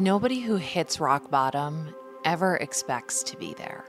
Nobody 0.00 0.38
who 0.38 0.54
hits 0.54 1.00
rock 1.00 1.28
bottom 1.28 1.92
ever 2.24 2.54
expects 2.54 3.24
to 3.24 3.36
be 3.36 3.52
there. 3.54 3.84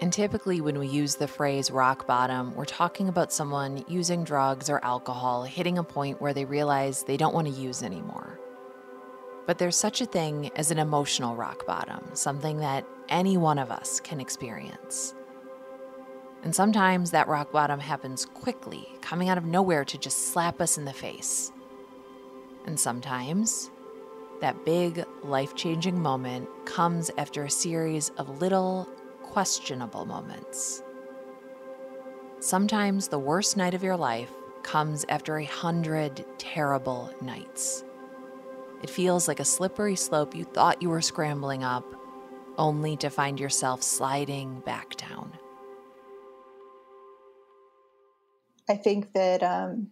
And 0.00 0.12
typically, 0.12 0.60
when 0.60 0.78
we 0.78 0.86
use 0.86 1.16
the 1.16 1.26
phrase 1.26 1.68
rock 1.68 2.06
bottom, 2.06 2.54
we're 2.54 2.64
talking 2.64 3.08
about 3.08 3.32
someone 3.32 3.84
using 3.88 4.22
drugs 4.22 4.70
or 4.70 4.78
alcohol, 4.84 5.42
hitting 5.42 5.78
a 5.78 5.82
point 5.82 6.22
where 6.22 6.32
they 6.32 6.44
realize 6.44 7.02
they 7.02 7.16
don't 7.16 7.34
want 7.34 7.48
to 7.48 7.60
use 7.60 7.82
anymore. 7.82 8.38
But 9.48 9.58
there's 9.58 9.74
such 9.74 10.00
a 10.00 10.06
thing 10.06 10.52
as 10.54 10.70
an 10.70 10.78
emotional 10.78 11.34
rock 11.34 11.66
bottom, 11.66 12.10
something 12.12 12.58
that 12.58 12.86
any 13.08 13.36
one 13.36 13.58
of 13.58 13.72
us 13.72 13.98
can 13.98 14.20
experience. 14.20 15.12
And 16.44 16.54
sometimes 16.54 17.10
that 17.10 17.26
rock 17.26 17.50
bottom 17.50 17.80
happens 17.80 18.26
quickly, 18.26 18.86
coming 19.00 19.28
out 19.28 19.38
of 19.38 19.44
nowhere 19.44 19.84
to 19.86 19.98
just 19.98 20.28
slap 20.28 20.60
us 20.60 20.78
in 20.78 20.84
the 20.84 20.92
face. 20.92 21.50
And 22.64 22.78
sometimes 22.78 23.72
that 24.40 24.64
big, 24.64 25.04
life 25.22 25.54
changing 25.54 26.00
moment 26.00 26.48
comes 26.66 27.10
after 27.18 27.44
a 27.44 27.50
series 27.50 28.10
of 28.10 28.40
little, 28.40 28.88
questionable 29.22 30.04
moments. 30.04 30.82
Sometimes 32.40 33.08
the 33.08 33.18
worst 33.18 33.56
night 33.56 33.74
of 33.74 33.82
your 33.82 33.96
life 33.96 34.30
comes 34.62 35.04
after 35.08 35.38
a 35.38 35.44
hundred 35.44 36.24
terrible 36.38 37.14
nights. 37.20 37.84
It 38.82 38.90
feels 38.90 39.28
like 39.28 39.40
a 39.40 39.44
slippery 39.44 39.96
slope 39.96 40.34
you 40.34 40.44
thought 40.44 40.82
you 40.82 40.90
were 40.90 41.00
scrambling 41.00 41.64
up, 41.64 41.86
only 42.58 42.96
to 42.98 43.08
find 43.08 43.40
yourself 43.40 43.82
sliding 43.82 44.60
back 44.60 44.96
down. 44.96 45.32
I 48.68 48.76
think 48.76 49.12
that 49.12 49.42
um, 49.42 49.88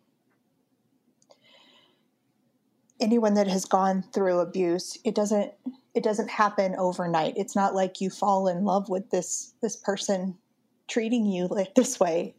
anyone 3.02 3.34
that 3.34 3.48
has 3.48 3.64
gone 3.64 4.02
through 4.14 4.38
abuse, 4.38 4.96
it 5.04 5.14
doesn't 5.14 5.52
it 5.94 6.02
doesn't 6.02 6.30
happen 6.30 6.74
overnight. 6.78 7.34
It's 7.36 7.56
not 7.56 7.74
like 7.74 8.00
you 8.00 8.08
fall 8.08 8.48
in 8.48 8.64
love 8.64 8.88
with 8.88 9.10
this 9.10 9.54
this 9.60 9.76
person 9.76 10.38
treating 10.88 11.26
you 11.26 11.48
like 11.48 11.74
this 11.74 12.00
way. 12.00 12.36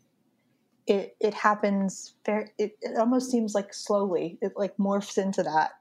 It 0.87 1.15
it 1.19 1.33
happens 1.33 2.15
very 2.25 2.49
it, 2.57 2.77
it 2.81 2.97
almost 2.97 3.29
seems 3.29 3.53
like 3.53 3.73
slowly. 3.73 4.39
It 4.41 4.53
like 4.55 4.77
morphs 4.77 5.17
into 5.17 5.43
that. 5.43 5.71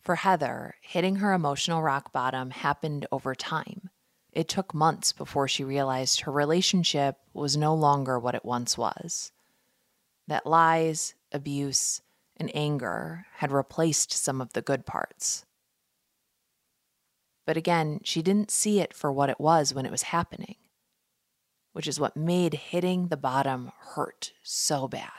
For 0.00 0.14
Heather, 0.14 0.76
hitting 0.80 1.16
her 1.16 1.32
emotional 1.32 1.82
rock 1.82 2.12
bottom 2.12 2.50
happened 2.50 3.06
over 3.10 3.34
time. 3.34 3.90
It 4.32 4.48
took 4.48 4.72
months 4.74 5.12
before 5.12 5.48
she 5.48 5.64
realized 5.64 6.20
her 6.20 6.32
relationship 6.32 7.16
was 7.32 7.56
no 7.56 7.74
longer 7.74 8.18
what 8.18 8.34
it 8.34 8.44
once 8.44 8.78
was. 8.78 9.32
That 10.28 10.46
lies, 10.46 11.14
abuse, 11.32 12.02
and 12.36 12.50
anger 12.54 13.26
had 13.36 13.52
replaced 13.52 14.12
some 14.12 14.40
of 14.40 14.52
the 14.52 14.62
good 14.62 14.86
parts. 14.86 15.44
But 17.46 17.56
again, 17.56 18.00
she 18.02 18.22
didn't 18.22 18.50
see 18.50 18.80
it 18.80 18.92
for 18.92 19.12
what 19.12 19.30
it 19.30 19.40
was 19.40 19.72
when 19.72 19.86
it 19.86 19.92
was 19.92 20.02
happening, 20.02 20.56
which 21.72 21.86
is 21.86 22.00
what 22.00 22.16
made 22.16 22.54
hitting 22.54 23.08
the 23.08 23.16
bottom 23.16 23.72
hurt 23.94 24.32
so 24.42 24.88
bad. 24.88 25.10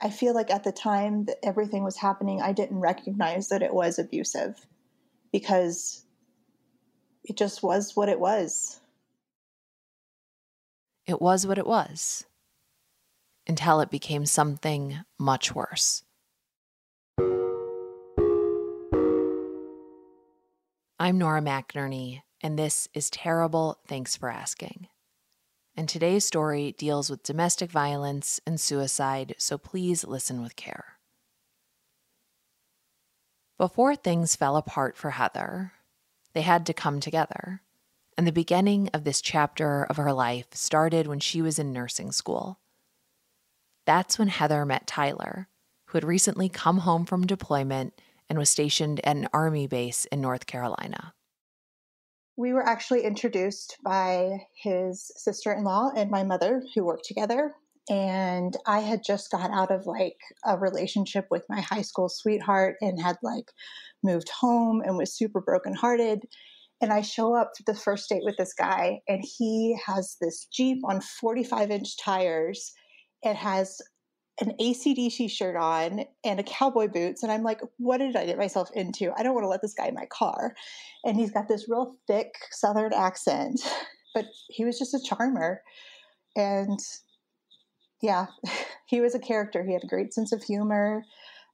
I 0.00 0.10
feel 0.10 0.34
like 0.34 0.50
at 0.50 0.62
the 0.62 0.72
time 0.72 1.24
that 1.24 1.38
everything 1.42 1.82
was 1.82 1.96
happening, 1.96 2.40
I 2.40 2.52
didn't 2.52 2.78
recognize 2.78 3.48
that 3.48 3.62
it 3.62 3.74
was 3.74 3.98
abusive 3.98 4.66
because 5.32 6.04
it 7.24 7.36
just 7.36 7.62
was 7.62 7.96
what 7.96 8.08
it 8.08 8.20
was. 8.20 8.80
It 11.06 11.20
was 11.20 11.46
what 11.46 11.58
it 11.58 11.66
was 11.66 12.26
until 13.46 13.80
it 13.80 13.90
became 13.90 14.26
something 14.26 14.98
much 15.18 15.54
worse. 15.54 16.02
I'm 20.98 21.18
Nora 21.18 21.42
McInerny, 21.42 22.22
and 22.40 22.58
this 22.58 22.88
is 22.94 23.10
Terrible 23.10 23.78
Thanks 23.86 24.16
for 24.16 24.30
Asking. 24.30 24.88
And 25.76 25.88
today's 25.88 26.24
story 26.24 26.74
deals 26.78 27.10
with 27.10 27.22
domestic 27.22 27.70
violence 27.70 28.40
and 28.46 28.58
suicide, 28.58 29.34
so 29.36 29.58
please 29.58 30.04
listen 30.04 30.42
with 30.42 30.56
care. 30.56 30.96
Before 33.58 33.94
things 33.94 34.36
fell 34.36 34.56
apart 34.56 34.96
for 34.96 35.10
Heather, 35.10 35.72
they 36.32 36.42
had 36.42 36.66
to 36.66 36.74
come 36.74 37.00
together. 37.00 37.62
And 38.18 38.26
the 38.26 38.32
beginning 38.32 38.88
of 38.94 39.04
this 39.04 39.20
chapter 39.20 39.84
of 39.84 39.98
her 39.98 40.12
life 40.12 40.46
started 40.52 41.06
when 41.06 41.20
she 41.20 41.42
was 41.42 41.58
in 41.58 41.72
nursing 41.72 42.10
school. 42.10 42.58
That's 43.86 44.18
when 44.18 44.28
Heather 44.28 44.64
met 44.66 44.86
Tyler, 44.86 45.48
who 45.86 45.96
had 45.96 46.04
recently 46.04 46.48
come 46.48 46.78
home 46.78 47.06
from 47.06 47.26
deployment 47.26 47.94
and 48.28 48.38
was 48.38 48.50
stationed 48.50 49.00
at 49.04 49.16
an 49.16 49.28
Army 49.32 49.68
base 49.68 50.04
in 50.06 50.20
North 50.20 50.46
Carolina. 50.46 51.14
We 52.36 52.52
were 52.52 52.66
actually 52.66 53.04
introduced 53.04 53.78
by 53.82 54.40
his 54.60 55.10
sister 55.16 55.52
in 55.52 55.64
law 55.64 55.90
and 55.96 56.10
my 56.10 56.24
mother, 56.24 56.62
who 56.74 56.84
worked 56.84 57.06
together. 57.06 57.54
And 57.88 58.56
I 58.66 58.80
had 58.80 59.04
just 59.04 59.30
got 59.30 59.50
out 59.52 59.70
of 59.70 59.86
like 59.86 60.18
a 60.44 60.58
relationship 60.58 61.26
with 61.30 61.44
my 61.48 61.60
high 61.60 61.82
school 61.82 62.08
sweetheart 62.08 62.76
and 62.80 63.00
had 63.00 63.16
like 63.22 63.52
moved 64.02 64.28
home 64.28 64.82
and 64.84 64.98
was 64.98 65.16
super 65.16 65.40
brokenhearted. 65.40 66.24
And 66.80 66.92
I 66.92 67.00
show 67.02 67.34
up 67.34 67.52
to 67.54 67.62
the 67.64 67.74
first 67.74 68.08
date 68.08 68.24
with 68.24 68.36
this 68.36 68.52
guy, 68.52 69.00
and 69.08 69.24
he 69.24 69.78
has 69.86 70.16
this 70.20 70.46
Jeep 70.52 70.78
on 70.84 71.00
45 71.00 71.70
inch 71.70 71.96
tires. 71.96 72.72
It 73.22 73.36
has 73.36 73.80
an 74.40 74.52
ACDC 74.60 75.30
shirt 75.30 75.56
on 75.56 76.04
and 76.24 76.38
a 76.38 76.42
cowboy 76.42 76.88
boots. 76.88 77.22
And 77.22 77.32
I'm 77.32 77.42
like, 77.42 77.60
what 77.78 77.98
did 77.98 78.16
I 78.16 78.26
get 78.26 78.36
myself 78.36 78.68
into? 78.74 79.12
I 79.16 79.22
don't 79.22 79.34
want 79.34 79.44
to 79.44 79.48
let 79.48 79.62
this 79.62 79.74
guy 79.74 79.88
in 79.88 79.94
my 79.94 80.06
car. 80.06 80.54
And 81.04 81.16
he's 81.16 81.30
got 81.30 81.48
this 81.48 81.68
real 81.68 81.96
thick 82.06 82.34
Southern 82.50 82.92
accent, 82.92 83.60
but 84.14 84.26
he 84.48 84.64
was 84.64 84.78
just 84.78 84.94
a 84.94 85.00
charmer. 85.02 85.62
And 86.36 86.78
yeah, 88.02 88.26
he 88.86 89.00
was 89.00 89.14
a 89.14 89.20
character. 89.20 89.64
He 89.64 89.72
had 89.72 89.84
a 89.84 89.88
great 89.88 90.12
sense 90.12 90.32
of 90.32 90.42
humor. 90.42 91.04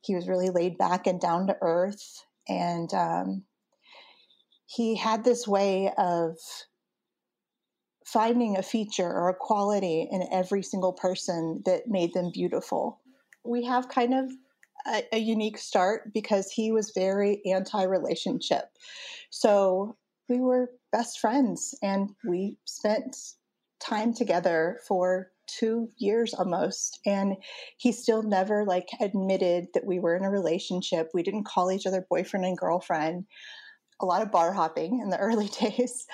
He 0.04 0.16
was 0.16 0.28
really 0.28 0.50
laid 0.50 0.76
back 0.76 1.06
and 1.06 1.20
down 1.20 1.46
to 1.46 1.56
earth. 1.62 2.24
And 2.48 2.92
um, 2.92 3.44
he 4.66 4.96
had 4.96 5.22
this 5.22 5.46
way 5.46 5.92
of 5.96 6.36
finding 8.06 8.56
a 8.56 8.62
feature 8.62 9.08
or 9.08 9.28
a 9.28 9.34
quality 9.34 10.08
in 10.10 10.26
every 10.32 10.62
single 10.62 10.92
person 10.92 11.62
that 11.64 11.88
made 11.88 12.14
them 12.14 12.30
beautiful. 12.32 13.00
We 13.44 13.64
have 13.64 13.88
kind 13.88 14.14
of 14.14 14.32
a, 14.86 15.02
a 15.12 15.18
unique 15.18 15.58
start 15.58 16.12
because 16.12 16.50
he 16.50 16.72
was 16.72 16.92
very 16.94 17.40
anti 17.46 17.82
relationship. 17.82 18.64
So 19.30 19.96
we 20.28 20.40
were 20.40 20.70
best 20.92 21.20
friends 21.20 21.74
and 21.82 22.10
we 22.24 22.58
spent 22.64 23.16
time 23.80 24.14
together 24.14 24.78
for 24.86 25.32
two 25.46 25.90
years 25.98 26.34
almost 26.34 27.00
and 27.04 27.36
he 27.76 27.90
still 27.90 28.22
never 28.22 28.64
like 28.64 28.88
admitted 29.00 29.66
that 29.74 29.84
we 29.84 29.98
were 29.98 30.16
in 30.16 30.24
a 30.24 30.30
relationship 30.30 31.10
we 31.12 31.22
didn't 31.22 31.44
call 31.44 31.70
each 31.70 31.84
other 31.84 32.06
boyfriend 32.08 32.46
and 32.46 32.56
girlfriend 32.56 33.24
a 34.00 34.06
lot 34.06 34.22
of 34.22 34.30
bar 34.30 34.52
hopping 34.52 35.00
in 35.00 35.10
the 35.10 35.18
early 35.18 35.48
days 35.48 36.06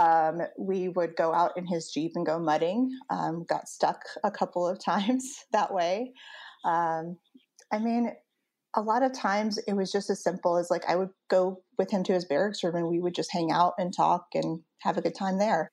um, 0.00 0.40
we 0.58 0.88
would 0.88 1.14
go 1.14 1.34
out 1.34 1.52
in 1.58 1.66
his 1.66 1.90
Jeep 1.90 2.12
and 2.14 2.24
go 2.24 2.38
mudding. 2.38 2.90
Um, 3.10 3.44
got 3.46 3.68
stuck 3.68 4.02
a 4.24 4.30
couple 4.30 4.66
of 4.66 4.82
times 4.84 5.44
that 5.52 5.72
way. 5.72 6.12
Um, 6.64 7.18
I 7.70 7.78
mean, 7.78 8.12
a 8.74 8.80
lot 8.80 9.02
of 9.02 9.12
times 9.12 9.58
it 9.58 9.74
was 9.74 9.92
just 9.92 10.08
as 10.08 10.22
simple 10.22 10.56
as 10.56 10.70
like 10.70 10.88
I 10.88 10.96
would 10.96 11.10
go 11.28 11.62
with 11.76 11.90
him 11.90 12.02
to 12.04 12.14
his 12.14 12.24
barracks 12.24 12.64
room 12.64 12.76
and 12.76 12.88
we 12.88 13.00
would 13.00 13.14
just 13.14 13.32
hang 13.32 13.50
out 13.52 13.74
and 13.78 13.94
talk 13.94 14.28
and 14.34 14.60
have 14.78 14.96
a 14.96 15.02
good 15.02 15.14
time 15.14 15.38
there. 15.38 15.70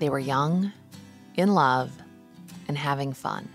They 0.00 0.10
were 0.10 0.18
young, 0.18 0.72
in 1.36 1.54
love, 1.54 1.90
and 2.68 2.76
having 2.76 3.12
fun. 3.12 3.48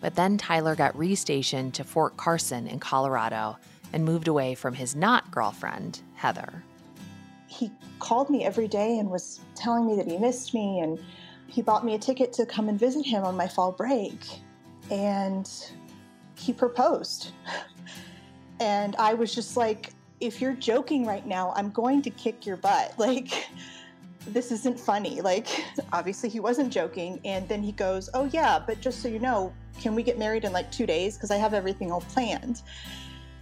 But 0.00 0.16
then 0.16 0.38
Tyler 0.38 0.74
got 0.74 0.94
restationed 0.94 1.74
to 1.74 1.84
Fort 1.84 2.16
Carson 2.16 2.66
in 2.66 2.78
Colorado 2.78 3.56
and 3.92 4.04
moved 4.04 4.28
away 4.28 4.54
from 4.54 4.74
his 4.74 4.94
not 4.94 5.30
girlfriend, 5.30 6.00
Heather. 6.14 6.62
He 7.46 7.70
called 7.98 8.30
me 8.30 8.44
every 8.44 8.68
day 8.68 8.98
and 8.98 9.10
was 9.10 9.40
telling 9.54 9.86
me 9.86 9.96
that 9.96 10.06
he 10.06 10.18
missed 10.18 10.54
me, 10.54 10.80
and 10.80 10.98
he 11.46 11.62
bought 11.62 11.84
me 11.84 11.94
a 11.94 11.98
ticket 11.98 12.32
to 12.34 12.46
come 12.46 12.68
and 12.68 12.78
visit 12.78 13.04
him 13.04 13.24
on 13.24 13.36
my 13.36 13.48
fall 13.48 13.72
break. 13.72 14.20
And 14.90 15.50
he 16.36 16.52
proposed. 16.52 17.32
And 18.60 18.96
I 18.96 19.14
was 19.14 19.34
just 19.34 19.56
like, 19.56 19.92
if 20.20 20.40
you're 20.40 20.54
joking 20.54 21.06
right 21.06 21.26
now, 21.26 21.52
I'm 21.56 21.70
going 21.70 22.02
to 22.02 22.10
kick 22.10 22.46
your 22.46 22.56
butt. 22.56 22.94
Like, 22.98 23.48
this 24.26 24.50
isn't 24.52 24.78
funny. 24.78 25.20
Like, 25.20 25.46
obviously, 25.92 26.28
he 26.28 26.40
wasn't 26.40 26.72
joking. 26.72 27.20
And 27.24 27.48
then 27.48 27.62
he 27.62 27.72
goes, 27.72 28.10
Oh, 28.12 28.24
yeah, 28.24 28.58
but 28.64 28.80
just 28.80 29.00
so 29.00 29.08
you 29.08 29.20
know, 29.20 29.54
can 29.80 29.94
we 29.94 30.02
get 30.02 30.18
married 30.18 30.44
in 30.44 30.52
like 30.52 30.70
two 30.70 30.86
days? 30.86 31.16
Because 31.16 31.30
I 31.30 31.36
have 31.36 31.54
everything 31.54 31.90
all 31.92 32.00
planned. 32.00 32.62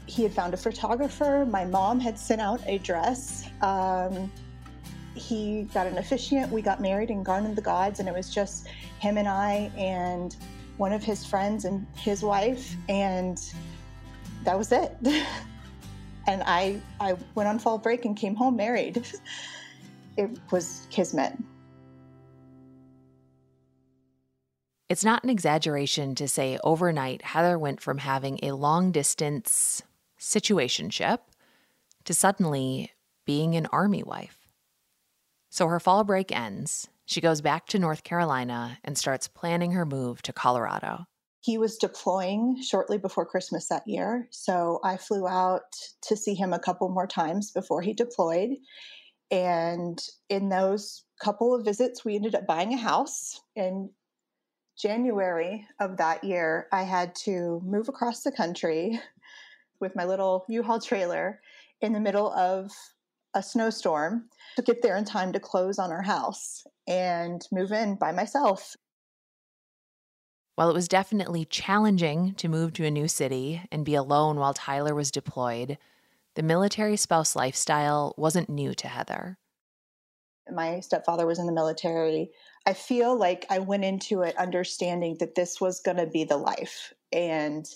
He 0.06 0.22
had 0.22 0.32
found 0.32 0.54
a 0.54 0.56
photographer. 0.56 1.46
My 1.48 1.64
mom 1.64 2.00
had 2.00 2.18
sent 2.18 2.40
out 2.40 2.60
a 2.66 2.78
dress. 2.78 3.48
Um, 3.60 4.30
he 5.14 5.64
got 5.74 5.86
an 5.86 5.98
officiant. 5.98 6.52
We 6.52 6.62
got 6.62 6.80
married 6.80 7.10
in 7.10 7.22
Garden 7.22 7.50
of 7.50 7.56
the 7.56 7.62
Gods, 7.62 8.00
and 8.00 8.08
it 8.08 8.14
was 8.14 8.32
just 8.32 8.68
him 9.00 9.18
and 9.18 9.26
I 9.26 9.70
and 9.76 10.36
one 10.76 10.92
of 10.92 11.02
his 11.02 11.24
friends 11.24 11.64
and 11.64 11.86
his 11.96 12.22
wife. 12.22 12.76
And 12.88 13.40
that 14.44 14.56
was 14.56 14.72
it. 14.72 14.96
and 16.26 16.42
I 16.46 16.80
I 17.00 17.16
went 17.34 17.48
on 17.48 17.58
fall 17.58 17.78
break 17.78 18.04
and 18.04 18.16
came 18.16 18.34
home 18.34 18.56
married. 18.56 19.04
it 20.16 20.30
was 20.50 20.86
kismet. 20.90 21.32
It's 24.88 25.04
not 25.04 25.24
an 25.24 25.30
exaggeration 25.30 26.14
to 26.14 26.28
say 26.28 26.58
overnight 26.62 27.22
Heather 27.22 27.58
went 27.58 27.80
from 27.80 27.98
having 27.98 28.38
a 28.42 28.52
long 28.52 28.92
distance 28.92 29.82
situationship 30.26 31.18
to 32.04 32.12
suddenly 32.12 32.92
being 33.24 33.54
an 33.54 33.66
army 33.66 34.02
wife. 34.02 34.48
So 35.50 35.68
her 35.68 35.80
fall 35.80 36.04
break 36.04 36.32
ends. 36.32 36.88
She 37.04 37.20
goes 37.20 37.40
back 37.40 37.66
to 37.68 37.78
North 37.78 38.02
Carolina 38.02 38.78
and 38.82 38.98
starts 38.98 39.28
planning 39.28 39.72
her 39.72 39.86
move 39.86 40.22
to 40.22 40.32
Colorado. 40.32 41.04
He 41.40 41.58
was 41.58 41.76
deploying 41.76 42.60
shortly 42.60 42.98
before 42.98 43.24
Christmas 43.24 43.68
that 43.68 43.86
year. 43.86 44.26
So 44.32 44.80
I 44.82 44.96
flew 44.96 45.28
out 45.28 45.62
to 46.02 46.16
see 46.16 46.34
him 46.34 46.52
a 46.52 46.58
couple 46.58 46.88
more 46.88 47.06
times 47.06 47.52
before 47.52 47.80
he 47.82 47.92
deployed. 47.92 48.50
And 49.30 50.02
in 50.28 50.48
those 50.48 51.04
couple 51.22 51.54
of 51.54 51.64
visits, 51.64 52.04
we 52.04 52.16
ended 52.16 52.34
up 52.34 52.48
buying 52.48 52.74
a 52.74 52.76
house. 52.76 53.40
In 53.54 53.90
January 54.76 55.66
of 55.80 55.96
that 55.98 56.24
year, 56.24 56.66
I 56.72 56.82
had 56.82 57.14
to 57.24 57.62
move 57.64 57.88
across 57.88 58.22
the 58.22 58.32
country 58.32 59.00
with 59.80 59.96
my 59.96 60.04
little 60.04 60.44
U 60.48 60.62
Haul 60.62 60.80
trailer 60.80 61.40
in 61.80 61.92
the 61.92 62.00
middle 62.00 62.32
of 62.32 62.70
a 63.34 63.42
snowstorm 63.42 64.28
to 64.56 64.62
get 64.62 64.82
there 64.82 64.96
in 64.96 65.04
time 65.04 65.32
to 65.32 65.40
close 65.40 65.78
on 65.78 65.92
our 65.92 66.02
house 66.02 66.66
and 66.88 67.42
move 67.52 67.72
in 67.72 67.96
by 67.96 68.12
myself. 68.12 68.74
While 70.54 70.70
it 70.70 70.74
was 70.74 70.88
definitely 70.88 71.44
challenging 71.44 72.34
to 72.36 72.48
move 72.48 72.72
to 72.74 72.86
a 72.86 72.90
new 72.90 73.08
city 73.08 73.62
and 73.70 73.84
be 73.84 73.94
alone 73.94 74.36
while 74.36 74.54
Tyler 74.54 74.94
was 74.94 75.10
deployed, 75.10 75.76
the 76.34 76.42
military 76.42 76.96
spouse 76.96 77.36
lifestyle 77.36 78.14
wasn't 78.16 78.48
new 78.48 78.72
to 78.74 78.88
Heather. 78.88 79.36
My 80.50 80.80
stepfather 80.80 81.26
was 81.26 81.38
in 81.38 81.46
the 81.46 81.52
military. 81.52 82.30
I 82.66 82.72
feel 82.72 83.18
like 83.18 83.44
I 83.50 83.58
went 83.58 83.84
into 83.84 84.22
it 84.22 84.36
understanding 84.38 85.16
that 85.20 85.34
this 85.34 85.60
was 85.60 85.80
going 85.80 85.98
to 85.98 86.06
be 86.06 86.24
the 86.24 86.36
life. 86.36 86.94
And 87.12 87.66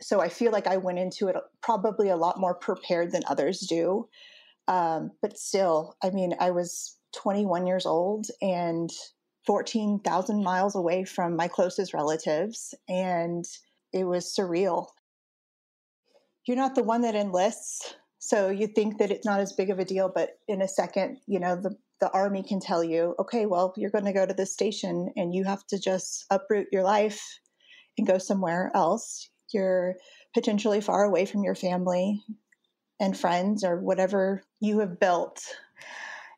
so 0.00 0.20
I 0.20 0.28
feel 0.28 0.52
like 0.52 0.66
I 0.66 0.76
went 0.76 0.98
into 0.98 1.28
it 1.28 1.36
probably 1.62 2.08
a 2.08 2.16
lot 2.16 2.40
more 2.40 2.54
prepared 2.54 3.12
than 3.12 3.22
others 3.28 3.60
do. 3.60 4.08
Um, 4.68 5.10
but 5.20 5.38
still, 5.38 5.96
I 6.02 6.10
mean, 6.10 6.34
I 6.38 6.50
was 6.50 6.96
21 7.16 7.66
years 7.66 7.86
old 7.86 8.26
and 8.40 8.90
14,000 9.46 10.44
miles 10.44 10.76
away 10.76 11.04
from 11.04 11.34
my 11.34 11.48
closest 11.48 11.94
relatives, 11.94 12.74
and 12.88 13.44
it 13.92 14.04
was 14.04 14.34
surreal. 14.38 14.86
You're 16.46 16.56
not 16.56 16.74
the 16.74 16.82
one 16.82 17.00
that 17.02 17.14
enlists, 17.14 17.94
so 18.18 18.50
you 18.50 18.66
think 18.66 18.98
that 18.98 19.10
it's 19.10 19.24
not 19.24 19.40
as 19.40 19.54
big 19.54 19.70
of 19.70 19.78
a 19.78 19.84
deal, 19.84 20.10
but 20.14 20.38
in 20.46 20.60
a 20.60 20.68
second, 20.68 21.18
you 21.26 21.40
know, 21.40 21.56
the, 21.56 21.74
the 22.00 22.10
army 22.10 22.42
can 22.42 22.60
tell 22.60 22.84
you, 22.84 23.14
okay, 23.18 23.46
well, 23.46 23.72
you're 23.76 23.90
going 23.90 24.04
to 24.04 24.12
go 24.12 24.26
to 24.26 24.34
this 24.34 24.52
station 24.52 25.10
and 25.16 25.34
you 25.34 25.44
have 25.44 25.66
to 25.68 25.80
just 25.80 26.26
uproot 26.30 26.68
your 26.70 26.82
life 26.82 27.22
and 27.96 28.06
go 28.06 28.18
somewhere 28.18 28.70
else. 28.74 29.29
You're 29.52 29.96
potentially 30.34 30.80
far 30.80 31.04
away 31.04 31.26
from 31.26 31.42
your 31.42 31.54
family 31.54 32.22
and 33.00 33.16
friends 33.16 33.64
or 33.64 33.80
whatever 33.80 34.42
you 34.60 34.80
have 34.80 35.00
built. 35.00 35.42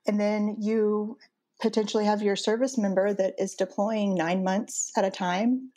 And 0.07 0.19
then 0.19 0.57
you 0.61 1.19
potentially 1.61 2.05
have 2.05 2.23
your 2.23 2.37
service 2.37 2.77
member 2.77 3.15
that 3.15 3.35
is 3.39 3.55
deploying 3.55 4.15
nine 4.15 4.43
months 4.43 4.91
at 4.97 5.05
a 5.05 5.11
time. 5.11 5.71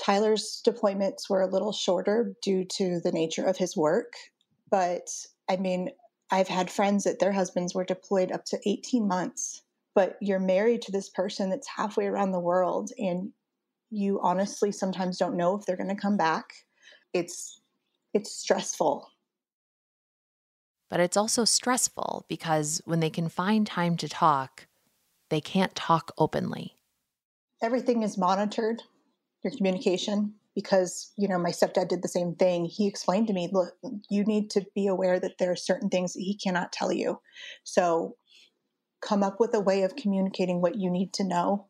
Tyler's 0.00 0.62
deployments 0.66 1.28
were 1.28 1.42
a 1.42 1.50
little 1.50 1.72
shorter 1.72 2.34
due 2.42 2.64
to 2.64 3.00
the 3.00 3.12
nature 3.12 3.44
of 3.44 3.56
his 3.56 3.76
work. 3.76 4.14
But 4.70 5.10
I 5.48 5.56
mean, 5.56 5.90
I've 6.30 6.48
had 6.48 6.70
friends 6.70 7.04
that 7.04 7.18
their 7.18 7.32
husbands 7.32 7.74
were 7.74 7.84
deployed 7.84 8.30
up 8.30 8.44
to 8.46 8.60
18 8.64 9.06
months, 9.06 9.62
but 9.94 10.16
you're 10.20 10.38
married 10.38 10.82
to 10.82 10.92
this 10.92 11.08
person 11.08 11.50
that's 11.50 11.68
halfway 11.68 12.06
around 12.06 12.30
the 12.30 12.40
world 12.40 12.92
and 12.98 13.32
you 13.90 14.20
honestly 14.22 14.72
sometimes 14.72 15.18
don't 15.18 15.36
know 15.36 15.56
if 15.56 15.66
they're 15.66 15.76
going 15.76 15.88
to 15.88 16.00
come 16.00 16.16
back. 16.16 16.52
It's 17.12 17.60
it's 18.14 18.32
stressful. 18.32 19.08
But 20.88 21.00
it's 21.00 21.16
also 21.16 21.44
stressful 21.44 22.26
because 22.28 22.82
when 22.84 23.00
they 23.00 23.10
can 23.10 23.28
find 23.28 23.66
time 23.66 23.96
to 23.98 24.08
talk, 24.08 24.66
they 25.28 25.40
can't 25.40 25.74
talk 25.76 26.10
openly. 26.18 26.74
Everything 27.62 28.02
is 28.02 28.18
monitored, 28.18 28.82
your 29.44 29.52
communication, 29.56 30.34
because, 30.56 31.12
you 31.16 31.28
know, 31.28 31.38
my 31.38 31.50
stepdad 31.50 31.88
did 31.88 32.02
the 32.02 32.08
same 32.08 32.34
thing. 32.34 32.64
He 32.64 32.88
explained 32.88 33.28
to 33.28 33.32
me, 33.32 33.48
look, 33.52 33.74
you 34.10 34.24
need 34.24 34.50
to 34.50 34.66
be 34.74 34.88
aware 34.88 35.20
that 35.20 35.38
there 35.38 35.52
are 35.52 35.56
certain 35.56 35.88
things 35.88 36.14
that 36.14 36.20
he 36.20 36.36
cannot 36.36 36.72
tell 36.72 36.92
you. 36.92 37.20
So 37.62 38.16
come 39.00 39.22
up 39.22 39.38
with 39.38 39.54
a 39.54 39.60
way 39.60 39.82
of 39.82 39.94
communicating 39.94 40.60
what 40.60 40.74
you 40.74 40.90
need 40.90 41.12
to 41.14 41.24
know. 41.24 41.68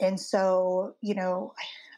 And 0.00 0.20
so, 0.20 0.94
you 1.00 1.14
know, 1.14 1.52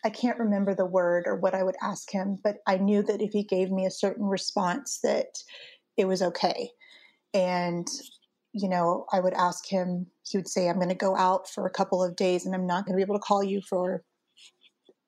I 0.04 0.10
can't 0.10 0.38
remember 0.38 0.74
the 0.74 0.86
word 0.86 1.24
or 1.26 1.36
what 1.36 1.54
I 1.54 1.62
would 1.62 1.76
ask 1.82 2.10
him, 2.10 2.38
but 2.42 2.58
I 2.66 2.76
knew 2.76 3.02
that 3.02 3.20
if 3.20 3.32
he 3.32 3.42
gave 3.42 3.70
me 3.70 3.86
a 3.86 3.90
certain 3.90 4.26
response 4.26 5.00
that 5.02 5.42
it 5.96 6.06
was 6.06 6.22
okay. 6.22 6.70
And 7.34 7.88
you 8.52 8.68
know, 8.68 9.06
I 9.12 9.20
would 9.20 9.34
ask 9.34 9.66
him, 9.66 10.06
he 10.26 10.38
would 10.38 10.48
say, 10.48 10.68
I'm 10.68 10.76
going 10.76 10.88
to 10.88 10.94
go 10.94 11.16
out 11.16 11.48
for 11.48 11.66
a 11.66 11.70
couple 11.70 12.02
of 12.02 12.16
days 12.16 12.46
and 12.46 12.54
I'm 12.54 12.66
not 12.66 12.84
going 12.84 12.94
to 12.94 12.96
be 12.96 13.02
able 13.02 13.18
to 13.18 13.24
call 13.24 13.44
you 13.44 13.60
for 13.60 14.02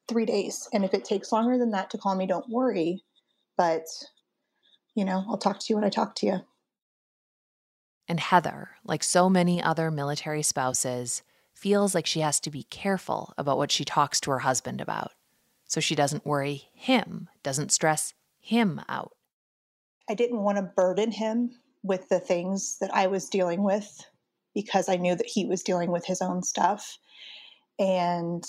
three 0.08 0.26
days. 0.26 0.68
And 0.72 0.84
if 0.84 0.94
it 0.94 1.04
takes 1.04 1.32
longer 1.32 1.58
than 1.58 1.70
that 1.70 1.90
to 1.90 1.98
call 1.98 2.14
me, 2.14 2.26
don't 2.26 2.48
worry. 2.48 3.02
But, 3.56 3.86
you 4.94 5.04
know, 5.04 5.24
I'll 5.28 5.38
talk 5.38 5.58
to 5.58 5.66
you 5.68 5.76
when 5.76 5.84
I 5.84 5.90
talk 5.90 6.14
to 6.16 6.26
you. 6.26 6.40
And 8.08 8.20
Heather, 8.20 8.70
like 8.84 9.02
so 9.02 9.30
many 9.30 9.62
other 9.62 9.90
military 9.90 10.42
spouses, 10.42 11.22
feels 11.60 11.94
like 11.94 12.06
she 12.06 12.20
has 12.20 12.40
to 12.40 12.50
be 12.50 12.64
careful 12.64 13.34
about 13.36 13.58
what 13.58 13.70
she 13.70 13.84
talks 13.84 14.20
to 14.20 14.30
her 14.30 14.40
husband 14.40 14.80
about 14.80 15.12
so 15.70 15.80
she 15.80 15.94
doesn't 15.94 16.26
worry 16.26 16.68
him, 16.74 17.28
doesn't 17.44 17.70
stress 17.70 18.12
him 18.40 18.80
out. 18.88 19.12
I 20.08 20.14
didn't 20.14 20.42
want 20.42 20.56
to 20.58 20.62
burden 20.62 21.12
him 21.12 21.52
with 21.84 22.08
the 22.08 22.18
things 22.18 22.78
that 22.80 22.92
I 22.92 23.06
was 23.06 23.28
dealing 23.28 23.62
with 23.62 24.04
because 24.52 24.88
I 24.88 24.96
knew 24.96 25.14
that 25.14 25.28
he 25.28 25.46
was 25.46 25.62
dealing 25.62 25.92
with 25.92 26.04
his 26.04 26.20
own 26.20 26.42
stuff. 26.42 26.98
And 27.78 28.42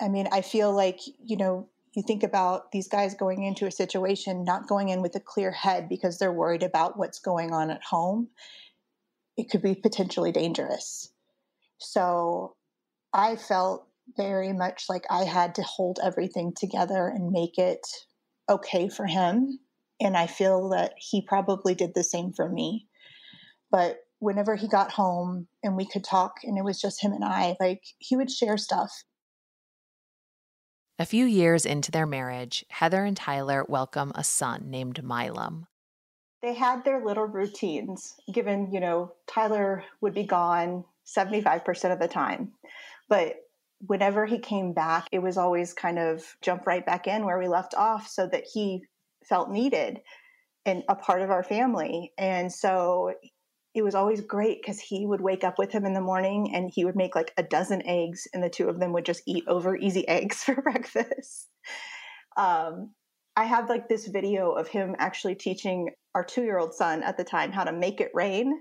I 0.00 0.08
mean, 0.08 0.26
I 0.32 0.40
feel 0.40 0.72
like, 0.72 1.00
you 1.22 1.36
know, 1.36 1.68
you 1.92 2.02
think 2.02 2.22
about 2.22 2.72
these 2.72 2.88
guys 2.88 3.14
going 3.14 3.42
into 3.42 3.66
a 3.66 3.70
situation, 3.70 4.42
not 4.42 4.68
going 4.68 4.88
in 4.88 5.02
with 5.02 5.14
a 5.16 5.20
clear 5.20 5.50
head 5.50 5.86
because 5.86 6.16
they're 6.16 6.32
worried 6.32 6.62
about 6.62 6.98
what's 6.98 7.18
going 7.18 7.52
on 7.52 7.70
at 7.70 7.82
home. 7.82 8.28
It 9.36 9.50
could 9.50 9.60
be 9.60 9.74
potentially 9.74 10.32
dangerous. 10.32 11.12
So 11.80 12.54
I 13.12 13.36
felt 13.36 13.86
very 14.16 14.52
much 14.52 14.84
like 14.88 15.04
I 15.10 15.24
had 15.24 15.54
to 15.56 15.62
hold 15.62 15.98
everything 16.02 16.52
together 16.54 17.06
and 17.06 17.32
make 17.32 17.58
it 17.58 17.86
okay 18.48 18.88
for 18.88 19.06
him 19.06 19.60
and 20.00 20.16
I 20.16 20.26
feel 20.26 20.70
that 20.70 20.94
he 20.96 21.22
probably 21.22 21.74
did 21.74 21.94
the 21.94 22.02
same 22.02 22.32
for 22.32 22.48
me. 22.48 22.86
But 23.70 23.98
whenever 24.18 24.56
he 24.56 24.66
got 24.66 24.92
home 24.92 25.46
and 25.62 25.76
we 25.76 25.86
could 25.86 26.04
talk 26.04 26.38
and 26.42 26.58
it 26.58 26.64
was 26.64 26.80
just 26.80 27.02
him 27.02 27.12
and 27.12 27.24
I, 27.24 27.56
like 27.60 27.82
he 27.98 28.16
would 28.16 28.30
share 28.30 28.56
stuff. 28.56 29.04
A 30.98 31.06
few 31.06 31.24
years 31.24 31.64
into 31.64 31.90
their 31.90 32.06
marriage, 32.06 32.64
Heather 32.68 33.04
and 33.04 33.16
Tyler 33.16 33.64
welcome 33.68 34.12
a 34.14 34.24
son 34.24 34.70
named 34.70 35.02
Milam. 35.02 35.66
They 36.42 36.54
had 36.54 36.84
their 36.84 37.04
little 37.04 37.26
routines, 37.26 38.14
given, 38.32 38.72
you 38.72 38.80
know, 38.80 39.12
Tyler 39.26 39.84
would 40.00 40.14
be 40.14 40.24
gone 40.24 40.84
75% 41.06 41.92
of 41.92 41.98
the 41.98 42.08
time. 42.08 42.52
But 43.08 43.36
whenever 43.86 44.26
he 44.26 44.38
came 44.38 44.72
back, 44.72 45.06
it 45.12 45.20
was 45.20 45.36
always 45.36 45.72
kind 45.72 45.98
of 45.98 46.24
jump 46.42 46.66
right 46.66 46.84
back 46.84 47.06
in 47.06 47.24
where 47.24 47.38
we 47.38 47.48
left 47.48 47.74
off 47.74 48.08
so 48.08 48.26
that 48.28 48.44
he 48.52 48.82
felt 49.24 49.50
needed 49.50 50.00
and 50.66 50.82
a 50.88 50.94
part 50.94 51.22
of 51.22 51.30
our 51.30 51.42
family. 51.42 52.12
And 52.18 52.52
so 52.52 53.14
it 53.74 53.82
was 53.82 53.94
always 53.94 54.20
great 54.20 54.60
because 54.60 54.80
he 54.80 55.06
would 55.06 55.20
wake 55.20 55.44
up 55.44 55.58
with 55.58 55.70
him 55.70 55.84
in 55.84 55.94
the 55.94 56.00
morning 56.00 56.54
and 56.54 56.70
he 56.72 56.84
would 56.84 56.96
make 56.96 57.14
like 57.14 57.32
a 57.36 57.42
dozen 57.42 57.86
eggs 57.86 58.26
and 58.34 58.42
the 58.42 58.50
two 58.50 58.68
of 58.68 58.80
them 58.80 58.92
would 58.92 59.04
just 59.04 59.22
eat 59.26 59.44
over 59.46 59.76
easy 59.76 60.06
eggs 60.08 60.36
for 60.44 60.60
breakfast. 60.60 61.48
Um, 62.36 62.92
I 63.36 63.44
have 63.44 63.68
like 63.68 63.88
this 63.88 64.06
video 64.08 64.50
of 64.50 64.68
him 64.68 64.96
actually 64.98 65.36
teaching 65.36 65.90
our 66.14 66.24
two 66.24 66.42
year 66.42 66.58
old 66.58 66.74
son 66.74 67.02
at 67.02 67.16
the 67.16 67.24
time 67.24 67.52
how 67.52 67.64
to 67.64 67.72
make 67.72 68.00
it 68.00 68.10
rain. 68.12 68.60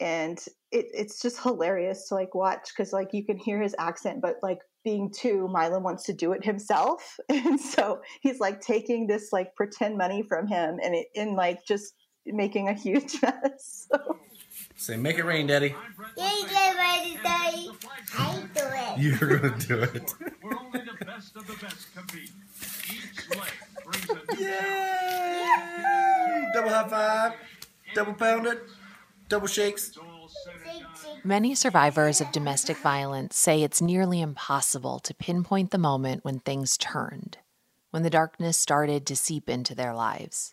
And 0.00 0.38
it, 0.72 0.86
it's 0.92 1.20
just 1.20 1.40
hilarious 1.42 2.08
to 2.08 2.14
like 2.14 2.34
watch 2.34 2.70
because 2.74 2.92
like 2.92 3.10
you 3.12 3.24
can 3.24 3.36
hear 3.36 3.60
his 3.60 3.74
accent, 3.78 4.20
but 4.20 4.36
like 4.42 4.58
being 4.84 5.10
two, 5.10 5.48
Milam 5.48 5.82
wants 5.82 6.04
to 6.04 6.12
do 6.12 6.32
it 6.32 6.44
himself. 6.44 7.18
And 7.28 7.60
so 7.60 8.00
he's 8.20 8.40
like 8.40 8.60
taking 8.60 9.06
this 9.06 9.32
like 9.32 9.54
pretend 9.54 9.96
money 9.98 10.22
from 10.22 10.46
him 10.46 10.78
and 10.82 10.94
it 10.94 11.08
in 11.14 11.34
like 11.34 11.64
just 11.66 11.94
making 12.26 12.68
a 12.68 12.72
huge 12.72 13.16
mess. 13.22 13.88
So. 13.90 14.18
Say, 14.76 14.96
make 14.96 15.18
it 15.18 15.24
rain, 15.24 15.46
Daddy. 15.46 15.74
Yeah, 16.16 16.30
you 16.36 16.48
get 16.48 16.76
ready, 16.76 17.18
Daddy. 17.22 17.70
I 18.18 18.42
do 18.54 18.62
it. 18.64 18.98
You're 19.20 19.38
going 19.38 19.58
to 19.58 19.66
do 19.66 19.82
it. 19.82 20.14
where 20.40 20.58
only 20.58 20.80
the 20.80 21.04
best 21.04 21.36
of 21.36 21.46
the 21.46 21.54
best 21.54 21.94
compete. 21.94 22.30
Each 22.90 23.30
leg 23.30 23.52
brings 23.84 24.10
a 24.10 24.14
new 24.34 24.44
Yay! 24.44 25.42
Double 26.54 26.70
high 26.70 26.88
five, 26.88 27.32
double 27.94 28.14
pounded, 28.14 28.58
double 29.28 29.46
shakes. 29.46 29.96
all 29.96 30.28
said 30.44 30.54
and 30.68 30.82
done. 31.02 31.11
Many 31.24 31.54
survivors 31.54 32.20
of 32.20 32.32
domestic 32.32 32.76
violence 32.78 33.36
say 33.36 33.62
it's 33.62 33.80
nearly 33.80 34.20
impossible 34.20 34.98
to 34.98 35.14
pinpoint 35.14 35.70
the 35.70 35.78
moment 35.78 36.24
when 36.24 36.40
things 36.40 36.76
turned, 36.76 37.38
when 37.90 38.02
the 38.02 38.10
darkness 38.10 38.58
started 38.58 39.06
to 39.06 39.14
seep 39.14 39.48
into 39.48 39.72
their 39.72 39.94
lives. 39.94 40.52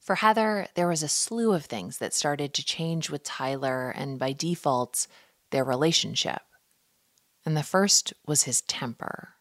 For 0.00 0.14
Heather, 0.14 0.68
there 0.76 0.88
was 0.88 1.02
a 1.02 1.08
slew 1.08 1.52
of 1.52 1.66
things 1.66 1.98
that 1.98 2.14
started 2.14 2.54
to 2.54 2.64
change 2.64 3.10
with 3.10 3.22
Tyler 3.22 3.90
and 3.90 4.18
by 4.18 4.32
default, 4.32 5.06
their 5.50 5.64
relationship. 5.64 6.40
And 7.44 7.54
the 7.54 7.62
first 7.62 8.14
was 8.26 8.44
his 8.44 8.62
temper. 8.62 9.34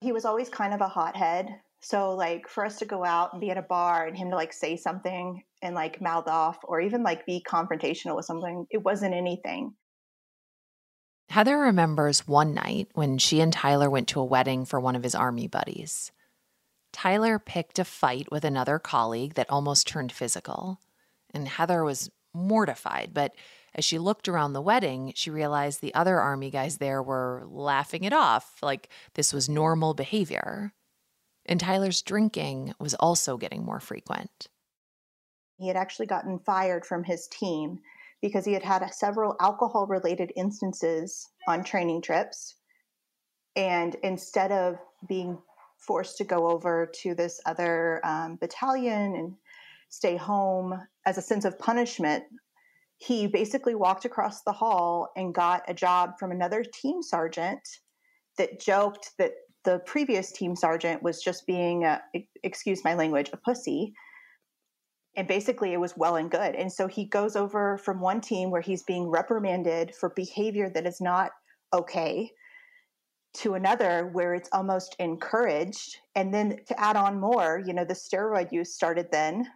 he 0.00 0.12
was 0.12 0.24
always 0.24 0.48
kind 0.48 0.72
of 0.72 0.80
a 0.80 0.88
hothead. 0.88 1.62
So 1.80 2.14
like 2.14 2.48
for 2.48 2.64
us 2.64 2.78
to 2.78 2.84
go 2.84 3.04
out 3.04 3.32
and 3.32 3.40
be 3.40 3.50
at 3.50 3.58
a 3.58 3.62
bar 3.62 4.06
and 4.06 4.16
him 4.16 4.30
to 4.30 4.36
like 4.36 4.52
say 4.52 4.76
something 4.76 5.42
and 5.62 5.74
like 5.74 6.00
mouth 6.00 6.28
off 6.28 6.58
or 6.64 6.80
even 6.80 7.02
like 7.02 7.26
be 7.26 7.44
confrontational 7.46 8.16
with 8.16 8.24
something, 8.24 8.66
it 8.70 8.82
wasn't 8.82 9.14
anything. 9.14 9.74
Heather 11.28 11.58
remembers 11.58 12.26
one 12.26 12.54
night 12.54 12.88
when 12.94 13.18
she 13.18 13.40
and 13.40 13.52
Tyler 13.52 13.90
went 13.90 14.08
to 14.08 14.20
a 14.20 14.24
wedding 14.24 14.64
for 14.64 14.80
one 14.80 14.96
of 14.96 15.02
his 15.02 15.14
army 15.14 15.48
buddies. 15.48 16.12
Tyler 16.92 17.38
picked 17.38 17.78
a 17.78 17.84
fight 17.84 18.30
with 18.30 18.44
another 18.44 18.78
colleague 18.78 19.34
that 19.34 19.50
almost 19.50 19.86
turned 19.86 20.12
physical, 20.12 20.80
and 21.34 21.46
Heather 21.48 21.84
was 21.84 22.10
mortified. 22.32 23.10
But 23.12 23.34
as 23.74 23.84
she 23.84 23.98
looked 23.98 24.28
around 24.28 24.52
the 24.52 24.62
wedding, 24.62 25.12
she 25.14 25.30
realized 25.30 25.80
the 25.80 25.94
other 25.94 26.18
army 26.18 26.50
guys 26.50 26.78
there 26.78 27.02
were 27.02 27.44
laughing 27.46 28.04
it 28.04 28.12
off 28.12 28.56
like 28.62 28.88
this 29.14 29.32
was 29.32 29.48
normal 29.48 29.92
behavior. 29.92 30.72
And 31.48 31.60
Tyler's 31.60 32.02
drinking 32.02 32.74
was 32.78 32.94
also 32.94 33.36
getting 33.36 33.64
more 33.64 33.80
frequent. 33.80 34.48
He 35.58 35.68
had 35.68 35.76
actually 35.76 36.06
gotten 36.06 36.38
fired 36.38 36.84
from 36.84 37.04
his 37.04 37.28
team 37.28 37.78
because 38.20 38.44
he 38.44 38.52
had 38.52 38.62
had 38.62 38.86
several 38.92 39.36
alcohol 39.40 39.86
related 39.86 40.32
instances 40.36 41.28
on 41.48 41.64
training 41.64 42.02
trips. 42.02 42.56
And 43.54 43.94
instead 44.02 44.52
of 44.52 44.78
being 45.08 45.38
forced 45.78 46.18
to 46.18 46.24
go 46.24 46.50
over 46.50 46.90
to 47.02 47.14
this 47.14 47.40
other 47.46 48.00
um, 48.04 48.36
battalion 48.36 49.14
and 49.14 49.34
stay 49.88 50.16
home 50.16 50.80
as 51.06 51.16
a 51.16 51.22
sense 51.22 51.44
of 51.44 51.58
punishment, 51.58 52.24
he 52.98 53.26
basically 53.26 53.74
walked 53.74 54.04
across 54.04 54.42
the 54.42 54.52
hall 54.52 55.10
and 55.16 55.34
got 55.34 55.62
a 55.68 55.74
job 55.74 56.18
from 56.18 56.32
another 56.32 56.64
team 56.64 57.02
sergeant 57.02 57.60
that 58.38 58.60
joked 58.60 59.12
that 59.18 59.32
the 59.66 59.80
previous 59.80 60.30
team 60.30 60.54
sergeant 60.54 61.02
was 61.02 61.20
just 61.20 61.44
being, 61.44 61.84
a, 61.84 62.00
uh, 62.14 62.20
excuse 62.44 62.84
my 62.84 62.94
language, 62.94 63.28
a 63.32 63.36
pussy. 63.36 63.92
And 65.16 65.26
basically 65.26 65.72
it 65.72 65.80
was 65.80 65.96
well 65.96 66.16
and 66.16 66.30
good. 66.30 66.54
And 66.54 66.72
so 66.72 66.86
he 66.86 67.04
goes 67.04 67.34
over 67.34 67.76
from 67.78 68.00
one 68.00 68.20
team 68.20 68.50
where 68.50 68.60
he's 68.60 68.84
being 68.84 69.08
reprimanded 69.08 69.94
for 69.94 70.10
behavior 70.10 70.70
that 70.70 70.86
is 70.86 71.00
not 71.00 71.32
okay 71.74 72.30
to 73.38 73.54
another 73.54 74.08
where 74.12 74.34
it's 74.34 74.48
almost 74.52 74.94
encouraged. 75.00 75.96
And 76.14 76.32
then 76.32 76.60
to 76.68 76.80
add 76.80 76.96
on 76.96 77.18
more 77.18 77.60
you 77.66 77.74
know 77.74 77.84
the 77.84 77.94
steroid 77.94 78.52
use 78.52 78.72
started 78.72 79.08
then. 79.10 79.46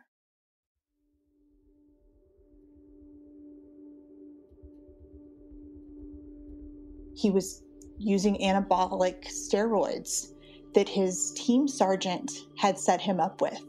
He 7.15 7.31
was 7.31 7.63
using 8.01 8.37
anabolic 8.39 9.27
steroids 9.27 10.33
that 10.75 10.89
his 10.89 11.33
team 11.33 11.69
sergeant 11.69 12.47
had 12.57 12.79
set 12.79 13.01
him 13.01 13.21
up 13.21 13.41
with 13.41 13.63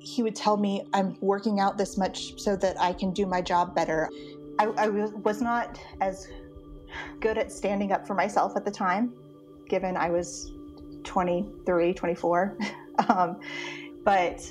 he 0.00 0.22
would 0.22 0.34
tell 0.34 0.56
me, 0.56 0.82
I'm 0.92 1.16
working 1.20 1.60
out 1.60 1.78
this 1.78 1.96
much 1.96 2.40
so 2.40 2.56
that 2.56 2.80
I 2.80 2.92
can 2.92 3.12
do 3.12 3.26
my 3.26 3.40
job 3.40 3.74
better. 3.74 4.08
I, 4.58 4.66
I 4.76 4.88
was 4.88 5.40
not 5.40 5.78
as 6.00 6.28
good 7.20 7.38
at 7.38 7.52
standing 7.52 7.92
up 7.92 8.06
for 8.06 8.14
myself 8.14 8.56
at 8.56 8.64
the 8.64 8.70
time, 8.70 9.12
given 9.68 9.96
I 9.96 10.10
was 10.10 10.52
23, 11.04 11.94
24. 11.94 12.58
um, 13.08 13.40
but 14.04 14.50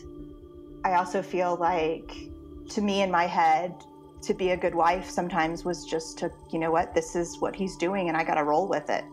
I 0.83 0.93
also 0.93 1.21
feel 1.21 1.57
like, 1.57 2.29
to 2.69 2.81
me 2.81 3.01
in 3.01 3.09
my 3.11 3.25
head, 3.25 3.73
to 4.21 4.33
be 4.33 4.51
a 4.51 4.57
good 4.57 4.75
wife 4.75 5.09
sometimes 5.09 5.65
was 5.65 5.85
just 5.85 6.17
to, 6.19 6.31
you 6.51 6.59
know 6.59 6.71
what, 6.71 6.93
this 6.93 7.15
is 7.15 7.39
what 7.39 7.55
he's 7.55 7.75
doing 7.77 8.09
and 8.09 8.17
I 8.17 8.23
got 8.23 8.35
to 8.35 8.43
roll 8.43 8.67
with 8.67 8.89
it. 8.89 9.03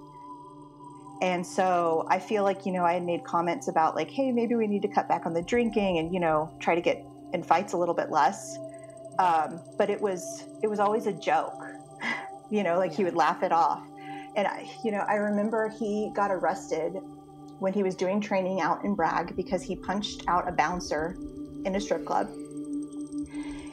And 1.22 1.46
so 1.46 2.06
I 2.10 2.18
feel 2.18 2.42
like, 2.42 2.66
you 2.66 2.72
know, 2.72 2.84
I 2.84 2.94
had 2.94 3.04
made 3.04 3.24
comments 3.24 3.68
about 3.68 3.94
like, 3.94 4.10
hey, 4.10 4.32
maybe 4.32 4.54
we 4.54 4.66
need 4.66 4.82
to 4.82 4.88
cut 4.88 5.08
back 5.08 5.24
on 5.24 5.32
the 5.32 5.42
drinking 5.42 5.98
and, 5.98 6.12
you 6.12 6.20
know, 6.20 6.54
try 6.60 6.74
to 6.74 6.80
get 6.80 7.04
in 7.32 7.42
fights 7.42 7.72
a 7.72 7.76
little 7.76 7.94
bit 7.94 8.10
less. 8.10 8.58
Um, 9.18 9.60
but 9.78 9.88
it 9.88 10.00
was 10.00 10.44
it 10.62 10.68
was 10.68 10.78
always 10.78 11.06
a 11.06 11.12
joke, 11.12 11.64
you 12.50 12.62
know, 12.62 12.76
like 12.76 12.92
he 12.92 13.02
would 13.02 13.14
laugh 13.16 13.42
it 13.42 13.52
off. 13.52 13.82
And 14.36 14.46
I, 14.46 14.68
you 14.84 14.90
know, 14.90 15.04
I 15.08 15.14
remember 15.14 15.68
he 15.68 16.10
got 16.14 16.30
arrested 16.30 16.98
when 17.58 17.72
he 17.72 17.82
was 17.82 17.94
doing 17.94 18.20
training 18.20 18.60
out 18.60 18.84
in 18.84 18.94
Bragg 18.94 19.34
because 19.34 19.62
he 19.62 19.74
punched 19.76 20.22
out 20.28 20.46
a 20.46 20.52
bouncer 20.52 21.16
in 21.64 21.74
a 21.74 21.80
strip 21.80 22.04
club. 22.04 22.28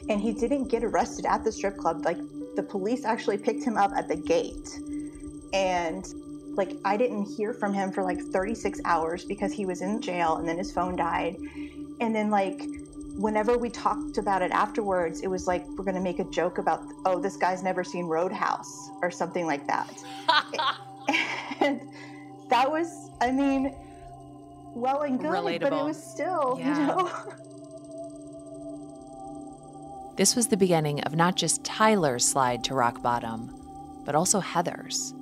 And 0.08 0.20
he 0.20 0.32
didn't 0.32 0.68
get 0.68 0.82
arrested 0.82 1.26
at 1.26 1.44
the 1.44 1.52
strip 1.52 1.76
club. 1.76 2.04
Like 2.06 2.18
the 2.56 2.62
police 2.62 3.04
actually 3.04 3.36
picked 3.36 3.62
him 3.62 3.76
up 3.76 3.92
at 3.94 4.08
the 4.08 4.16
gate. 4.16 4.80
And 5.52 6.06
like 6.56 6.76
I 6.84 6.96
didn't 6.96 7.24
hear 7.24 7.52
from 7.54 7.72
him 7.72 7.92
for 7.92 8.02
like 8.02 8.20
36 8.20 8.80
hours 8.84 9.24
because 9.24 9.52
he 9.52 9.66
was 9.66 9.82
in 9.82 10.00
jail 10.00 10.36
and 10.36 10.48
then 10.48 10.58
his 10.58 10.72
phone 10.72 10.96
died. 10.96 11.36
And 12.00 12.14
then 12.14 12.30
like 12.30 12.62
whenever 13.16 13.56
we 13.58 13.70
talked 13.70 14.18
about 14.18 14.42
it 14.42 14.50
afterwards, 14.50 15.20
it 15.20 15.28
was 15.28 15.46
like 15.46 15.66
we're 15.70 15.84
going 15.84 15.94
to 15.94 16.00
make 16.00 16.18
a 16.18 16.24
joke 16.24 16.58
about 16.58 16.82
oh 17.04 17.20
this 17.20 17.36
guy's 17.36 17.62
never 17.62 17.84
seen 17.84 18.06
Roadhouse 18.06 18.90
or 19.02 19.10
something 19.10 19.46
like 19.46 19.66
that. 19.66 20.02
and 21.60 21.80
that 22.50 22.70
was 22.70 23.10
I 23.20 23.30
mean 23.30 23.74
well 24.74 25.02
and 25.02 25.20
good, 25.20 25.60
but 25.60 25.72
it 25.72 25.84
was 25.84 26.02
still, 26.02 26.56
Yeah. 26.58 26.78
you 26.78 26.86
know. 26.86 27.10
This 30.16 30.36
was 30.36 30.46
the 30.46 30.56
beginning 30.56 31.00
of 31.00 31.16
not 31.16 31.34
just 31.34 31.64
Tyler's 31.64 32.26
slide 32.26 32.62
to 32.64 32.74
rock 32.74 33.02
bottom, 33.02 33.50
but 34.04 34.14
also 34.14 34.38
Heather's. 34.38 35.12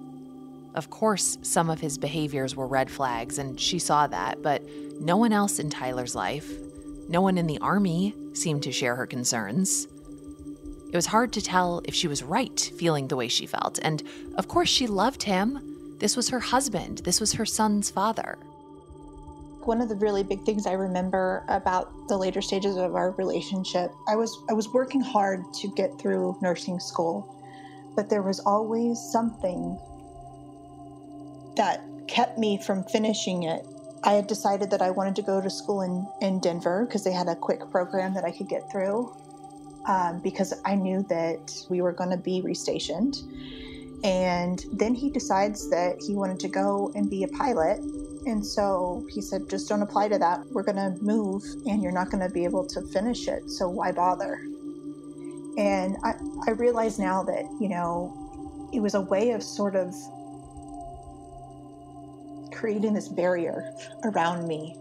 Of 0.74 0.88
course, 0.90 1.38
some 1.42 1.68
of 1.68 1.80
his 1.80 1.98
behaviors 1.98 2.56
were 2.56 2.66
red 2.66 2.90
flags, 2.90 3.38
and 3.38 3.60
she 3.60 3.78
saw 3.78 4.06
that, 4.06 4.42
but 4.42 4.62
no 5.00 5.16
one 5.16 5.32
else 5.32 5.58
in 5.58 5.68
Tyler's 5.68 6.14
life, 6.14 6.50
no 7.08 7.20
one 7.20 7.36
in 7.36 7.46
the 7.46 7.58
army, 7.58 8.14
seemed 8.32 8.62
to 8.62 8.72
share 8.72 8.96
her 8.96 9.06
concerns. 9.06 9.86
It 10.90 10.96
was 10.96 11.06
hard 11.06 11.32
to 11.34 11.42
tell 11.42 11.82
if 11.84 11.94
she 11.94 12.08
was 12.08 12.22
right 12.22 12.58
feeling 12.76 13.08
the 13.08 13.16
way 13.16 13.28
she 13.28 13.46
felt, 13.46 13.78
and 13.82 14.02
of 14.36 14.48
course, 14.48 14.68
she 14.68 14.86
loved 14.86 15.24
him. 15.24 15.96
This 15.98 16.16
was 16.16 16.30
her 16.30 16.40
husband, 16.40 16.98
this 16.98 17.20
was 17.20 17.34
her 17.34 17.46
son's 17.46 17.90
father. 17.90 18.38
one 19.66 19.80
of 19.80 19.88
the 19.88 19.94
really 19.96 20.22
big 20.22 20.42
things 20.42 20.66
I 20.66 20.72
remember 20.72 21.44
about 21.48 21.92
the 22.08 22.16
later 22.16 22.42
stages 22.42 22.76
of 22.76 22.94
our 22.94 23.12
relationship, 23.12 23.92
I 24.08 24.16
was 24.16 24.38
I 24.50 24.54
was 24.54 24.68
working 24.72 25.00
hard 25.00 25.44
to 25.60 25.68
get 25.68 25.98
through 25.98 26.36
nursing 26.40 26.80
school, 26.80 27.28
but 27.94 28.08
there 28.10 28.22
was 28.22 28.40
always 28.40 28.98
something 29.00 29.78
that 31.56 31.82
kept 32.08 32.38
me 32.38 32.58
from 32.58 32.84
finishing 32.84 33.44
it. 33.44 33.64
I 34.04 34.12
had 34.12 34.26
decided 34.26 34.70
that 34.70 34.82
I 34.82 34.90
wanted 34.90 35.14
to 35.16 35.22
go 35.22 35.40
to 35.40 35.48
school 35.48 35.82
in, 35.82 36.06
in 36.20 36.40
Denver 36.40 36.84
because 36.86 37.04
they 37.04 37.12
had 37.12 37.28
a 37.28 37.36
quick 37.36 37.60
program 37.70 38.14
that 38.14 38.24
I 38.24 38.32
could 38.32 38.48
get 38.48 38.70
through 38.70 39.14
um, 39.86 40.20
because 40.20 40.52
I 40.64 40.74
knew 40.74 41.02
that 41.08 41.64
we 41.68 41.80
were 41.80 41.92
going 41.92 42.10
to 42.10 42.16
be 42.16 42.42
restationed. 42.42 43.22
And 44.04 44.64
then 44.72 44.94
he 44.94 45.10
decides 45.10 45.70
that 45.70 46.02
he 46.04 46.16
wanted 46.16 46.40
to 46.40 46.48
go 46.48 46.90
and 46.96 47.08
be 47.08 47.22
a 47.22 47.28
pilot 47.28 47.78
And 48.26 48.44
so 48.44 49.04
he 49.10 49.20
said, 49.20 49.48
just 49.48 49.68
don't 49.68 49.82
apply 49.82 50.08
to 50.08 50.18
that. 50.18 50.46
We're 50.50 50.62
going 50.62 50.76
to 50.76 50.96
move 51.02 51.42
and 51.66 51.82
you're 51.82 51.92
not 51.92 52.10
going 52.10 52.26
to 52.26 52.32
be 52.32 52.44
able 52.44 52.66
to 52.68 52.82
finish 52.82 53.26
it. 53.26 53.50
So 53.50 53.68
why 53.68 53.92
bother? 53.92 54.34
And 55.58 55.96
I, 56.04 56.14
I 56.46 56.52
realize 56.52 56.98
now 56.98 57.22
that, 57.24 57.44
you 57.60 57.68
know, 57.68 58.70
it 58.72 58.80
was 58.80 58.94
a 58.94 59.00
way 59.00 59.32
of 59.32 59.42
sort 59.42 59.74
of 59.76 59.94
creating 62.52 62.94
this 62.94 63.08
barrier 63.08 63.72
around 64.04 64.46
me. 64.46 64.76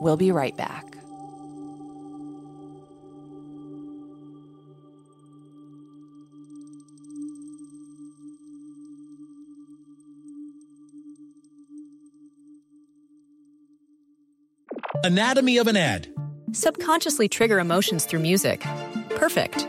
We'll 0.00 0.16
be 0.16 0.30
right 0.30 0.56
back. 0.56 0.84
Anatomy 15.04 15.58
of 15.58 15.68
an 15.68 15.76
ad. 15.76 16.08
Subconsciously 16.52 17.28
trigger 17.28 17.58
emotions 17.60 18.06
through 18.06 18.20
music. 18.20 18.64
Perfect. 19.10 19.68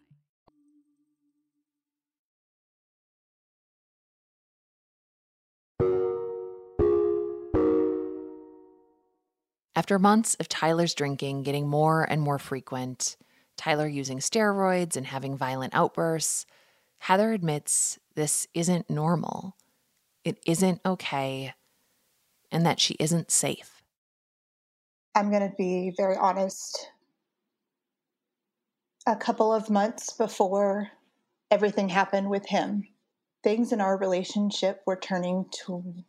After 9.81 9.97
months 9.97 10.35
of 10.35 10.47
Tyler's 10.47 10.93
drinking 10.93 11.41
getting 11.41 11.67
more 11.67 12.03
and 12.03 12.21
more 12.21 12.37
frequent, 12.37 13.17
Tyler 13.57 13.87
using 13.87 14.19
steroids 14.19 14.95
and 14.95 15.07
having 15.07 15.35
violent 15.35 15.73
outbursts, 15.73 16.45
Heather 16.99 17.33
admits 17.33 17.97
this 18.13 18.45
isn't 18.53 18.91
normal. 18.91 19.57
It 20.23 20.37
isn't 20.45 20.81
okay, 20.85 21.55
and 22.51 22.63
that 22.63 22.79
she 22.79 22.95
isn't 22.99 23.31
safe. 23.31 23.81
I'm 25.15 25.31
going 25.31 25.49
to 25.49 25.55
be 25.57 25.91
very 25.97 26.15
honest. 26.15 26.91
A 29.07 29.15
couple 29.15 29.51
of 29.51 29.71
months 29.71 30.13
before 30.13 30.91
everything 31.49 31.89
happened 31.89 32.29
with 32.29 32.45
him, 32.45 32.87
things 33.43 33.71
in 33.71 33.81
our 33.81 33.97
relationship 33.97 34.83
were 34.85 34.95
turning 34.95 35.47
to 35.65 36.03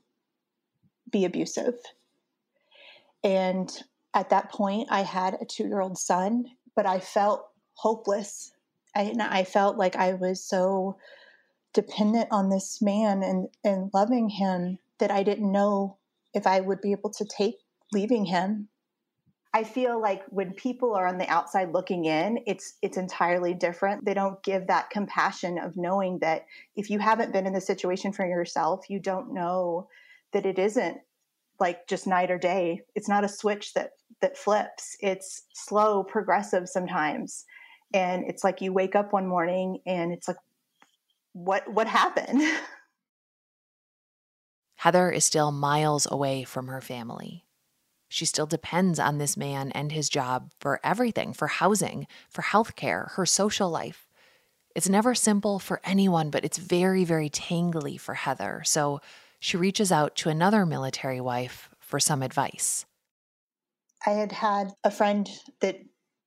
be 1.11 1.25
abusive. 1.25 1.77
And 3.25 3.71
at 4.15 4.31
that 4.31 4.51
point, 4.51 4.89
I 4.91 5.03
had 5.03 5.35
a 5.35 5.45
two 5.45 5.65
year 5.65 5.81
old 5.81 5.99
son, 5.99 6.45
but 6.75 6.87
I 6.87 7.01
felt 7.01 7.47
hopeless. 7.75 8.53
I, 8.95 9.15
I 9.19 9.45
felt 9.45 9.77
like 9.77 9.97
I 9.97 10.15
was 10.15 10.45
so 10.45 10.97
dependent 11.73 12.29
on 12.31 12.51
this 12.51 12.83
man 12.83 13.23
and, 13.23 13.49
and 13.65 13.91
loving 13.95 14.29
him 14.29 14.79
that 14.99 15.11
I 15.11 15.23
didn't 15.23 15.51
know 15.51 15.99
if 16.35 16.47
I 16.47 16.61
would 16.61 16.81
be 16.81 16.93
able 16.93 17.11
to 17.11 17.25
take 17.25 17.57
leaving 17.93 18.27
him. 18.27 18.69
I 19.55 19.65
feel 19.65 20.01
like 20.01 20.23
when 20.31 20.55
people 20.55 20.95
are 20.95 21.07
on 21.07 21.19
the 21.19 21.29
outside 21.29 21.73
looking 21.73 22.07
in, 22.07 22.39
it's 22.47 22.79
it's 22.81 22.97
entirely 22.97 23.53
different. 23.53 24.05
They 24.05 24.15
don't 24.15 24.43
give 24.43 24.67
that 24.67 24.89
compassion 24.89 25.59
of 25.59 25.77
knowing 25.77 26.21
that 26.21 26.47
if 26.75 26.89
you 26.89 26.99
haven't 26.99 27.35
been 27.35 27.47
in 27.47 27.53
the 27.53 27.61
situation 27.61 28.13
for 28.13 28.27
yourself, 28.27 28.89
you 28.89 28.99
don't 28.99 29.35
know 29.35 29.89
that 30.33 30.47
it 30.47 30.59
isn't 30.59 30.99
like 31.63 31.87
just 31.87 32.07
night 32.07 32.31
or 32.31 32.37
day. 32.37 32.83
It's 32.95 33.09
not 33.09 33.25
a 33.25 33.29
switch 33.29 33.73
that 33.75 33.93
that 34.21 34.37
flips. 34.37 34.97
It's 35.01 35.45
slow, 35.55 36.03
progressive 36.03 36.69
sometimes. 36.69 37.45
And 37.95 38.25
it's 38.27 38.45
like 38.45 38.61
you 38.61 38.73
wake 38.73 38.95
up 38.95 39.13
one 39.13 39.27
morning 39.27 39.79
and 39.87 40.13
it's 40.13 40.29
like 40.29 40.37
what 41.33 41.73
what 41.73 41.87
happened? 41.87 42.43
Heather 44.75 45.11
is 45.11 45.25
still 45.25 45.53
miles 45.53 46.09
away 46.11 46.43
from 46.43 46.67
her 46.67 46.81
family. 46.81 47.45
She 48.09 48.25
still 48.25 48.47
depends 48.47 48.99
on 48.99 49.19
this 49.19 49.37
man 49.37 49.71
and 49.73 49.93
his 49.93 50.09
job 50.09 50.51
for 50.61 50.81
everything 50.83 51.33
for 51.33 51.47
housing, 51.47 52.09
for 52.29 52.43
healthcare, 52.43 53.13
her 53.13 53.25
social 53.25 53.71
life. 53.71 54.09
It's 54.75 54.89
never 54.89 55.15
simple 55.15 55.59
for 55.59 55.81
anyone, 55.85 56.31
but 56.31 56.45
it's 56.45 56.59
very, 56.59 57.05
very 57.05 57.31
tangly 57.31 58.01
for 58.01 58.15
Heather. 58.15 58.63
So 58.65 59.01
she 59.43 59.57
reaches 59.57 59.91
out 59.91 60.15
to 60.15 60.29
another 60.29 60.65
military 60.65 61.21
wife 61.21 61.69
for 61.81 61.99
some 61.99 62.23
advice. 62.23 62.87
I 64.07 64.11
had 64.11 64.31
had 64.31 64.71
a 64.85 64.91
friend 64.91 65.29
that 65.61 65.81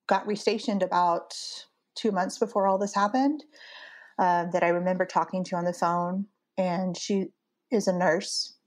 got 0.06 0.28
restationed 0.28 0.84
about 0.84 1.34
two 1.96 2.12
months 2.12 2.38
before 2.38 2.68
all 2.68 2.78
this 2.78 2.94
happened 2.94 3.46
uh, 4.20 4.48
that 4.52 4.64
I 4.64 4.68
remember 4.68 5.06
talking 5.06 5.46
to 5.46 5.56
on 5.56 5.64
the 5.64 5.72
phone, 5.72 6.26
and 6.58 6.98
she 6.98 7.28
is 7.72 7.88
a 7.88 7.98
nurse. 7.98 8.58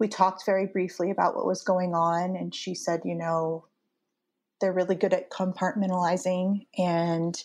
We 0.00 0.08
talked 0.08 0.44
very 0.44 0.66
briefly 0.66 1.12
about 1.12 1.36
what 1.36 1.46
was 1.46 1.62
going 1.62 1.94
on, 1.94 2.34
and 2.34 2.52
she 2.52 2.74
said, 2.74 3.02
you 3.04 3.14
know, 3.14 3.66
they're 4.60 4.72
really 4.72 4.96
good 4.96 5.14
at 5.14 5.30
compartmentalizing, 5.30 6.66
and 6.76 7.40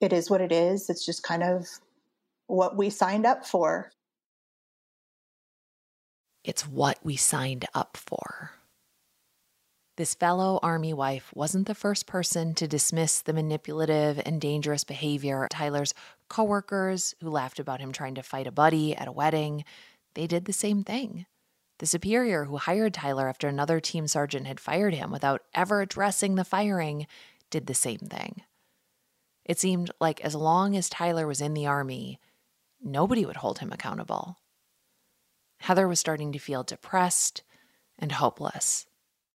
it 0.00 0.14
is 0.14 0.30
what 0.30 0.40
it 0.40 0.52
is. 0.52 0.88
It's 0.88 1.04
just 1.04 1.22
kind 1.22 1.42
of 1.42 1.66
what 2.46 2.78
we 2.78 2.88
signed 2.88 3.26
up 3.26 3.44
for. 3.44 3.92
It's 6.44 6.66
what 6.66 6.98
we 7.02 7.16
signed 7.16 7.66
up 7.74 7.96
for. 7.96 8.52
This 9.96 10.14
fellow 10.14 10.58
army 10.62 10.92
wife 10.92 11.30
wasn't 11.34 11.66
the 11.66 11.74
first 11.74 12.06
person 12.06 12.54
to 12.54 12.66
dismiss 12.66 13.20
the 13.20 13.34
manipulative 13.34 14.20
and 14.24 14.40
dangerous 14.40 14.84
behavior. 14.84 15.44
Of 15.44 15.50
Tyler's 15.50 15.92
coworkers 16.28 17.14
who 17.20 17.28
laughed 17.28 17.58
about 17.58 17.80
him 17.80 17.92
trying 17.92 18.14
to 18.14 18.22
fight 18.22 18.46
a 18.46 18.52
buddy 18.52 18.96
at 18.96 19.06
a 19.06 19.12
wedding, 19.12 19.64
they 20.14 20.26
did 20.26 20.46
the 20.46 20.52
same 20.52 20.82
thing. 20.82 21.26
The 21.78 21.86
superior 21.86 22.44
who 22.44 22.56
hired 22.56 22.94
Tyler 22.94 23.28
after 23.28 23.48
another 23.48 23.80
team 23.80 24.06
sergeant 24.06 24.46
had 24.46 24.60
fired 24.60 24.94
him 24.94 25.10
without 25.10 25.42
ever 25.52 25.82
addressing 25.82 26.36
the 26.36 26.44
firing 26.44 27.06
did 27.50 27.66
the 27.66 27.74
same 27.74 27.98
thing. 27.98 28.42
It 29.44 29.58
seemed 29.58 29.90
like 30.00 30.20
as 30.22 30.34
long 30.34 30.74
as 30.74 30.88
Tyler 30.88 31.26
was 31.26 31.40
in 31.40 31.54
the 31.54 31.66
army, 31.66 32.18
nobody 32.82 33.26
would 33.26 33.36
hold 33.36 33.58
him 33.58 33.72
accountable. 33.72 34.38
Heather 35.62 35.86
was 35.86 36.00
starting 36.00 36.32
to 36.32 36.40
feel 36.40 36.64
depressed 36.64 37.42
and 37.96 38.10
hopeless. 38.10 38.86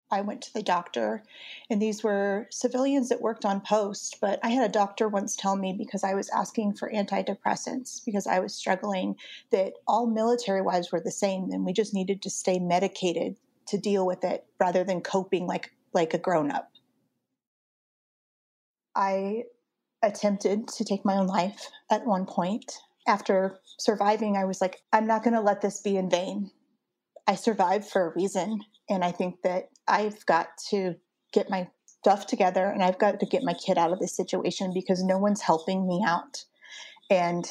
I 0.10 0.22
went 0.22 0.42
to 0.44 0.54
the 0.54 0.64
doctor, 0.64 1.24
and 1.70 1.80
these 1.80 2.04
were 2.04 2.48
civilians 2.50 3.10
that 3.10 3.22
worked 3.22 3.46
on 3.46 3.62
post. 3.62 4.18
But 4.22 4.40
I 4.44 4.50
had 4.50 4.68
a 4.68 4.72
doctor 4.72 5.08
once 5.08 5.36
tell 5.36 5.56
me 5.56 5.74
because 5.78 6.04
I 6.04 6.16
was 6.16 6.30
asking 6.30 6.76
for 6.76 6.92
antidepressants 6.92 8.04
because 8.04 8.26
I 8.26 8.40
was 8.40 8.56
struggling 8.56 9.18
that 9.52 9.74
all 9.88 10.08
military 10.08 10.64
wives 10.64 10.92
were 10.92 11.00
the 11.00 11.12
same, 11.12 11.52
and 11.52 11.64
we 11.64 11.74
just 11.74 11.94
needed 11.94 12.24
to 12.24 12.30
stay 12.32 12.58
medicated 12.58 13.36
to 13.68 13.78
deal 13.78 14.06
with 14.06 14.24
it 14.24 14.46
rather 14.60 14.84
than 14.84 15.02
coping 15.02 15.46
like 15.46 15.74
like 15.94 16.16
a 16.16 16.20
grown 16.20 16.50
up. 16.50 16.72
I 18.96 19.44
attempted 20.02 20.68
to 20.70 20.86
take 20.86 21.06
my 21.06 21.18
own 21.18 21.28
life 21.28 21.70
at 21.92 22.06
one 22.06 22.26
point 22.26 22.80
after 23.08 23.60
surviving, 23.78 24.38
I 24.38 24.46
was 24.46 24.62
like, 24.62 24.82
I'm 24.92 25.08
not 25.08 25.24
going 25.24 25.34
to 25.36 25.42
let 25.42 25.62
this 25.62 25.82
be 25.82 25.98
in 25.98 26.10
vain. 26.10 26.52
I 27.28 27.36
survived 27.36 27.86
for 27.86 28.08
a 28.08 28.14
reason. 28.16 28.62
And 28.90 29.04
I 29.04 29.12
think 29.12 29.42
that 29.44 29.70
I've 29.88 30.26
got 30.26 30.58
to 30.70 30.96
get 31.34 31.50
my 31.50 31.68
stuff 31.86 32.28
together 32.28 32.66
and 32.68 32.84
I've 32.84 33.00
got 33.00 33.20
to 33.20 33.26
get 33.26 33.44
my 33.44 33.54
kid 33.54 33.78
out 33.78 33.92
of 33.92 34.00
this 34.00 34.16
situation 34.16 34.72
because 34.74 35.04
no 35.04 35.18
one's 35.18 35.42
helping 35.42 35.88
me 35.88 36.04
out. 36.06 36.46
And 37.10 37.50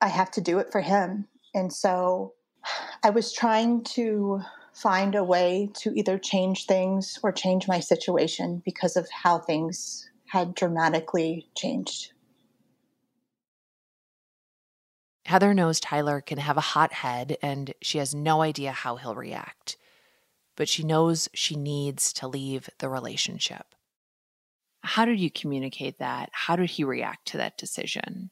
I 0.00 0.08
have 0.08 0.30
to 0.32 0.40
do 0.40 0.58
it 0.58 0.72
for 0.72 0.80
him. 0.80 1.28
And 1.54 1.72
so 1.72 2.34
I 3.02 3.10
was 3.10 3.32
trying 3.32 3.84
to 3.84 4.40
find 4.72 5.14
a 5.14 5.24
way 5.24 5.70
to 5.74 5.92
either 5.96 6.18
change 6.18 6.66
things 6.66 7.18
or 7.22 7.30
change 7.30 7.68
my 7.68 7.80
situation 7.80 8.62
because 8.64 8.96
of 8.96 9.08
how 9.10 9.38
things 9.38 10.08
had 10.26 10.54
dramatically 10.54 11.46
changed. 11.54 12.12
Heather 15.24 15.54
knows 15.54 15.80
Tyler 15.80 16.20
can 16.20 16.38
have 16.38 16.56
a 16.56 16.62
hot 16.62 16.92
head 16.92 17.36
and 17.42 17.72
she 17.80 17.98
has 17.98 18.14
no 18.14 18.42
idea 18.42 18.72
how 18.72 18.96
he'll 18.96 19.14
react. 19.14 19.76
But 20.56 20.68
she 20.68 20.82
knows 20.82 21.28
she 21.32 21.56
needs 21.56 22.12
to 22.14 22.28
leave 22.28 22.68
the 22.78 22.88
relationship. 22.88 23.66
How 24.82 25.04
did 25.04 25.20
you 25.20 25.30
communicate 25.30 25.98
that? 25.98 26.30
How 26.32 26.56
did 26.56 26.70
he 26.70 26.84
react 26.84 27.28
to 27.28 27.36
that 27.38 27.56
decision? 27.56 28.30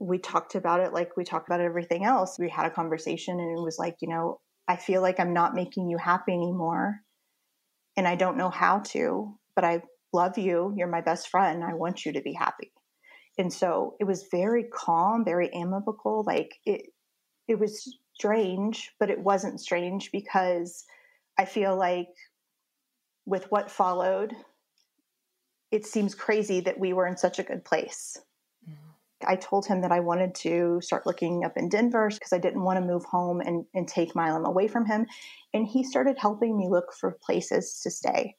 We 0.00 0.18
talked 0.18 0.54
about 0.54 0.80
it 0.80 0.92
like 0.92 1.16
we 1.16 1.24
talked 1.24 1.48
about 1.48 1.60
everything 1.60 2.04
else. 2.04 2.38
We 2.38 2.48
had 2.48 2.66
a 2.66 2.70
conversation 2.70 3.38
and 3.38 3.58
it 3.58 3.60
was 3.60 3.78
like, 3.78 3.96
you 4.00 4.08
know, 4.08 4.40
I 4.66 4.76
feel 4.76 5.02
like 5.02 5.20
I'm 5.20 5.34
not 5.34 5.54
making 5.54 5.88
you 5.88 5.98
happy 5.98 6.32
anymore. 6.32 7.00
And 7.96 8.06
I 8.08 8.14
don't 8.14 8.36
know 8.36 8.50
how 8.50 8.78
to, 8.86 9.36
but 9.54 9.64
I 9.64 9.82
love 10.12 10.38
you. 10.38 10.72
You're 10.76 10.88
my 10.88 11.00
best 11.00 11.28
friend. 11.28 11.64
I 11.64 11.74
want 11.74 12.06
you 12.06 12.12
to 12.12 12.22
be 12.22 12.32
happy. 12.32 12.72
And 13.38 13.52
so 13.52 13.94
it 14.00 14.04
was 14.04 14.26
very 14.30 14.64
calm, 14.64 15.24
very 15.24 15.52
amicable. 15.54 16.24
Like 16.26 16.58
it, 16.66 16.92
it 17.46 17.58
was 17.58 17.96
strange, 18.14 18.92
but 18.98 19.10
it 19.10 19.20
wasn't 19.20 19.60
strange 19.60 20.10
because 20.10 20.84
I 21.38 21.44
feel 21.44 21.76
like 21.76 22.08
with 23.26 23.50
what 23.50 23.70
followed, 23.70 24.34
it 25.70 25.86
seems 25.86 26.14
crazy 26.14 26.60
that 26.60 26.80
we 26.80 26.92
were 26.92 27.06
in 27.06 27.16
such 27.16 27.38
a 27.38 27.44
good 27.44 27.64
place. 27.64 28.16
Mm-hmm. 28.68 29.28
I 29.28 29.36
told 29.36 29.66
him 29.66 29.82
that 29.82 29.92
I 29.92 30.00
wanted 30.00 30.34
to 30.36 30.80
start 30.80 31.06
looking 31.06 31.44
up 31.44 31.56
in 31.56 31.68
Denver 31.68 32.08
because 32.08 32.32
I 32.32 32.38
didn't 32.38 32.64
want 32.64 32.78
to 32.80 32.84
move 32.84 33.04
home 33.04 33.40
and, 33.40 33.64
and 33.72 33.86
take 33.86 34.16
Milam 34.16 34.46
away 34.46 34.66
from 34.66 34.86
him. 34.86 35.06
And 35.54 35.66
he 35.66 35.84
started 35.84 36.16
helping 36.18 36.56
me 36.56 36.68
look 36.68 36.92
for 36.92 37.18
places 37.22 37.80
to 37.82 37.90
stay 37.90 38.34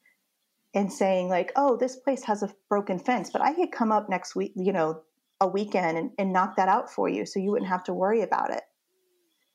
and 0.73 0.91
saying, 0.91 1.29
like, 1.29 1.51
oh, 1.55 1.77
this 1.77 1.95
place 1.95 2.23
has 2.23 2.43
a 2.43 2.53
broken 2.69 2.99
fence, 2.99 3.29
but 3.32 3.41
I 3.41 3.53
could 3.53 3.71
come 3.71 3.91
up 3.91 4.10
next 4.10 4.36
week, 4.36 4.53
you 4.55 4.71
know, 4.71 5.01
a 5.41 5.47
weekend 5.47 5.97
and, 5.97 6.12
and 6.17 6.34
knock 6.34 6.55
that 6.58 6.67
out 6.67 6.91
for 6.91 7.10
you 7.10 7.25
so 7.25 7.39
you 7.39 7.51
wouldn't 7.51 7.69
have 7.69 7.84
to 7.86 7.93
worry 7.93 8.21
about 8.21 8.51
it. 8.51 8.63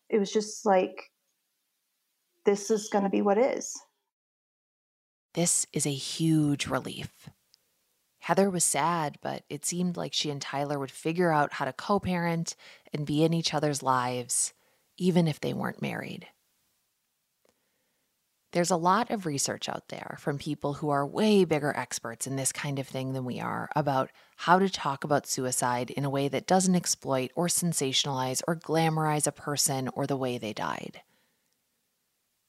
It 0.09 0.19
was 0.19 0.33
just 0.33 0.67
like, 0.67 1.11
this 2.45 2.71
is 2.71 2.89
going 2.89 3.05
to 3.05 3.11
be 3.11 3.23
what 3.23 3.39
is. 3.39 3.79
This 5.35 5.67
is 5.73 5.87
a 5.87 5.93
huge 5.93 6.67
relief. 6.67 7.29
Heather 8.21 8.49
was 8.49 8.65
sad, 8.65 9.19
but 9.21 9.45
it 9.51 9.67
seemed 9.67 9.97
like 9.97 10.15
she 10.15 10.31
and 10.31 10.41
Tyler 10.41 10.79
would 10.79 10.91
figure 10.91 11.31
out 11.31 11.55
how 11.55 11.65
to 11.67 11.73
co 11.73 12.01
parent 12.01 12.57
and 12.93 13.05
be 13.05 13.25
in 13.25 13.35
each 13.35 13.53
other's 13.53 13.83
lives, 13.83 14.55
even 14.97 15.29
if 15.29 15.41
they 15.41 15.53
weren't 15.53 15.83
married. 15.83 16.27
There's 18.55 18.71
a 18.71 18.77
lot 18.77 19.11
of 19.11 19.27
research 19.27 19.69
out 19.69 19.89
there 19.89 20.17
from 20.21 20.39
people 20.39 20.75
who 20.75 20.89
are 20.89 21.05
way 21.05 21.45
bigger 21.45 21.77
experts 21.77 22.25
in 22.25 22.37
this 22.37 22.53
kind 22.53 22.79
of 22.79 22.87
thing 22.87 23.13
than 23.13 23.25
we 23.25 23.41
are 23.41 23.69
about 23.75 24.11
how 24.37 24.61
to 24.61 24.71
talk 24.71 25.03
about 25.03 25.27
suicide 25.27 25.91
in 25.91 26.05
a 26.05 26.11
way 26.11 26.29
that 26.29 26.47
doesn't 26.47 26.77
exploit 26.77 27.33
or 27.35 27.49
sensationalize 27.49 28.43
or 28.47 28.55
glamorize 28.55 29.27
a 29.27 29.33
person 29.33 29.89
or 29.95 30.07
the 30.07 30.17
way 30.17 30.39
they 30.39 30.53
died. 30.53 31.01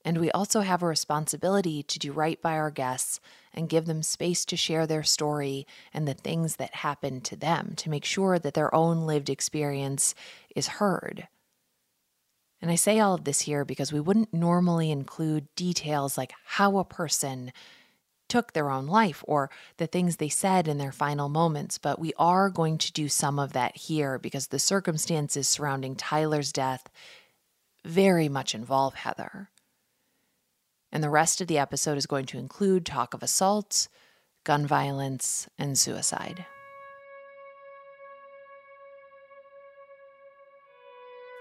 And 0.06 0.20
we 0.20 0.30
also 0.30 0.62
have 0.62 0.84
a 0.84 0.88
responsibility 0.88 1.82
to 1.82 1.98
do 1.98 2.12
right 2.12 2.39
by 2.39 2.54
our 2.54 2.70
guests 2.70 3.20
and 3.52 3.68
give 3.68 3.88
them 3.88 4.04
space 4.04 4.46
to 4.46 4.56
share 4.56 4.86
their 4.86 5.02
story 5.02 5.65
and 5.91 6.08
the 6.08 6.13
things 6.13 6.58
that 6.58 6.76
happened 6.76 7.24
to 7.24 7.36
them 7.36 7.74
to 7.78 7.89
make 7.89 8.06
sure 8.06 8.38
that 8.38 8.54
their 8.54 8.74
own 8.76 9.08
lived 9.08 9.32
experience 9.32 10.13
is 10.56 10.68
heard. 10.68 11.28
And 12.62 12.72
I 12.72 12.76
say 12.76 13.00
all 13.00 13.13
of 13.13 13.26
this 13.26 13.41
here 13.41 13.65
because 13.65 13.94
we 13.94 14.00
wouldn't 14.00 14.34
normally 14.34 14.91
include 14.91 15.48
details 15.56 16.18
like 16.18 16.34
how 16.46 16.78
a 16.78 16.86
person 16.86 17.52
took 18.28 18.54
their 18.54 18.72
own 18.72 18.88
life 18.88 19.24
or 19.28 19.52
the 19.78 19.86
things 19.86 20.15
they 20.15 20.30
said 20.30 20.68
in 20.68 20.80
their 20.80 20.91
final 20.91 21.30
moments, 21.30 21.78
but 21.78 22.00
we 22.00 22.12
are 22.18 22.50
going 22.50 22.78
to 22.80 22.91
do 22.91 23.08
some 23.08 23.38
of 23.38 23.54
that 23.54 23.78
here 23.78 24.18
because 24.18 24.48
the 24.48 24.58
circumstances 24.58 25.48
surrounding 25.48 25.96
Tyler's 25.96 26.52
death 26.52 26.89
very 27.84 28.28
much 28.28 28.56
involve 28.56 28.96
Heather 28.96 29.50
and 30.96 31.04
the 31.04 31.10
rest 31.10 31.41
of 31.41 31.48
the 31.48 31.58
episode 31.58 31.98
is 31.98 32.06
going 32.06 32.26
to 32.26 32.38
include 32.38 32.86
talk 32.86 33.13
of 33.13 33.22
assaults, 33.22 33.89
gun 34.46 34.65
violence, 34.65 35.46
and 35.60 35.78
suicide. 35.78 36.46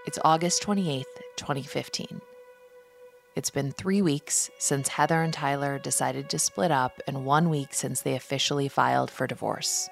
It's 0.05 0.19
August 0.23 0.63
28th, 0.63 1.03
2015. 1.37 2.21
It's 3.35 3.49
been 3.49 3.71
three 3.71 4.01
weeks 4.01 4.49
since 4.59 4.87
Heather 4.87 5.21
and 5.21 5.33
Tyler 5.33 5.79
decided 5.79 6.29
to 6.29 6.39
split 6.39 6.71
up, 6.71 7.01
and 7.07 7.25
one 7.25 7.49
week 7.49 7.73
since 7.73 8.01
they 8.01 8.15
officially 8.15 8.67
filed 8.67 9.11
for 9.11 9.27
divorce. 9.27 9.89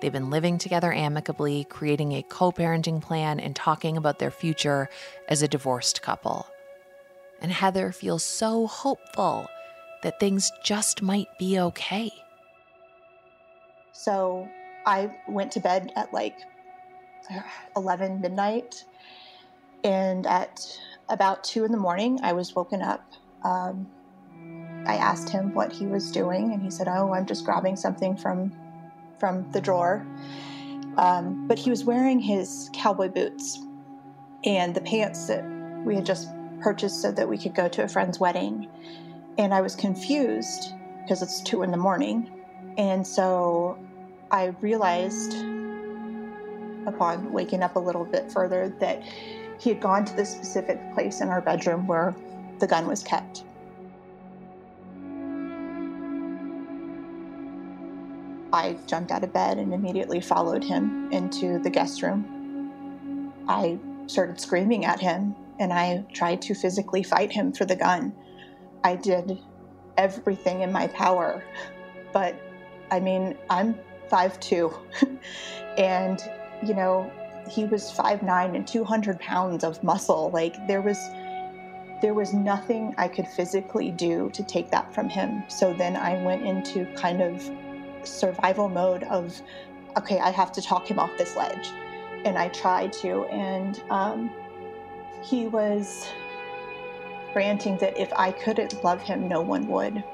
They've 0.00 0.12
been 0.12 0.30
living 0.30 0.58
together 0.58 0.92
amicably, 0.92 1.64
creating 1.64 2.12
a 2.12 2.22
co 2.22 2.52
parenting 2.52 3.02
plan, 3.02 3.40
and 3.40 3.54
talking 3.54 3.96
about 3.96 4.18
their 4.18 4.30
future 4.30 4.88
as 5.28 5.42
a 5.42 5.48
divorced 5.48 6.02
couple 6.02 6.46
and 7.44 7.52
Heather 7.52 7.92
feels 7.92 8.24
so 8.24 8.66
hopeful 8.66 9.46
that 10.02 10.18
things 10.18 10.50
just 10.62 11.02
might 11.02 11.28
be 11.38 11.60
okay. 11.60 12.10
So 13.92 14.48
I 14.86 15.14
went 15.28 15.52
to 15.52 15.60
bed 15.60 15.92
at 15.94 16.10
like 16.14 16.38
11 17.76 18.22
midnight, 18.22 18.86
and 19.84 20.26
at 20.26 20.80
about 21.08 21.44
2 21.44 21.64
in 21.64 21.70
the 21.70 21.78
morning, 21.78 22.18
I 22.22 22.32
was 22.32 22.54
woken 22.54 22.82
up. 22.82 23.04
Um, 23.44 23.86
I 24.86 24.96
asked 24.96 25.28
him 25.28 25.54
what 25.54 25.72
he 25.72 25.86
was 25.86 26.10
doing, 26.10 26.52
and 26.52 26.62
he 26.62 26.70
said, 26.70 26.88
"Oh, 26.88 27.12
I'm 27.12 27.26
just 27.26 27.44
grabbing 27.44 27.76
something 27.76 28.16
from 28.16 28.52
from 29.18 29.50
the 29.52 29.60
drawer." 29.60 30.04
Um, 30.96 31.46
but 31.46 31.58
he 31.58 31.70
was 31.70 31.84
wearing 31.84 32.20
his 32.20 32.70
cowboy 32.72 33.08
boots 33.08 33.60
and 34.44 34.74
the 34.74 34.80
pants 34.80 35.26
that 35.26 35.44
we 35.84 35.94
had 35.94 36.06
just 36.06 36.28
purchased 36.60 37.02
so 37.02 37.10
that 37.12 37.28
we 37.28 37.36
could 37.36 37.54
go 37.54 37.68
to 37.68 37.82
a 37.82 37.88
friend's 37.88 38.20
wedding. 38.20 38.68
And 39.38 39.52
I 39.52 39.60
was 39.60 39.74
confused 39.74 40.72
because 41.02 41.22
it's 41.22 41.40
two 41.40 41.62
in 41.62 41.70
the 41.70 41.76
morning. 41.76 42.30
And 42.78 43.06
so 43.06 43.78
I 44.30 44.54
realized 44.60 45.34
upon 46.86 47.32
waking 47.32 47.62
up 47.62 47.76
a 47.76 47.78
little 47.78 48.04
bit 48.04 48.30
further 48.30 48.68
that 48.80 49.02
he 49.58 49.70
had 49.70 49.80
gone 49.80 50.04
to 50.04 50.14
the 50.14 50.24
specific 50.24 50.78
place 50.94 51.20
in 51.20 51.28
our 51.28 51.40
bedroom 51.40 51.86
where 51.86 52.14
the 52.58 52.66
gun 52.66 52.86
was 52.86 53.02
kept. 53.02 53.44
I 58.52 58.76
jumped 58.86 59.10
out 59.10 59.24
of 59.24 59.32
bed 59.32 59.58
and 59.58 59.74
immediately 59.74 60.20
followed 60.20 60.62
him 60.62 61.10
into 61.10 61.58
the 61.58 61.70
guest 61.70 62.02
room. 62.02 63.42
I 63.48 63.78
started 64.06 64.40
screaming 64.40 64.84
at 64.84 65.00
him 65.00 65.34
and 65.58 65.72
I 65.72 66.04
tried 66.12 66.40
to 66.42 66.54
physically 66.54 67.02
fight 67.02 67.32
him 67.32 67.52
for 67.52 67.64
the 67.64 67.76
gun. 67.76 68.12
I 68.84 68.96
did 68.96 69.38
everything 69.96 70.60
in 70.62 70.72
my 70.72 70.86
power. 70.88 71.44
But 72.12 72.40
I 72.90 73.00
mean, 73.00 73.36
I'm 73.50 73.74
5'2, 74.10 75.18
and 75.78 76.22
you 76.62 76.74
know, 76.74 77.10
he 77.48 77.64
was 77.64 77.90
5'9 77.92 78.54
and 78.54 78.66
200 78.66 79.20
pounds 79.20 79.64
of 79.64 79.82
muscle. 79.82 80.30
Like, 80.30 80.66
there 80.66 80.80
was. 80.80 80.98
There 82.02 82.12
was 82.12 82.34
nothing 82.34 82.94
I 82.98 83.08
could 83.08 83.26
physically 83.26 83.90
do 83.90 84.28
to 84.34 84.42
take 84.42 84.70
that 84.70 84.92
from 84.92 85.08
him. 85.08 85.42
So 85.48 85.72
then 85.72 85.96
I 85.96 86.22
went 86.22 86.44
into 86.44 86.84
kind 86.96 87.22
of 87.22 87.50
survival 88.02 88.68
mode 88.68 89.04
of, 89.04 89.40
okay, 89.96 90.18
I 90.18 90.30
have 90.30 90.52
to 90.52 90.60
talk 90.60 90.90
him 90.90 90.98
off 90.98 91.16
this 91.16 91.34
ledge. 91.34 91.70
And 92.26 92.36
I 92.36 92.48
tried 92.48 92.92
to. 92.94 93.24
And 93.26 93.82
um, 93.88 94.30
he 95.22 95.46
was 95.46 96.06
ranting 97.34 97.78
that 97.78 97.96
if 97.96 98.12
I 98.12 98.32
couldn't 98.32 98.84
love 98.84 99.00
him, 99.00 99.26
no 99.26 99.40
one 99.40 99.66
would. 99.68 100.04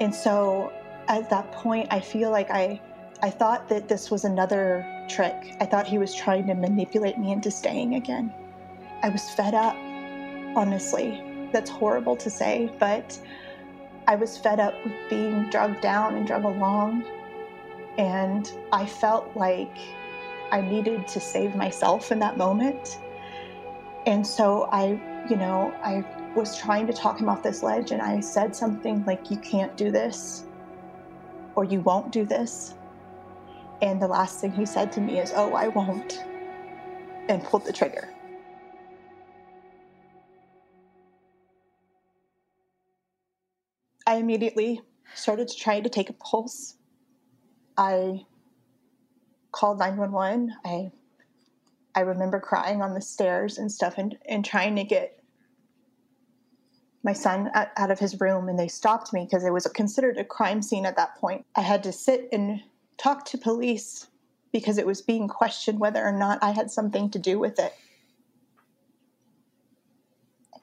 And 0.00 0.14
so 0.14 0.72
at 1.08 1.28
that 1.30 1.50
point, 1.52 1.88
I 1.90 2.00
feel 2.00 2.30
like 2.30 2.50
I, 2.50 2.80
I 3.22 3.30
thought 3.30 3.68
that 3.68 3.88
this 3.88 4.10
was 4.10 4.24
another 4.24 4.86
trick. 5.08 5.56
I 5.60 5.66
thought 5.66 5.86
he 5.86 5.98
was 5.98 6.14
trying 6.14 6.46
to 6.46 6.54
manipulate 6.54 7.18
me 7.18 7.32
into 7.32 7.50
staying 7.50 7.94
again. 7.94 8.32
I 9.02 9.08
was 9.08 9.28
fed 9.30 9.54
up, 9.54 9.76
honestly. 10.56 11.22
That's 11.52 11.70
horrible 11.70 12.16
to 12.16 12.30
say, 12.30 12.70
but 12.78 13.18
I 14.08 14.16
was 14.16 14.38
fed 14.38 14.60
up 14.60 14.74
with 14.84 14.94
being 15.08 15.48
drugged 15.50 15.80
down 15.80 16.14
and 16.14 16.26
drug 16.26 16.44
along. 16.44 17.04
And 17.98 18.50
I 18.72 18.86
felt 18.86 19.34
like 19.36 19.76
I 20.52 20.60
needed 20.60 21.08
to 21.08 21.20
save 21.20 21.56
myself 21.56 22.12
in 22.12 22.18
that 22.20 22.36
moment. 22.36 22.98
And 24.06 24.26
so 24.26 24.68
I, 24.70 25.00
you 25.28 25.36
know, 25.36 25.74
I 25.82 26.04
was 26.36 26.56
trying 26.56 26.86
to 26.86 26.92
talk 26.92 27.20
him 27.20 27.28
off 27.28 27.42
this 27.42 27.62
ledge 27.62 27.90
and 27.90 28.00
I 28.00 28.20
said 28.20 28.54
something 28.54 29.04
like, 29.04 29.30
You 29.30 29.38
can't 29.38 29.76
do 29.76 29.90
this, 29.90 30.44
or 31.56 31.64
you 31.64 31.80
won't 31.80 32.12
do 32.12 32.24
this. 32.24 32.74
And 33.82 34.00
the 34.00 34.08
last 34.08 34.40
thing 34.40 34.52
he 34.52 34.64
said 34.66 34.92
to 34.92 35.00
me 35.00 35.20
is, 35.20 35.32
Oh, 35.34 35.54
I 35.54 35.68
won't, 35.68 36.24
and 37.28 37.42
pulled 37.44 37.64
the 37.64 37.72
trigger. 37.72 38.08
I 44.06 44.16
immediately 44.16 44.80
started 45.14 45.48
to 45.48 45.56
try 45.56 45.80
to 45.80 45.88
take 45.88 46.08
a 46.08 46.14
pulse. 46.14 46.76
I 47.76 48.24
called 49.52 49.78
911. 49.78 50.54
I 50.64 50.92
I 51.96 52.00
remember 52.00 52.40
crying 52.40 52.82
on 52.82 52.92
the 52.92 53.00
stairs 53.00 53.56
and 53.56 53.72
stuff 53.72 53.94
and, 53.96 54.18
and 54.28 54.44
trying 54.44 54.76
to 54.76 54.84
get 54.84 55.18
my 57.02 57.14
son 57.14 57.50
out, 57.54 57.90
of 57.90 57.98
his 57.98 58.20
room 58.20 58.50
and 58.50 58.58
they 58.58 58.68
stopped 58.68 59.14
me 59.14 59.24
because 59.24 59.44
it 59.44 59.52
was 59.52 59.66
considered 59.68 60.18
a 60.18 60.24
crime 60.24 60.60
scene 60.60 60.84
at 60.84 60.96
that 60.96 61.16
point. 61.16 61.46
I 61.56 61.62
had 61.62 61.82
to 61.84 61.92
sit 61.92 62.28
and 62.32 62.60
talk 62.98 63.24
to 63.26 63.38
police 63.38 64.08
because 64.52 64.78
it 64.78 64.86
was 64.86 65.02
being 65.02 65.28
questioned 65.28 65.78
whether 65.78 66.04
or 66.04 66.12
not 66.12 66.38
I 66.42 66.50
had 66.50 66.70
something 66.70 67.10
to 67.10 67.18
do 67.18 67.38
with 67.38 67.58
it. 67.58 67.74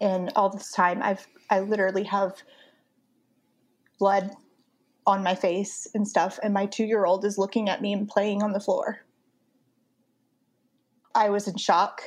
And 0.02 0.32
all 0.36 0.50
this 0.50 0.72
time, 0.72 1.02
I've 1.02 1.28
I 1.50 1.60
literally 1.60 2.04
have 2.06 2.42
blood 4.00 4.32
on 5.06 5.24
my 5.24 5.36
face 5.36 5.88
and 5.94 6.08
stuff, 6.08 6.40
and 6.42 6.54
my 6.54 6.66
two 6.66 6.86
year 6.86 7.06
old 7.06 7.26
is 7.26 7.38
looking 7.38 7.70
at 7.70 7.82
me 7.82 7.94
and 7.94 8.08
playing 8.08 8.42
on 8.42 8.54
the 8.54 8.60
floor. 8.60 9.02
I 11.16 11.30
was 11.30 11.48
in 11.48 11.58
shock. 11.58 12.02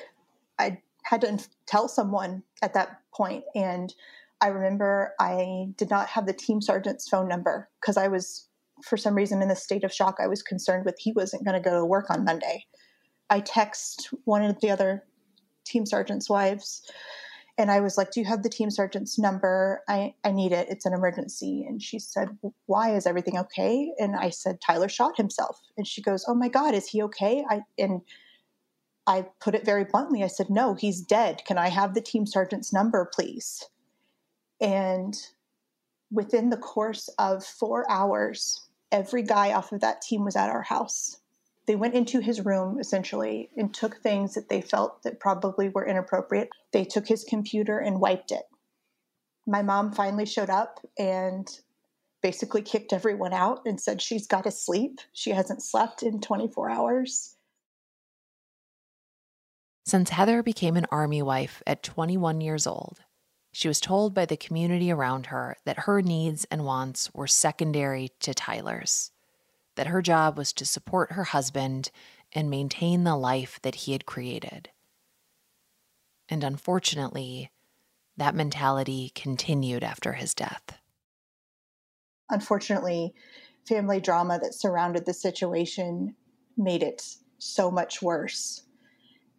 I 0.59 0.81
had 1.05 1.21
to 1.21 1.39
tell 1.67 1.89
someone 1.89 2.43
at 2.63 2.75
that 2.75 3.01
point, 3.15 3.45
and 3.55 3.95
I 4.41 4.49
remember 4.49 5.15
I 5.19 5.69
did 5.77 5.91
not 5.91 6.09
have 6.09 6.27
the 6.27 6.33
team 6.33 6.61
sergeant's 6.61 7.09
phone 7.09 7.29
number 7.29 7.69
because 7.81 7.97
I 7.97 8.09
was, 8.09 8.49
for 8.85 8.97
some 8.97 9.15
reason, 9.15 9.43
in 9.43 9.49
the 9.49 9.57
state 9.57 9.85
of 9.85 9.93
shock. 9.93 10.17
I 10.21 10.27
was 10.27 10.43
concerned 10.43 10.85
with 10.85 10.97
he 10.99 11.13
wasn't 11.13 11.45
going 11.45 11.61
to 11.61 11.69
go 11.69 11.79
to 11.79 11.85
work 11.85 12.11
on 12.11 12.25
Monday. 12.25 12.67
I 13.31 13.41
text 13.41 14.11
one 14.25 14.43
of 14.43 14.61
the 14.61 14.71
other 14.71 15.05
team 15.65 15.85
sergeant's 15.85 16.31
wives 16.31 16.83
and 17.59 17.71
I 17.71 17.81
was 17.81 17.97
like, 17.97 18.11
Do 18.11 18.21
you 18.21 18.27
have 18.27 18.43
the 18.43 18.49
team 18.49 18.71
sergeant's 18.71 19.19
number? 19.19 19.83
I, 19.89 20.15
I 20.25 20.31
need 20.31 20.53
it. 20.53 20.69
It's 20.69 20.85
an 20.85 20.93
emergency. 20.93 21.65
And 21.67 21.83
she 21.83 21.99
said, 21.99 22.29
Why? 22.67 22.95
Is 22.95 23.07
everything 23.07 23.39
okay? 23.39 23.93
And 23.99 24.15
I 24.15 24.31
said, 24.31 24.61
Tyler 24.61 24.89
shot 24.89 25.17
himself. 25.17 25.61
And 25.77 25.87
she 25.87 26.03
goes, 26.03 26.25
Oh 26.29 26.35
my 26.35 26.49
God, 26.49 26.75
is 26.75 26.87
he 26.87 27.03
okay? 27.05 27.45
I 27.49 27.61
and 27.79 28.03
I 29.07 29.27
put 29.41 29.55
it 29.55 29.65
very 29.65 29.85
bluntly. 29.85 30.23
I 30.23 30.27
said, 30.27 30.51
No, 30.51 30.75
he's 30.75 31.01
dead. 31.01 31.43
Can 31.47 31.57
I 31.57 31.69
have 31.69 31.95
the 31.95 32.03
team 32.03 32.27
sergeant's 32.27 32.73
number, 32.73 33.11
please? 33.15 33.65
And 34.61 35.17
within 36.11 36.51
the 36.51 36.57
course 36.59 37.09
of 37.19 37.45
four 37.45 37.91
hours, 37.91 38.66
every 38.93 39.23
guy 39.23 39.53
off 39.53 39.73
of 39.73 39.81
that 39.81 40.03
team 40.03 40.25
was 40.25 40.37
at 40.37 40.51
our 40.51 40.63
house 40.63 41.21
they 41.67 41.75
went 41.75 41.95
into 41.95 42.21
his 42.21 42.45
room 42.45 42.79
essentially 42.79 43.51
and 43.57 43.75
took 43.75 43.97
things 43.97 44.35
that 44.35 44.49
they 44.49 44.61
felt 44.61 45.03
that 45.03 45.21
probably 45.21 45.69
were 45.69 45.87
inappropriate. 45.87 46.49
They 46.73 46.85
took 46.85 47.09
his 47.09 47.25
computer 47.25 47.79
and 47.79 48.01
wiped 48.01 48.31
it. 48.31 48.45
My 49.47 49.63
mom 49.63 49.93
finally 49.93 50.27
showed 50.27 50.51
up 50.51 50.81
and 50.99 51.49
basically 52.23 52.63
kicked 52.63 52.93
everyone 52.93 53.33
out 53.33 53.63
and 53.67 53.81
said 53.81 54.01
she's 54.01 54.27
got 54.27 54.45
to 54.45 54.51
sleep. 54.51 55.01
She 55.13 55.31
hasn't 55.31 55.63
slept 55.63 56.03
in 56.03 56.21
24 56.21 56.71
hours. 56.71 57.37
Since 59.85 60.11
Heather 60.11 60.43
became 60.43 60.77
an 60.77 60.87
army 60.91 61.23
wife 61.23 61.63
at 61.67 61.83
21 61.83 62.41
years 62.41 62.67
old, 62.67 63.01
she 63.57 63.69
was 63.69 63.81
told 63.81 64.13
by 64.13 64.27
the 64.27 64.37
community 64.37 64.91
around 64.91 65.25
her 65.25 65.57
that 65.65 65.79
her 65.79 66.03
needs 66.03 66.45
and 66.51 66.63
wants 66.63 67.11
were 67.15 67.27
secondary 67.27 68.11
to 68.21 68.35
Tyler's 68.35 69.13
that 69.77 69.87
her 69.87 70.03
job 70.03 70.37
was 70.37 70.53
to 70.53 70.67
support 70.67 71.13
her 71.13 71.25
husband 71.25 71.91
and 72.35 72.51
maintain 72.51 73.05
the 73.05 73.17
life 73.17 73.59
that 73.63 73.75
he 73.75 73.93
had 73.93 74.05
created. 74.05 74.69
And 76.29 76.45
unfortunately, 76.45 77.51
that 78.19 78.35
mentality 78.35 79.11
continued 79.15 79.83
after 79.83 80.13
his 80.13 80.35
death. 80.35 80.79
Unfortunately, 82.29 83.15
family 83.67 84.01
drama 84.03 84.39
that 84.39 84.53
surrounded 84.53 85.07
the 85.07 85.15
situation 85.15 86.15
made 86.59 86.83
it 86.83 87.03
so 87.39 87.71
much 87.71 88.03
worse. 88.03 88.65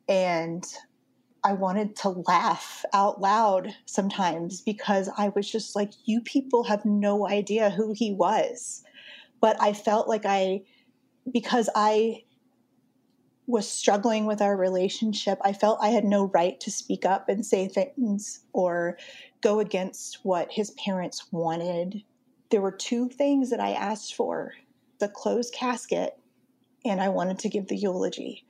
And 0.09 0.65
I 1.47 1.53
wanted 1.53 1.95
to 1.97 2.09
laugh 2.09 2.83
out 2.93 3.21
loud 3.21 3.73
sometimes 3.85 4.61
because 4.61 5.09
I 5.17 5.29
was 5.29 5.49
just 5.49 5.75
like, 5.75 5.93
you 6.05 6.21
people 6.21 6.65
have 6.65 6.83
no 6.85 7.27
idea 7.27 7.69
who 7.69 7.93
he 7.93 8.11
was 8.11 8.83
but 9.39 9.57
I 9.61 9.73
felt 9.73 10.07
like 10.07 10.25
I, 10.25 10.63
because 11.31 11.69
I 11.75 12.23
was 13.45 13.69
struggling 13.69 14.25
with 14.25 14.41
our 14.41 14.57
relationship, 14.57 15.39
I 15.41 15.53
felt 15.53 15.79
I 15.81 15.89
had 15.89 16.03
no 16.03 16.25
right 16.25 16.59
to 16.61 16.71
speak 16.71 17.05
up 17.05 17.29
and 17.29 17.45
say 17.45 17.67
things 17.67 18.41
or 18.51 18.97
go 19.41 19.59
against 19.59 20.19
what 20.23 20.51
his 20.51 20.71
parents 20.71 21.31
wanted. 21.31 22.03
There 22.49 22.61
were 22.61 22.71
two 22.71 23.09
things 23.09 23.49
that 23.51 23.59
I 23.59 23.71
asked 23.71 24.15
for 24.15 24.53
the 24.99 25.07
closed 25.07 25.53
casket, 25.53 26.17
and 26.83 26.99
I 26.99 27.09
wanted 27.09 27.39
to 27.39 27.49
give 27.49 27.67
the 27.67 27.77
eulogy. 27.77 28.45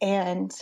And 0.00 0.52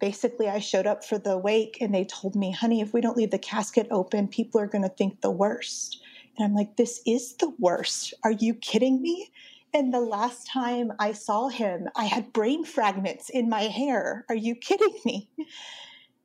basically, 0.00 0.48
I 0.48 0.58
showed 0.58 0.86
up 0.86 1.04
for 1.04 1.18
the 1.18 1.38
wake, 1.38 1.78
and 1.80 1.94
they 1.94 2.04
told 2.04 2.36
me, 2.36 2.52
honey, 2.52 2.80
if 2.80 2.92
we 2.92 3.00
don't 3.00 3.16
leave 3.16 3.30
the 3.30 3.38
casket 3.38 3.86
open, 3.90 4.28
people 4.28 4.60
are 4.60 4.66
going 4.66 4.82
to 4.82 4.88
think 4.88 5.20
the 5.20 5.30
worst. 5.30 6.02
And 6.36 6.46
I'm 6.46 6.54
like, 6.54 6.76
this 6.76 7.00
is 7.06 7.34
the 7.34 7.52
worst. 7.58 8.14
Are 8.22 8.32
you 8.32 8.54
kidding 8.54 9.02
me? 9.02 9.30
And 9.74 9.92
the 9.92 10.00
last 10.00 10.46
time 10.46 10.92
I 10.98 11.12
saw 11.12 11.48
him, 11.48 11.88
I 11.94 12.04
had 12.04 12.32
brain 12.32 12.64
fragments 12.64 13.28
in 13.28 13.48
my 13.48 13.62
hair. 13.62 14.24
Are 14.28 14.34
you 14.34 14.54
kidding 14.54 14.94
me? 15.04 15.28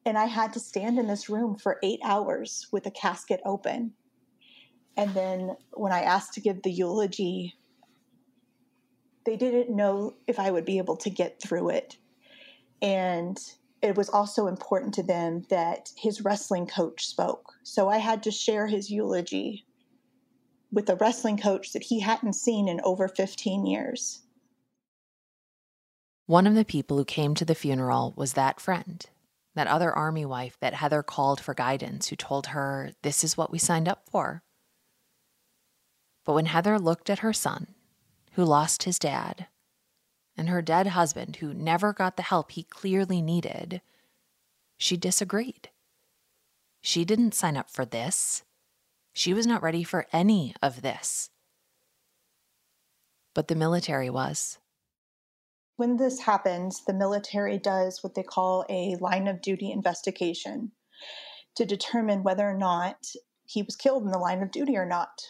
And 0.06 0.18
I 0.18 0.26
had 0.26 0.54
to 0.54 0.60
stand 0.60 1.00
in 1.00 1.08
this 1.08 1.30
room 1.30 1.58
for 1.58 1.80
eight 1.84 2.00
hours 2.04 2.68
with 2.72 2.86
a 2.86 2.92
casket 2.92 3.42
open. 3.46 3.94
And 4.96 5.14
then 5.14 5.56
when 5.72 5.92
I 5.92 6.02
asked 6.02 6.34
to 6.34 6.42
give 6.42 6.62
the 6.62 6.72
eulogy, 6.72 7.56
they 9.26 9.36
didn't 9.36 9.76
know 9.76 10.16
if 10.28 10.40
I 10.40 10.52
would 10.52 10.66
be 10.66 10.78
able 10.78 10.98
to 10.98 11.10
get 11.10 11.42
through 11.42 11.70
it. 11.70 11.98
And 12.82 13.38
it 13.84 13.98
was 13.98 14.10
also 14.10 14.48
important 14.48 14.94
to 14.94 15.04
them 15.04 15.44
that 15.50 15.92
his 15.98 16.22
wrestling 16.22 16.66
coach 16.66 17.06
spoke. 17.06 17.52
So 17.64 17.90
I 17.90 17.98
had 17.98 18.24
to 18.24 18.32
share 18.32 18.66
his 18.66 18.90
eulogy 18.90 19.66
with 20.72 20.90
a 20.90 20.96
wrestling 20.96 21.38
coach 21.38 21.74
that 21.74 21.84
he 21.84 22.00
hadn't 22.00 22.34
seen 22.34 22.70
in 22.70 22.80
over 22.86 23.10
15 23.10 23.66
years. 23.66 24.22
One 26.28 26.48
of 26.48 26.56
the 26.56 26.64
people 26.64 26.98
who 26.98 27.04
came 27.04 27.36
to 27.36 27.44
the 27.44 27.54
funeral 27.54 28.14
was 28.16 28.34
that 28.34 28.62
friend, 28.62 29.06
that 29.54 29.68
other 29.68 29.92
army 29.92 30.26
wife 30.26 30.58
that 30.62 30.76
Heather 30.76 31.04
called 31.04 31.42
for 31.42 31.54
guidance, 31.54 32.08
who 32.08 32.16
told 32.16 32.48
her, 32.48 32.92
This 33.02 33.22
is 33.22 33.36
what 33.36 33.52
we 33.52 33.60
signed 33.60 33.90
up 33.90 34.10
for. 34.10 34.44
But 36.24 36.34
when 36.34 36.46
Heather 36.46 36.80
looked 36.80 37.10
at 37.10 37.20
her 37.20 37.34
son, 37.34 37.76
who 38.32 38.46
lost 38.46 38.84
his 38.84 38.98
dad, 38.98 39.48
and 40.36 40.50
her 40.50 40.62
dead 40.62 40.88
husband, 40.88 41.38
who 41.38 41.54
never 41.54 41.94
got 41.94 42.18
the 42.18 42.24
help 42.24 42.52
he 42.52 42.64
clearly 42.64 43.22
needed, 43.22 43.82
she 44.78 44.98
disagreed. 44.98 45.70
She 46.82 47.06
didn't 47.06 47.34
sign 47.34 47.56
up 47.56 47.70
for 47.70 47.86
this. 47.86 48.44
She 49.14 49.34
was 49.34 49.48
not 49.48 49.64
ready 49.64 49.84
for 49.84 50.08
any 50.12 50.56
of 50.62 50.82
this. 50.82 51.30
But 53.34 53.48
the 53.48 53.56
military 53.56 54.10
was. 54.10 54.58
When 55.76 55.98
this 55.98 56.20
happens, 56.20 56.84
the 56.86 56.94
military 56.94 57.58
does 57.58 58.04
what 58.04 58.16
they 58.16 58.24
call 58.24 58.66
a 58.70 58.96
line 59.00 59.28
of 59.28 59.42
duty 59.42 59.72
investigation 59.72 60.72
to 61.56 61.66
determine 61.66 62.24
whether 62.24 62.48
or 62.48 62.58
not 62.58 63.08
he 63.46 63.64
was 63.64 63.76
killed 63.76 64.04
in 64.04 64.12
the 64.12 64.20
line 64.20 64.42
of 64.42 64.52
duty 64.52 64.78
or 64.78 64.86
not, 64.86 65.22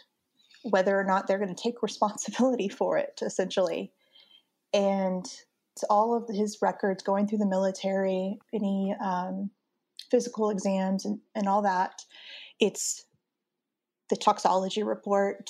whether 0.63 0.99
or 0.99 1.03
not 1.03 1.27
they're 1.27 1.39
going 1.39 1.53
to 1.53 1.61
take 1.61 1.83
responsibility 1.83 2.69
for 2.69 2.97
it, 2.97 3.19
essentially. 3.21 3.91
And 4.73 5.25
it's 5.75 5.83
all 5.89 6.15
of 6.15 6.33
his 6.33 6.59
records 6.61 7.03
going 7.03 7.27
through 7.27 7.39
the 7.39 7.45
military, 7.45 8.39
any 8.53 8.95
um, 9.03 9.49
physical 10.11 10.49
exams, 10.49 11.05
and, 11.05 11.19
and 11.35 11.47
all 11.47 11.61
that. 11.63 12.03
It's 12.59 13.05
the 14.09 14.15
toxology 14.15 14.83
report, 14.83 15.49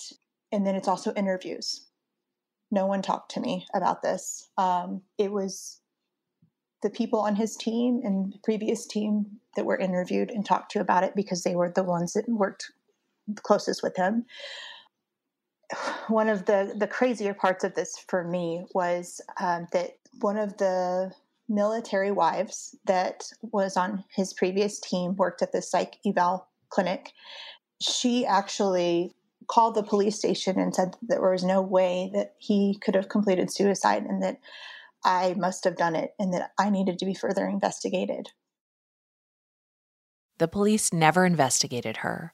and 0.52 0.66
then 0.66 0.76
it's 0.76 0.88
also 0.88 1.14
interviews. 1.14 1.88
No 2.72 2.86
one 2.86 3.02
talked 3.02 3.32
to 3.32 3.40
me 3.40 3.66
about 3.74 4.02
this. 4.02 4.50
Um, 4.58 5.02
it 5.18 5.32
was 5.32 5.82
the 6.82 6.90
people 6.90 7.20
on 7.20 7.36
his 7.36 7.56
team 7.56 8.02
and 8.04 8.36
previous 8.44 8.86
team 8.86 9.26
that 9.56 9.66
were 9.66 9.78
interviewed 9.78 10.32
and 10.32 10.46
talked 10.46 10.72
to 10.72 10.80
about 10.80 11.04
it 11.04 11.16
because 11.16 11.44
they 11.44 11.56
were 11.56 11.72
the 11.74 11.84
ones 11.84 12.14
that 12.14 12.28
worked 12.28 12.72
closest 13.42 13.82
with 13.84 13.96
him. 13.96 14.26
One 16.08 16.30
of 16.30 16.46
the 16.46 16.74
the 16.76 16.88
crazier 16.88 17.34
parts 17.34 17.64
of 17.64 17.76
this 17.76 17.98
for 18.08 18.24
me 18.24 18.66
was 18.74 19.22
um, 19.40 19.68
that 19.72 19.98
one 20.22 20.38
of 20.38 20.58
the 20.58 21.12
military 21.50 22.12
wives 22.12 22.76
that 22.86 23.26
was 23.42 23.76
on 23.76 24.04
his 24.16 24.34
previous 24.34 24.80
team 24.80 25.16
worked 25.16 25.42
at 25.42 25.52
the 25.52 25.62
psych 25.62 25.98
eval 26.06 26.48
clinic 26.70 27.12
she 27.84 28.26
actually 28.26 29.14
called 29.48 29.76
the 29.76 29.84
police 29.84 30.18
station 30.18 30.60
and 30.60 30.74
said 30.74 30.94
that 30.94 31.20
there 31.20 31.32
was 31.32 31.44
no 31.44 31.62
way 31.62 32.10
that 32.14 32.34
he 32.38 32.78
could 32.82 32.96
have 32.96 33.10
completed 33.10 33.52
suicide 33.52 34.04
and 34.04 34.24
that 34.24 34.40
I 35.04 35.34
must 35.38 35.66
have 35.66 35.76
done 35.76 35.96
it 35.96 36.14
and 36.18 36.34
that 36.34 36.52
I 36.58 36.70
needed 36.70 36.98
to 37.00 37.06
be 37.06 37.14
further 37.14 37.46
investigated. 37.46 38.30
The 40.38 40.48
police 40.48 40.94
never 40.94 41.26
investigated 41.26 41.98
her, 41.98 42.34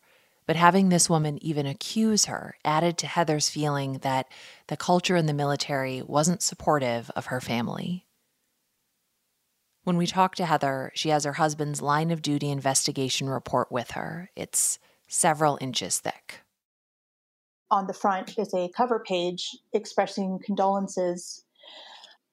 but 0.49 0.55
having 0.55 0.89
this 0.89 1.07
woman 1.07 1.37
even 1.43 1.67
accuse 1.67 2.25
her 2.25 2.57
added 2.65 2.97
to 2.97 3.05
Heather's 3.05 3.51
feeling 3.51 3.99
that 3.99 4.25
the 4.65 4.75
culture 4.75 5.15
in 5.15 5.27
the 5.27 5.31
military 5.31 6.01
wasn't 6.01 6.41
supportive 6.41 7.11
of 7.15 7.27
her 7.27 7.39
family. 7.39 8.07
When 9.83 9.95
we 9.95 10.07
talk 10.07 10.33
to 10.33 10.47
Heather, 10.47 10.91
she 10.95 11.09
has 11.09 11.23
her 11.23 11.33
husband's 11.33 11.83
line 11.83 12.09
of 12.09 12.23
duty 12.23 12.49
investigation 12.49 13.29
report 13.29 13.71
with 13.71 13.91
her. 13.91 14.31
It's 14.35 14.79
several 15.07 15.59
inches 15.61 15.99
thick. 15.99 16.39
On 17.69 17.85
the 17.85 17.93
front 17.93 18.39
is 18.39 18.51
a 18.55 18.71
cover 18.75 19.03
page 19.07 19.55
expressing 19.73 20.39
condolences. 20.43 21.45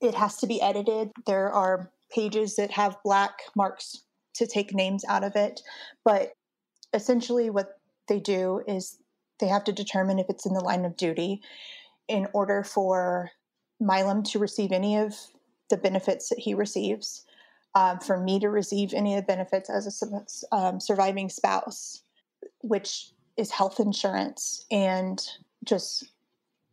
It 0.01 0.15
has 0.15 0.39
to 0.39 0.47
be 0.47 0.63
edited. 0.63 1.11
There 1.27 1.53
are 1.53 1.91
pages 2.11 2.57
that 2.57 2.71
have 2.71 2.97
black 3.05 3.41
marks 3.55 4.05
to 4.37 4.47
take 4.47 4.73
names 4.73 5.05
out 5.07 5.23
of 5.23 5.37
it, 5.37 5.61
but 6.03 6.33
essentially 6.95 7.51
what 7.51 7.75
they 8.09 8.21
do 8.21 8.62
is 8.66 8.99
they 9.38 9.49
have 9.49 9.64
to 9.64 9.73
determine 9.73 10.19
if 10.19 10.27
it's 10.29 10.47
in 10.47 10.55
the 10.55 10.64
line 10.64 10.85
of 10.85 10.97
duty 10.97 11.42
in 12.09 12.27
order 12.33 12.62
for 12.62 13.31
Milam 13.81 14.23
to 14.23 14.38
receive 14.38 14.73
any 14.73 14.97
of 14.97 15.14
the 15.69 15.77
benefits 15.77 16.29
that 16.29 16.38
he 16.38 16.55
receives, 16.55 17.25
um, 17.75 17.99
for 17.99 18.19
me 18.19 18.38
to 18.40 18.49
receive 18.49 18.95
any 18.95 19.14
of 19.14 19.23
the 19.23 19.27
benefits 19.27 19.69
as 19.69 20.03
a 20.03 20.57
um, 20.57 20.81
surviving 20.81 21.29
spouse, 21.29 22.03
which 22.62 23.11
is 23.37 23.51
health 23.51 23.81
insurance 23.81 24.64
and 24.71 25.23
just 25.64 26.05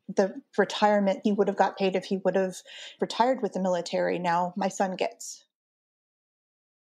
the 0.07 0.33
retirement 0.57 1.21
he 1.23 1.31
would 1.31 1.47
have 1.47 1.57
got 1.57 1.77
paid 1.77 1.95
if 1.95 2.05
he 2.05 2.17
would 2.17 2.35
have 2.35 2.55
retired 3.01 3.41
with 3.41 3.53
the 3.53 3.59
military. 3.59 4.19
Now 4.19 4.53
my 4.55 4.67
son 4.67 4.95
gets. 4.95 5.43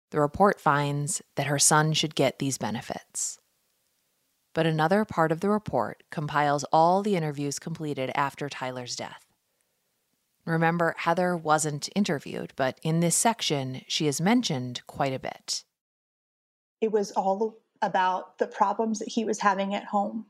The 0.09 0.19
report 0.19 0.59
finds 0.59 1.21
that 1.35 1.47
her 1.47 1.59
son 1.59 1.93
should 1.93 2.15
get 2.15 2.39
these 2.39 2.57
benefits. 2.57 3.39
But 4.53 4.65
another 4.65 5.05
part 5.05 5.31
of 5.31 5.39
the 5.39 5.49
report 5.49 6.03
compiles 6.09 6.65
all 6.73 7.01
the 7.01 7.15
interviews 7.15 7.57
completed 7.59 8.11
after 8.15 8.49
Tyler's 8.49 8.95
death. 8.95 9.25
Remember, 10.45 10.95
Heather 10.97 11.37
wasn't 11.37 11.89
interviewed, 11.95 12.53
but 12.55 12.79
in 12.83 12.99
this 12.99 13.15
section, 13.15 13.81
she 13.87 14.07
is 14.07 14.19
mentioned 14.19 14.81
quite 14.87 15.13
a 15.13 15.19
bit. 15.19 15.63
It 16.81 16.91
was 16.91 17.11
all 17.11 17.57
about 17.81 18.37
the 18.39 18.47
problems 18.47 18.99
that 18.99 19.09
he 19.09 19.23
was 19.23 19.39
having 19.39 19.73
at 19.75 19.85
home 19.85 20.25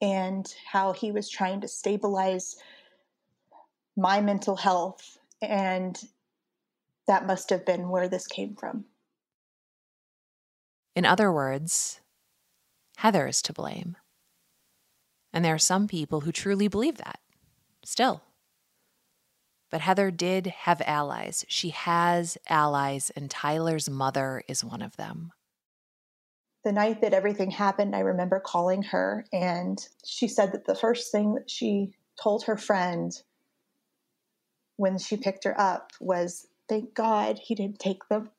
and 0.00 0.54
how 0.70 0.92
he 0.92 1.10
was 1.10 1.28
trying 1.28 1.60
to 1.62 1.68
stabilize 1.68 2.56
my 3.96 4.20
mental 4.20 4.56
health. 4.56 5.18
And 5.40 5.98
that 7.06 7.26
must 7.26 7.50
have 7.50 7.64
been 7.64 7.88
where 7.88 8.08
this 8.08 8.26
came 8.26 8.54
from. 8.54 8.84
In 10.94 11.04
other 11.04 11.32
words, 11.32 12.00
Heather 12.96 13.26
is 13.26 13.42
to 13.42 13.52
blame. 13.52 13.96
And 15.32 15.44
there 15.44 15.54
are 15.54 15.58
some 15.58 15.86
people 15.86 16.22
who 16.22 16.32
truly 16.32 16.66
believe 16.66 16.96
that, 16.96 17.20
still. 17.84 18.22
But 19.70 19.82
Heather 19.82 20.10
did 20.10 20.46
have 20.46 20.80
allies. 20.86 21.44
She 21.48 21.70
has 21.70 22.38
allies, 22.48 23.10
and 23.10 23.30
Tyler's 23.30 23.90
mother 23.90 24.42
is 24.48 24.64
one 24.64 24.80
of 24.80 24.96
them. 24.96 25.32
The 26.64 26.72
night 26.72 27.00
that 27.02 27.12
everything 27.12 27.50
happened, 27.50 27.94
I 27.94 28.00
remember 28.00 28.40
calling 28.40 28.82
her, 28.84 29.26
and 29.32 29.78
she 30.04 30.26
said 30.26 30.52
that 30.52 30.64
the 30.64 30.74
first 30.74 31.12
thing 31.12 31.34
that 31.34 31.50
she 31.50 31.92
told 32.20 32.44
her 32.44 32.56
friend 32.56 33.12
when 34.76 34.98
she 34.98 35.16
picked 35.16 35.44
her 35.44 35.58
up 35.60 35.92
was, 36.00 36.46
Thank 36.68 36.94
God 36.94 37.38
he 37.38 37.54
didn't 37.54 37.78
take 37.78 38.08
them. 38.08 38.30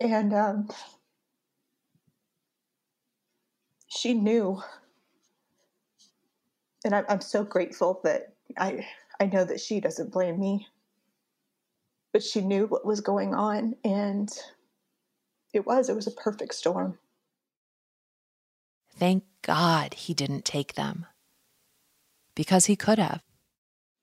And 0.00 0.32
um, 0.32 0.68
she 3.96 4.14
knew 4.14 4.62
and 6.84 6.94
I'm, 6.94 7.04
I'm 7.08 7.20
so 7.20 7.42
grateful 7.42 8.00
that 8.04 8.34
I 8.58 8.86
I 9.20 9.26
know 9.26 9.44
that 9.44 9.60
she 9.60 9.80
doesn't 9.80 10.12
blame 10.12 10.38
me, 10.38 10.66
but 12.12 12.22
she 12.22 12.40
knew 12.40 12.66
what 12.66 12.84
was 12.84 13.00
going 13.00 13.34
on, 13.34 13.74
and 13.84 14.30
it 15.52 15.66
was 15.66 15.88
it 15.88 15.96
was 15.96 16.06
a 16.06 16.12
perfect 16.12 16.54
storm. 16.54 16.98
Thank 18.96 19.24
God 19.42 19.94
he 19.94 20.14
didn't 20.14 20.44
take 20.44 20.74
them, 20.74 21.06
because 22.34 22.66
he 22.66 22.76
could 22.76 22.98
have. 22.98 23.22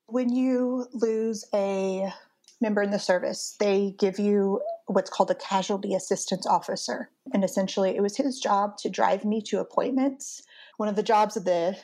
When 0.06 0.34
you 0.34 0.86
lose 0.92 1.46
a 1.54 2.12
member 2.60 2.82
in 2.82 2.90
the 2.90 2.98
service, 2.98 3.56
they 3.58 3.94
give 3.98 4.18
you 4.18 4.60
what's 4.86 5.10
called 5.10 5.30
a 5.30 5.36
casualty 5.36 5.94
assistance 5.94 6.46
officer. 6.46 7.10
And 7.32 7.44
essentially, 7.44 7.96
it 7.96 8.02
was 8.02 8.16
his 8.16 8.38
job 8.38 8.76
to 8.78 8.90
drive 8.90 9.24
me 9.24 9.42
to 9.42 9.60
appointments. 9.60 10.42
One 10.76 10.88
of 10.88 10.96
the 10.96 11.02
jobs 11.02 11.36
of 11.36 11.44
the 11.44 11.76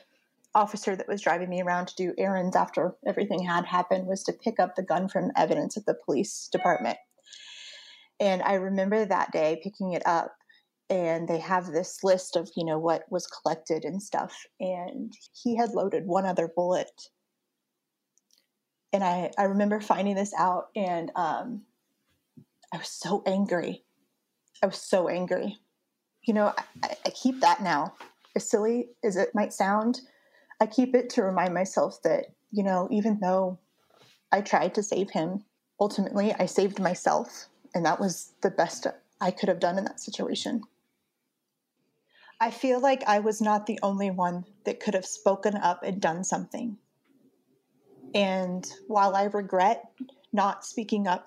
officer 0.55 0.97
that 0.97 1.09
was 1.09 1.21
driving 1.21 1.49
me 1.49 1.63
around 1.63 1.89
to 1.89 1.95
do 1.97 2.15
errands 2.19 2.57
after 2.57 2.97
everything 3.07 3.45
had 3.45 3.65
happened 3.67 4.07
was 4.07 4.23
to 4.25 4.33
pick 4.33 4.59
up 4.59 4.75
the 4.75 4.83
gun 4.83 5.09
from 5.09 5.31
evidence 5.37 5.77
at 5.77 5.87
the 5.87 5.97
police 6.05 6.49
department. 6.51 6.99
And 8.21 8.43
I 8.43 8.55
remember 8.55 9.05
that 9.05 9.31
day 9.31 9.61
picking 9.63 9.93
it 9.93 10.03
up 10.07 10.35
and 10.91 11.29
they 11.29 11.39
have 11.39 11.67
this 11.67 12.03
list 12.03 12.35
of, 12.35 12.51
you 12.57 12.65
know, 12.65 12.79
what 12.79 13.05
was 13.11 13.27
collected 13.27 13.85
and 13.85 14.03
stuff. 14.03 14.47
And 14.59 15.13
he 15.43 15.57
had 15.57 15.71
loaded 15.71 16.07
one 16.07 16.25
other 16.25 16.51
bullet. 16.55 16.91
And 18.93 19.05
I, 19.05 19.31
I 19.39 19.45
remember 19.45 19.81
finding 19.81 20.15
this 20.15 20.33
out 20.37 20.69
and 20.75 21.13
um, 21.15 21.63
I 22.73 22.79
was 22.79 22.89
so 22.89 23.23
angry. 23.27 23.85
I 24.63 24.67
was 24.67 24.81
so 24.81 25.09
angry. 25.09 25.59
You 26.23 26.35
know, 26.35 26.53
I, 26.83 26.97
I 27.07 27.11
keep 27.11 27.41
that 27.41 27.63
now. 27.63 27.95
As 28.37 28.49
silly 28.49 28.91
as 29.03 29.17
it 29.17 29.35
might 29.35 29.53
sound, 29.53 30.01
I 30.61 30.67
keep 30.67 30.95
it 30.95 31.11
to 31.11 31.23
remind 31.23 31.55
myself 31.55 32.03
that, 32.03 32.27
you 32.53 32.63
know, 32.63 32.89
even 32.91 33.19
though 33.21 33.59
I 34.31 34.43
tried 34.43 34.75
to 34.75 34.83
save 34.83 35.11
him, 35.11 35.45
ultimately 35.81 36.35
I 36.35 36.47
saved 36.47 36.79
myself. 36.79 37.47
And 37.75 37.85
that 37.87 38.01
was 38.01 38.33
the 38.43 38.51
best 38.51 38.87
I 39.21 39.31
could 39.31 39.49
have 39.49 39.61
done 39.61 39.79
in 39.79 39.85
that 39.85 40.01
situation. 40.01 40.63
I 42.41 42.51
feel 42.51 42.81
like 42.81 43.03
I 43.07 43.19
was 43.19 43.41
not 43.41 43.67
the 43.67 43.81
only 43.83 44.11
one 44.11 44.45
that 44.65 44.81
could 44.81 44.95
have 44.95 45.07
spoken 45.07 45.57
up 45.57 45.83
and 45.83 46.01
done 46.01 46.23
something. 46.23 46.77
And 48.15 48.71
while 48.87 49.17
I 49.17 49.25
regret 49.25 49.91
not 50.33 50.65
speaking 50.65 51.07
up 51.07 51.27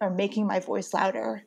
or 0.00 0.10
making 0.10 0.46
my 0.46 0.60
voice 0.60 0.92
louder, 0.94 1.44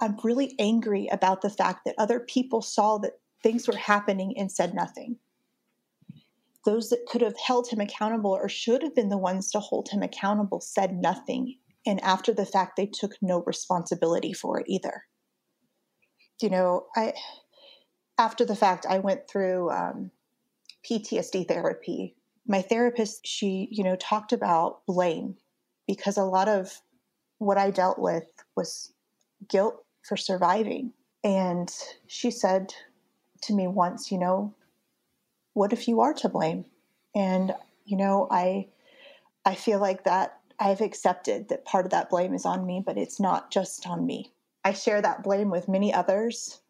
I'm 0.00 0.16
really 0.22 0.54
angry 0.58 1.08
about 1.10 1.42
the 1.42 1.50
fact 1.50 1.84
that 1.84 1.94
other 1.98 2.20
people 2.20 2.62
saw 2.62 2.98
that 2.98 3.18
things 3.42 3.66
were 3.66 3.76
happening 3.76 4.34
and 4.36 4.50
said 4.50 4.74
nothing 4.74 5.18
those 6.64 6.90
that 6.90 7.06
could 7.06 7.20
have 7.20 7.36
held 7.38 7.68
him 7.68 7.80
accountable 7.80 8.30
or 8.30 8.48
should 8.48 8.82
have 8.82 8.94
been 8.94 9.08
the 9.08 9.18
ones 9.18 9.50
to 9.50 9.60
hold 9.60 9.88
him 9.88 10.02
accountable 10.02 10.60
said 10.60 10.94
nothing. 10.94 11.56
And 11.84 12.00
after 12.02 12.32
the 12.32 12.46
fact, 12.46 12.76
they 12.76 12.86
took 12.86 13.12
no 13.20 13.42
responsibility 13.44 14.32
for 14.32 14.60
it 14.60 14.66
either. 14.68 15.04
You 16.40 16.50
know, 16.50 16.86
I, 16.96 17.14
after 18.18 18.44
the 18.44 18.56
fact, 18.56 18.86
I 18.88 19.00
went 19.00 19.28
through 19.28 19.70
um, 19.70 20.10
PTSD 20.88 21.48
therapy. 21.48 22.16
My 22.46 22.62
therapist, 22.62 23.26
she, 23.26 23.68
you 23.70 23.82
know, 23.82 23.96
talked 23.96 24.32
about 24.32 24.86
blame 24.86 25.36
because 25.88 26.16
a 26.16 26.24
lot 26.24 26.48
of 26.48 26.80
what 27.42 27.58
I 27.58 27.70
dealt 27.70 27.98
with 27.98 28.24
was 28.56 28.92
guilt 29.48 29.84
for 30.06 30.16
surviving. 30.16 30.92
And 31.24 31.72
she 32.06 32.30
said 32.30 32.72
to 33.42 33.54
me 33.54 33.66
once, 33.66 34.10
you 34.10 34.18
know, 34.18 34.54
what 35.54 35.72
if 35.72 35.88
you 35.88 36.00
are 36.00 36.14
to 36.14 36.28
blame? 36.28 36.64
And 37.14 37.54
you 37.84 37.96
know, 37.96 38.28
I 38.30 38.68
I 39.44 39.54
feel 39.54 39.80
like 39.80 40.04
that 40.04 40.38
I've 40.58 40.80
accepted 40.80 41.48
that 41.48 41.64
part 41.64 41.84
of 41.84 41.90
that 41.90 42.10
blame 42.10 42.34
is 42.34 42.46
on 42.46 42.64
me, 42.64 42.82
but 42.84 42.96
it's 42.96 43.18
not 43.18 43.50
just 43.50 43.86
on 43.86 44.06
me. 44.06 44.32
I 44.64 44.72
share 44.72 45.02
that 45.02 45.24
blame 45.24 45.50
with 45.50 45.68
many 45.68 45.92
others. 45.92 46.60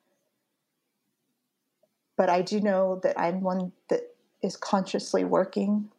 But 2.17 2.31
I 2.31 2.43
do 2.43 2.61
know 2.61 3.01
that 3.03 3.19
I'm 3.19 3.43
one 3.43 3.73
that 3.89 4.03
is 4.43 4.57
consciously 4.57 5.25
working 5.25 5.91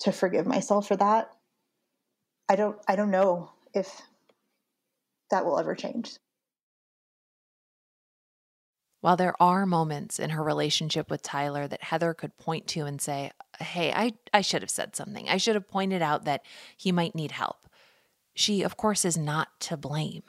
to 0.00 0.12
forgive 0.12 0.46
myself 0.46 0.88
for 0.88 0.96
that. 0.96 1.30
I 2.48 2.56
don't 2.56 2.76
I 2.88 2.96
don't 2.96 3.10
know 3.10 3.50
if 3.74 4.02
that 5.30 5.44
will 5.44 5.58
ever 5.58 5.74
change. 5.74 6.16
While 9.00 9.16
there 9.16 9.40
are 9.40 9.64
moments 9.64 10.18
in 10.18 10.30
her 10.30 10.42
relationship 10.42 11.10
with 11.10 11.22
Tyler 11.22 11.66
that 11.66 11.84
Heather 11.84 12.12
could 12.12 12.36
point 12.36 12.66
to 12.68 12.84
and 12.84 13.00
say, 13.00 13.30
Hey, 13.58 13.92
I, 13.92 14.12
I 14.34 14.42
should 14.42 14.62
have 14.62 14.70
said 14.70 14.94
something. 14.94 15.28
I 15.28 15.38
should 15.38 15.54
have 15.54 15.68
pointed 15.68 16.02
out 16.02 16.24
that 16.26 16.44
he 16.76 16.92
might 16.92 17.14
need 17.14 17.32
help. 17.32 17.66
She, 18.34 18.62
of 18.62 18.76
course, 18.76 19.04
is 19.04 19.16
not 19.16 19.48
to 19.60 19.76
blame. 19.76 20.24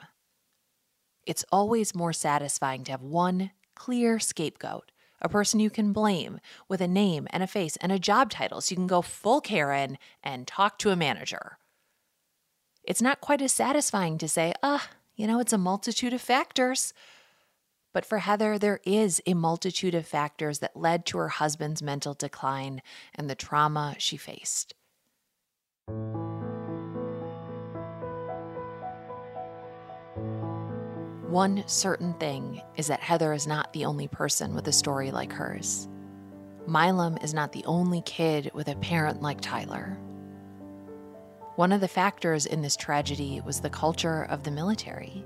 It's 1.26 1.44
always 1.52 1.94
more 1.94 2.12
satisfying 2.12 2.82
to 2.84 2.92
have 2.92 3.02
one 3.02 3.50
clear 3.74 4.18
scapegoat, 4.18 4.90
a 5.20 5.28
person 5.28 5.60
you 5.60 5.70
can 5.70 5.92
blame 5.92 6.40
with 6.68 6.80
a 6.80 6.88
name 6.88 7.28
and 7.30 7.42
a 7.42 7.46
face 7.46 7.76
and 7.76 7.92
a 7.92 7.98
job 7.98 8.30
title 8.30 8.60
so 8.60 8.72
you 8.72 8.76
can 8.76 8.86
go 8.86 9.02
full 9.02 9.40
Karen 9.40 9.98
and 10.22 10.46
talk 10.46 10.78
to 10.78 10.90
a 10.90 10.96
manager. 10.96 11.58
It's 12.84 13.02
not 13.02 13.20
quite 13.20 13.40
as 13.40 13.52
satisfying 13.52 14.18
to 14.18 14.28
say, 14.28 14.52
ah, 14.62 14.88
you 15.14 15.26
know, 15.26 15.38
it's 15.38 15.52
a 15.52 15.58
multitude 15.58 16.12
of 16.12 16.20
factors. 16.20 16.92
But 17.92 18.04
for 18.04 18.18
Heather, 18.18 18.58
there 18.58 18.80
is 18.84 19.22
a 19.26 19.34
multitude 19.34 19.94
of 19.94 20.06
factors 20.06 20.58
that 20.60 20.76
led 20.76 21.06
to 21.06 21.18
her 21.18 21.28
husband's 21.28 21.82
mental 21.82 22.14
decline 22.14 22.82
and 23.14 23.28
the 23.30 23.34
trauma 23.34 23.94
she 23.98 24.16
faced. 24.16 24.74
One 31.28 31.62
certain 31.66 32.14
thing 32.14 32.62
is 32.76 32.88
that 32.88 33.00
Heather 33.00 33.32
is 33.32 33.46
not 33.46 33.72
the 33.72 33.84
only 33.84 34.08
person 34.08 34.54
with 34.54 34.66
a 34.68 34.72
story 34.72 35.10
like 35.10 35.32
hers. 35.32 35.88
Milam 36.66 37.16
is 37.18 37.32
not 37.32 37.52
the 37.52 37.64
only 37.64 38.02
kid 38.02 38.50
with 38.54 38.68
a 38.68 38.76
parent 38.76 39.22
like 39.22 39.40
Tyler. 39.40 39.98
One 41.56 41.72
of 41.72 41.82
the 41.82 41.88
factors 41.88 42.46
in 42.46 42.62
this 42.62 42.76
tragedy 42.76 43.42
was 43.44 43.60
the 43.60 43.68
culture 43.68 44.22
of 44.30 44.42
the 44.42 44.50
military. 44.50 45.22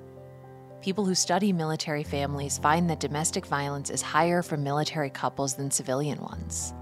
People 0.82 1.04
who 1.04 1.14
study 1.14 1.52
military 1.52 2.02
families 2.02 2.58
find 2.58 2.90
that 2.90 2.98
domestic 2.98 3.46
violence 3.46 3.90
is 3.90 4.02
higher 4.02 4.42
for 4.42 4.56
military 4.56 5.08
couples 5.08 5.54
than 5.54 5.70
civilian 5.70 6.20
ones. 6.20 6.74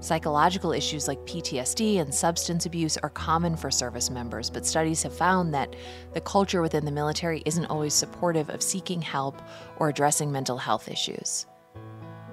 Psychological 0.00 0.72
issues 0.72 1.06
like 1.06 1.24
PTSD 1.26 2.00
and 2.00 2.12
substance 2.12 2.66
abuse 2.66 2.96
are 2.96 3.10
common 3.10 3.54
for 3.54 3.70
service 3.70 4.10
members, 4.10 4.50
but 4.50 4.66
studies 4.66 5.04
have 5.04 5.16
found 5.16 5.54
that 5.54 5.76
the 6.12 6.20
culture 6.20 6.60
within 6.60 6.84
the 6.84 6.90
military 6.90 7.40
isn't 7.46 7.66
always 7.66 7.94
supportive 7.94 8.50
of 8.50 8.64
seeking 8.64 9.00
help 9.00 9.40
or 9.76 9.90
addressing 9.90 10.32
mental 10.32 10.58
health 10.58 10.88
issues. 10.88 11.46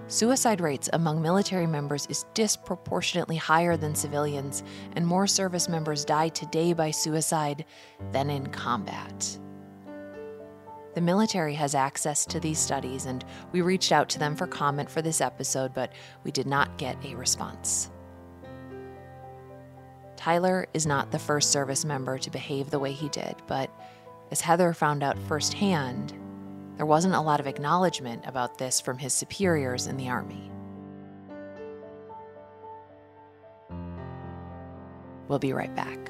Suicide 0.09 0.59
rates 0.59 0.89
among 0.93 1.21
military 1.21 1.67
members 1.67 2.07
is 2.07 2.25
disproportionately 2.33 3.35
higher 3.35 3.77
than 3.77 3.93
civilians, 3.93 4.63
and 4.95 5.05
more 5.05 5.27
service 5.27 5.69
members 5.69 6.03
die 6.03 6.29
today 6.29 6.73
by 6.73 6.89
suicide 6.89 7.63
than 8.11 8.31
in 8.31 8.47
combat. 8.47 9.37
The 10.95 11.01
military 11.01 11.53
has 11.53 11.75
access 11.75 12.25
to 12.25 12.39
these 12.39 12.57
studies, 12.57 13.05
and 13.05 13.23
we 13.51 13.61
reached 13.61 13.91
out 13.91 14.09
to 14.09 14.19
them 14.19 14.35
for 14.35 14.47
comment 14.47 14.89
for 14.89 15.03
this 15.03 15.21
episode, 15.21 15.75
but 15.75 15.93
we 16.23 16.31
did 16.31 16.47
not 16.47 16.79
get 16.79 16.97
a 17.05 17.13
response. 17.13 17.91
Tyler 20.17 20.65
is 20.73 20.87
not 20.87 21.11
the 21.11 21.19
first 21.19 21.51
service 21.51 21.85
member 21.85 22.17
to 22.17 22.31
behave 22.31 22.71
the 22.71 22.79
way 22.79 22.93
he 22.93 23.09
did, 23.09 23.35
but 23.45 23.69
as 24.31 24.41
Heather 24.41 24.73
found 24.73 25.03
out 25.03 25.19
firsthand, 25.27 26.15
there 26.79 26.85
wasn't 26.85 27.13
a 27.13 27.19
lot 27.19 27.41
of 27.41 27.45
acknowledgement 27.45 28.23
about 28.25 28.57
this 28.57 28.79
from 28.79 28.97
his 28.97 29.13
superiors 29.13 29.85
in 29.85 29.97
the 29.97 30.07
Army. 30.07 30.49
We'll 35.27 35.39
be 35.39 35.51
right 35.51 35.75
back. 35.75 36.09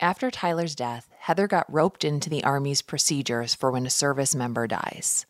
After 0.00 0.30
Tyler's 0.30 0.74
death, 0.74 1.08
Heather 1.18 1.46
got 1.46 1.72
roped 1.72 2.04
into 2.04 2.28
the 2.28 2.44
Army's 2.44 2.82
procedures 2.82 3.54
for 3.54 3.70
when 3.70 3.86
a 3.86 3.90
service 3.90 4.34
member 4.34 4.66
dies. 4.66 5.24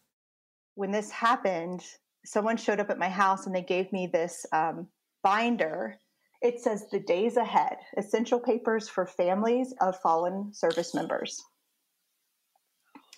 When 0.75 0.91
this 0.91 1.11
happened, 1.11 1.85
someone 2.25 2.57
showed 2.57 2.81
up 2.81 2.91
at 2.91 2.99
my 2.99 3.09
house 3.09 3.47
and 3.47 3.55
they 3.55 3.63
gave 3.63 3.93
me 3.93 4.09
this 4.13 4.45
um, 4.53 4.89
binder. 5.23 5.99
It 6.43 6.61
says 6.61 6.87
the 6.91 6.99
days 6.99 7.37
ahead, 7.37 7.77
essential 7.97 8.41
papers 8.41 8.89
for 8.89 9.07
families 9.07 9.73
of 9.81 10.01
fallen 10.01 10.53
service 10.53 10.95
members. 10.95 11.41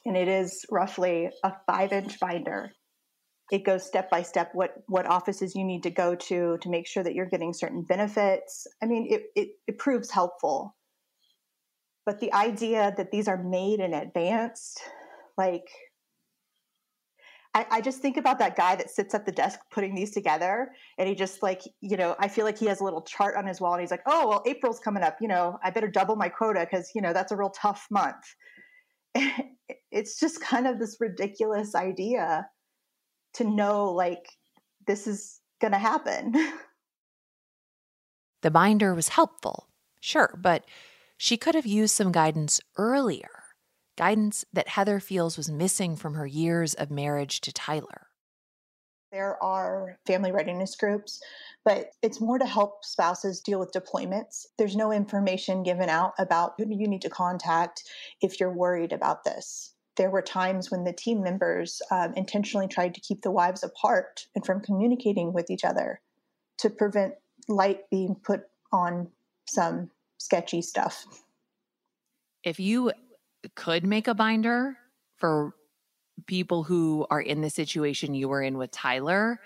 And 0.05 0.18
it 0.18 0.28
is 0.28 0.66
roughly 0.70 1.30
a 1.42 1.53
five 1.66 1.92
inch 1.92 2.20
binder. 2.20 2.72
It 3.51 3.64
goes 3.64 3.86
step 3.86 4.11
by 4.11 4.20
step 4.20 4.51
what, 4.53 4.74
what 4.86 5.07
offices 5.07 5.55
you 5.55 5.64
need 5.64 5.82
to 5.84 5.90
go 5.90 6.14
to 6.14 6.59
to 6.61 6.68
make 6.68 6.86
sure 6.86 7.03
that 7.03 7.14
you're 7.14 7.24
getting 7.24 7.55
certain 7.55 7.82
benefits. 7.82 8.66
I 8.82 8.86
mean, 8.86 9.09
it, 9.11 9.22
it, 9.34 9.49
it 9.66 9.78
proves 9.78 10.11
helpful 10.11 10.74
but 12.09 12.20
the 12.20 12.32
idea 12.32 12.94
that 12.96 13.11
these 13.11 13.28
are 13.28 13.36
made 13.36 13.80
in 13.80 13.92
advance 13.92 14.78
like 15.36 15.68
I, 17.54 17.66
I, 17.70 17.80
just 17.82 18.00
think 18.00 18.16
about 18.16 18.38
that 18.38 18.56
guy 18.56 18.76
that 18.76 18.88
sits 18.88 19.14
at 19.14 19.26
the 19.26 19.32
desk 19.32 19.61
putting 19.70 19.94
these 19.94 20.11
together 20.11 20.70
and 20.96 21.06
he 21.06 21.14
just 21.14 21.42
like 21.42 21.61
you 21.82 21.98
know 21.98 22.16
i 22.18 22.26
feel 22.26 22.46
like 22.46 22.56
he 22.56 22.64
has 22.64 22.80
a 22.80 22.84
little 22.84 23.02
chart 23.02 23.36
on 23.36 23.46
his 23.46 23.61
wall 23.61 23.74
and 23.74 23.82
he's 23.82 23.90
like 23.90 24.00
oh 24.06 24.26
well 24.26 24.42
april's 24.46 24.80
coming 24.80 25.02
up 25.02 25.18
you 25.20 25.28
know 25.28 25.59
i 25.62 25.68
better 25.68 25.86
double 25.86 26.16
my 26.16 26.30
quota 26.30 26.61
because 26.61 26.90
you 26.94 27.02
know 27.02 27.12
that's 27.12 27.30
a 27.30 27.36
real 27.36 27.50
tough 27.50 27.86
month. 27.90 28.24
It's 29.90 30.20
just 30.20 30.40
kind 30.40 30.66
of 30.66 30.78
this 30.78 30.96
ridiculous 31.00 31.74
idea 31.74 32.46
to 33.34 33.44
know 33.44 33.90
like 33.90 34.24
this 34.86 35.06
is 35.06 35.40
going 35.61 35.72
to 35.72 35.78
happen. 35.78 36.34
The 38.42 38.50
binder 38.50 38.94
was 38.94 39.09
helpful 39.09 39.68
sure 40.00 40.38
but 40.40 40.64
she 41.18 41.36
could 41.36 41.56
have 41.56 41.66
used 41.66 41.94
some 41.94 42.12
guidance 42.12 42.60
earlier, 42.76 43.42
guidance 43.96 44.44
that 44.52 44.68
Heather 44.68 45.00
feels 45.00 45.36
was 45.36 45.50
missing 45.50 45.96
from 45.96 46.14
her 46.14 46.26
years 46.26 46.74
of 46.74 46.90
marriage 46.90 47.40
to 47.42 47.52
Tyler. 47.52 48.06
There 49.10 49.42
are 49.42 49.98
family 50.06 50.30
readiness 50.32 50.76
groups, 50.76 51.20
but 51.64 51.90
it's 52.02 52.20
more 52.20 52.38
to 52.38 52.46
help 52.46 52.84
spouses 52.84 53.40
deal 53.40 53.58
with 53.58 53.72
deployments. 53.72 54.46
There's 54.58 54.76
no 54.76 54.92
information 54.92 55.62
given 55.62 55.88
out 55.88 56.12
about 56.18 56.54
who 56.56 56.66
you 56.68 56.86
need 56.86 57.02
to 57.02 57.10
contact 57.10 57.82
if 58.22 58.38
you're 58.38 58.52
worried 58.52 58.92
about 58.92 59.24
this. 59.24 59.74
There 59.96 60.10
were 60.10 60.22
times 60.22 60.70
when 60.70 60.84
the 60.84 60.92
team 60.92 61.22
members 61.22 61.82
um, 61.90 62.12
intentionally 62.14 62.68
tried 62.68 62.94
to 62.94 63.00
keep 63.00 63.22
the 63.22 63.32
wives 63.32 63.64
apart 63.64 64.26
and 64.36 64.46
from 64.46 64.60
communicating 64.60 65.32
with 65.32 65.50
each 65.50 65.64
other 65.64 66.00
to 66.58 66.70
prevent 66.70 67.14
light 67.48 67.90
being 67.90 68.14
put 68.14 68.42
on 68.72 69.08
some 69.48 69.90
sketchy 70.18 70.62
stuff. 70.62 71.06
If 72.44 72.60
you 72.60 72.92
could 73.54 73.86
make 73.86 74.08
a 74.08 74.14
binder 74.14 74.76
for 75.16 75.54
people 76.26 76.64
who 76.64 77.06
are 77.10 77.20
in 77.20 77.40
the 77.40 77.50
situation 77.50 78.14
you 78.14 78.28
were 78.28 78.42
in 78.42 78.58
with 78.58 78.70
Tyler, 78.70 79.40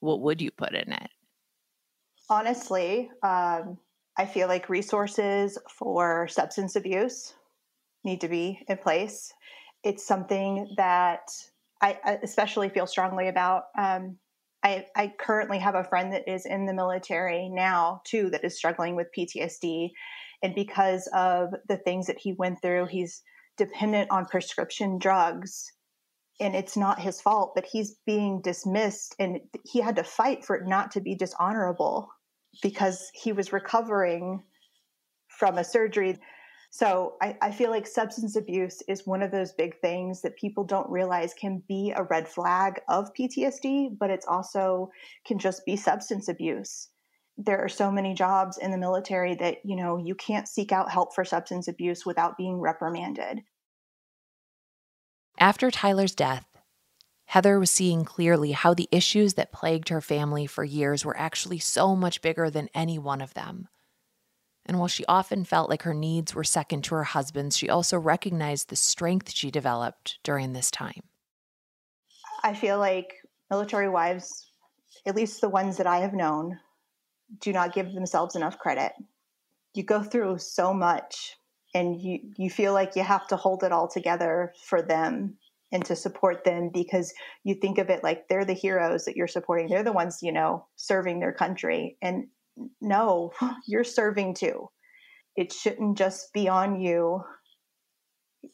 what 0.00 0.20
would 0.20 0.40
you 0.40 0.50
put 0.50 0.74
in 0.74 0.92
it? 0.92 1.10
Honestly, 2.28 3.10
um, 3.22 3.78
I 4.16 4.26
feel 4.26 4.48
like 4.48 4.68
resources 4.68 5.58
for 5.68 6.28
substance 6.28 6.76
abuse 6.76 7.34
need 8.04 8.20
to 8.20 8.28
be 8.28 8.60
in 8.68 8.76
place. 8.78 9.32
It's 9.84 10.04
something 10.04 10.74
that 10.76 11.30
I 11.80 12.18
especially 12.22 12.68
feel 12.68 12.86
strongly 12.86 13.28
about. 13.28 13.64
Um, 13.76 14.16
I, 14.64 14.86
I 14.96 15.12
currently 15.18 15.58
have 15.58 15.74
a 15.74 15.84
friend 15.84 16.12
that 16.12 16.28
is 16.28 16.46
in 16.46 16.66
the 16.66 16.74
military 16.74 17.48
now 17.48 18.00
too 18.04 18.30
that 18.30 18.44
is 18.44 18.56
struggling 18.56 18.94
with 18.94 19.08
PTSD. 19.16 19.90
And 20.42 20.54
because 20.54 21.08
of 21.14 21.50
the 21.68 21.76
things 21.76 22.06
that 22.06 22.18
he 22.18 22.32
went 22.32 22.62
through, 22.62 22.86
he's 22.86 23.22
dependent 23.56 24.10
on 24.10 24.26
prescription 24.26 24.98
drugs. 24.98 25.72
And 26.40 26.54
it's 26.54 26.76
not 26.76 27.00
his 27.00 27.20
fault, 27.20 27.52
but 27.54 27.66
he's 27.66 27.96
being 28.06 28.40
dismissed. 28.40 29.14
And 29.18 29.40
he 29.64 29.80
had 29.80 29.96
to 29.96 30.04
fight 30.04 30.44
for 30.44 30.56
it 30.56 30.66
not 30.66 30.90
to 30.92 31.00
be 31.00 31.14
dishonorable 31.14 32.08
because 32.62 33.10
he 33.14 33.32
was 33.32 33.52
recovering 33.52 34.42
from 35.28 35.58
a 35.58 35.64
surgery 35.64 36.18
so 36.74 37.16
I, 37.20 37.36
I, 37.42 37.50
feel 37.50 37.70
like 37.70 37.86
substance 37.86 38.34
abuse 38.34 38.82
is 38.88 39.06
one 39.06 39.22
of 39.22 39.30
those 39.30 39.52
big 39.52 39.78
things 39.82 40.22
that 40.22 40.38
people 40.38 40.64
don't 40.64 40.88
realize 40.88 41.34
can 41.34 41.62
be 41.68 41.92
a 41.94 42.04
red 42.04 42.26
flag 42.26 42.80
of 42.88 43.12
PTSD, 43.12 43.98
but 43.98 44.08
it's 44.08 44.24
also 44.26 44.88
can 45.26 45.38
just 45.38 45.66
be 45.66 45.76
substance 45.76 46.28
abuse. 46.28 46.88
There 47.36 47.62
are 47.62 47.68
so 47.68 47.90
many 47.90 48.14
jobs 48.14 48.56
in 48.56 48.70
the 48.70 48.78
military 48.78 49.34
that, 49.34 49.58
you 49.66 49.76
know, 49.76 49.98
you 49.98 50.14
can't 50.14 50.48
seek 50.48 50.72
out 50.72 50.90
help 50.90 51.14
for 51.14 51.26
substance 51.26 51.68
abuse 51.68 52.06
without 52.06 52.38
being 52.38 52.58
reprimanded. 52.58 53.40
After 55.38 55.70
Tyler's 55.70 56.14
death, 56.14 56.46
Heather 57.26 57.60
was 57.60 57.70
seeing 57.70 58.06
clearly 58.06 58.52
how 58.52 58.72
the 58.72 58.88
issues 58.90 59.34
that 59.34 59.52
plagued 59.52 59.90
her 59.90 60.00
family 60.00 60.46
for 60.46 60.64
years 60.64 61.04
were 61.04 61.18
actually 61.18 61.58
so 61.58 61.94
much 61.94 62.22
bigger 62.22 62.48
than 62.48 62.70
any 62.74 62.98
one 62.98 63.20
of 63.20 63.34
them. 63.34 63.68
And 64.64 64.78
while 64.78 64.88
she 64.88 65.04
often 65.06 65.44
felt 65.44 65.68
like 65.68 65.82
her 65.82 65.94
needs 65.94 66.34
were 66.34 66.44
second 66.44 66.84
to 66.84 66.94
her 66.94 67.04
husband's, 67.04 67.56
she 67.56 67.68
also 67.68 67.98
recognized 67.98 68.68
the 68.68 68.76
strength 68.76 69.30
she 69.32 69.50
developed 69.50 70.18
during 70.22 70.52
this 70.52 70.70
time. 70.70 71.02
I 72.44 72.54
feel 72.54 72.78
like 72.78 73.14
military 73.50 73.88
wives, 73.88 74.50
at 75.06 75.16
least 75.16 75.40
the 75.40 75.48
ones 75.48 75.76
that 75.76 75.86
I 75.86 75.98
have 75.98 76.14
known, 76.14 76.58
do 77.40 77.52
not 77.52 77.74
give 77.74 77.92
themselves 77.92 78.36
enough 78.36 78.58
credit. 78.58 78.92
You 79.74 79.82
go 79.82 80.02
through 80.02 80.38
so 80.38 80.72
much 80.72 81.36
and 81.74 82.00
you 82.00 82.20
you 82.36 82.50
feel 82.50 82.72
like 82.72 82.96
you 82.96 83.02
have 83.02 83.26
to 83.28 83.36
hold 83.36 83.64
it 83.64 83.72
all 83.72 83.88
together 83.88 84.52
for 84.64 84.82
them 84.82 85.36
and 85.70 85.84
to 85.86 85.96
support 85.96 86.44
them 86.44 86.68
because 86.72 87.14
you 87.44 87.54
think 87.54 87.78
of 87.78 87.88
it 87.88 88.02
like 88.02 88.28
they're 88.28 88.44
the 88.44 88.52
heroes 88.52 89.04
that 89.06 89.16
you're 89.16 89.26
supporting 89.26 89.68
they're 89.68 89.82
the 89.82 89.92
ones 89.92 90.18
you 90.22 90.32
know 90.32 90.66
serving 90.76 91.18
their 91.20 91.32
country 91.32 91.96
and 92.02 92.26
no 92.80 93.32
you're 93.66 93.84
serving 93.84 94.34
too. 94.34 94.68
It 95.36 95.52
shouldn't 95.52 95.98
just 95.98 96.32
be 96.32 96.48
on 96.48 96.80
you. 96.80 97.22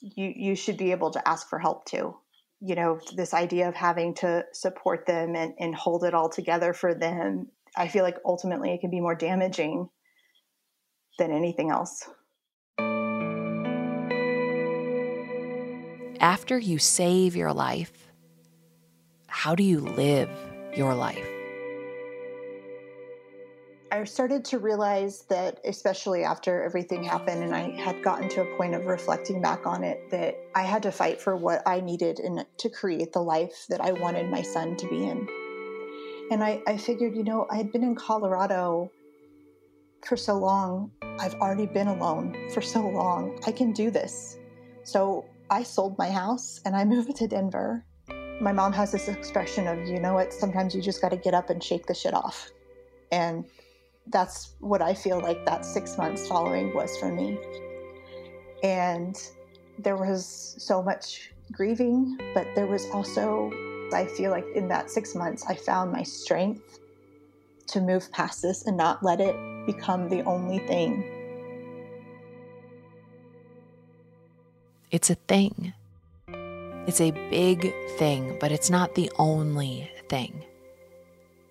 You 0.00 0.32
you 0.34 0.54
should 0.54 0.76
be 0.76 0.92
able 0.92 1.10
to 1.12 1.28
ask 1.28 1.48
for 1.48 1.58
help 1.58 1.84
too. 1.84 2.16
You 2.60 2.74
know 2.74 3.00
this 3.16 3.34
idea 3.34 3.68
of 3.68 3.74
having 3.74 4.14
to 4.16 4.44
support 4.52 5.06
them 5.06 5.34
and, 5.34 5.54
and 5.58 5.74
hold 5.74 6.04
it 6.04 6.14
all 6.14 6.28
together 6.28 6.72
for 6.72 6.92
them 6.92 7.46
i 7.76 7.86
feel 7.86 8.02
like 8.02 8.16
ultimately 8.24 8.72
it 8.72 8.80
can 8.80 8.90
be 8.90 8.98
more 9.00 9.14
damaging 9.14 9.88
than 11.18 11.32
anything 11.32 11.70
else. 11.70 12.08
After 16.20 16.58
you 16.58 16.78
save 16.78 17.36
your 17.36 17.52
life, 17.52 17.92
how 19.26 19.54
do 19.54 19.62
you 19.62 19.80
live 19.80 20.30
your 20.74 20.94
life? 20.94 21.37
I 23.90 24.04
started 24.04 24.44
to 24.46 24.58
realize 24.58 25.22
that, 25.30 25.60
especially 25.64 26.22
after 26.22 26.62
everything 26.62 27.02
happened, 27.02 27.42
and 27.42 27.54
I 27.54 27.70
had 27.70 28.02
gotten 28.02 28.28
to 28.30 28.42
a 28.42 28.56
point 28.56 28.74
of 28.74 28.84
reflecting 28.84 29.40
back 29.40 29.66
on 29.66 29.82
it, 29.82 30.10
that 30.10 30.36
I 30.54 30.62
had 30.62 30.82
to 30.82 30.92
fight 30.92 31.20
for 31.20 31.36
what 31.36 31.62
I 31.66 31.80
needed 31.80 32.18
and 32.20 32.44
to 32.58 32.68
create 32.68 33.12
the 33.12 33.22
life 33.22 33.64
that 33.70 33.80
I 33.80 33.92
wanted 33.92 34.30
my 34.30 34.42
son 34.42 34.76
to 34.76 34.88
be 34.88 35.06
in. 35.06 35.26
And 36.30 36.44
I, 36.44 36.62
I 36.66 36.76
figured, 36.76 37.16
you 37.16 37.24
know, 37.24 37.46
I 37.50 37.56
had 37.56 37.72
been 37.72 37.82
in 37.82 37.94
Colorado 37.94 38.92
for 40.04 40.18
so 40.18 40.36
long. 40.36 40.92
I've 41.18 41.34
already 41.34 41.66
been 41.66 41.88
alone 41.88 42.50
for 42.52 42.60
so 42.60 42.86
long. 42.86 43.40
I 43.46 43.52
can 43.52 43.72
do 43.72 43.90
this. 43.90 44.36
So 44.84 45.24
I 45.48 45.62
sold 45.62 45.96
my 45.96 46.10
house 46.10 46.60
and 46.66 46.76
I 46.76 46.84
moved 46.94 47.16
to 47.16 47.26
Denver. 47.26 47.86
My 48.40 48.52
mom 48.52 48.74
has 48.74 48.92
this 48.92 49.08
expression 49.08 49.66
of, 49.66 49.88
you 49.88 49.98
know 49.98 50.12
what, 50.12 50.34
sometimes 50.34 50.74
you 50.74 50.82
just 50.82 51.00
got 51.00 51.08
to 51.08 51.16
get 51.16 51.32
up 51.32 51.48
and 51.48 51.64
shake 51.64 51.86
the 51.86 51.94
shit 51.94 52.12
off. 52.12 52.50
And 53.10 53.46
that's 54.10 54.54
what 54.60 54.82
I 54.82 54.94
feel 54.94 55.20
like 55.20 55.44
that 55.46 55.64
six 55.64 55.96
months 55.98 56.26
following 56.26 56.74
was 56.74 56.96
for 56.98 57.12
me. 57.12 57.38
And 58.62 59.16
there 59.78 59.96
was 59.96 60.56
so 60.58 60.82
much 60.82 61.32
grieving, 61.52 62.18
but 62.34 62.46
there 62.54 62.66
was 62.66 62.86
also, 62.90 63.50
I 63.92 64.06
feel 64.06 64.30
like 64.30 64.46
in 64.54 64.68
that 64.68 64.90
six 64.90 65.14
months, 65.14 65.44
I 65.48 65.54
found 65.54 65.92
my 65.92 66.02
strength 66.02 66.80
to 67.68 67.80
move 67.80 68.10
past 68.12 68.42
this 68.42 68.66
and 68.66 68.76
not 68.76 69.02
let 69.02 69.20
it 69.20 69.36
become 69.66 70.08
the 70.08 70.22
only 70.22 70.58
thing 70.60 71.18
It's 74.90 75.10
a 75.10 75.16
thing. 75.16 75.74
It's 76.86 77.02
a 77.02 77.10
big 77.10 77.74
thing, 77.98 78.38
but 78.40 78.50
it's 78.50 78.70
not 78.70 78.94
the 78.94 79.12
only 79.18 79.90
thing. 80.08 80.44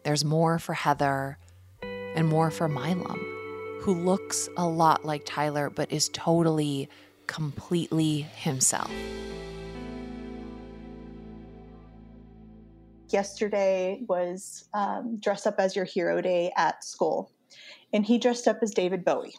There's 0.01 0.25
more 0.25 0.57
for 0.57 0.73
Heather 0.73 1.37
and 2.17 2.27
more 2.27 2.49
for 2.49 2.67
Milam, 2.67 3.19
who 3.81 3.93
looks 3.93 4.49
a 4.57 4.67
lot 4.67 5.05
like 5.05 5.21
Tyler, 5.23 5.69
but 5.69 5.91
is 5.91 6.09
totally, 6.09 6.89
completely 7.27 8.21
himself. 8.21 8.91
Yesterday 13.09 14.01
was 14.09 14.67
um, 14.73 15.17
dress 15.21 15.45
up 15.45 15.55
as 15.59 15.75
your 15.75 15.85
hero 15.85 16.19
day 16.19 16.51
at 16.57 16.83
school, 16.83 17.31
and 17.93 18.03
he 18.03 18.17
dressed 18.17 18.47
up 18.47 18.57
as 18.63 18.71
David 18.71 19.05
Bowie 19.05 19.35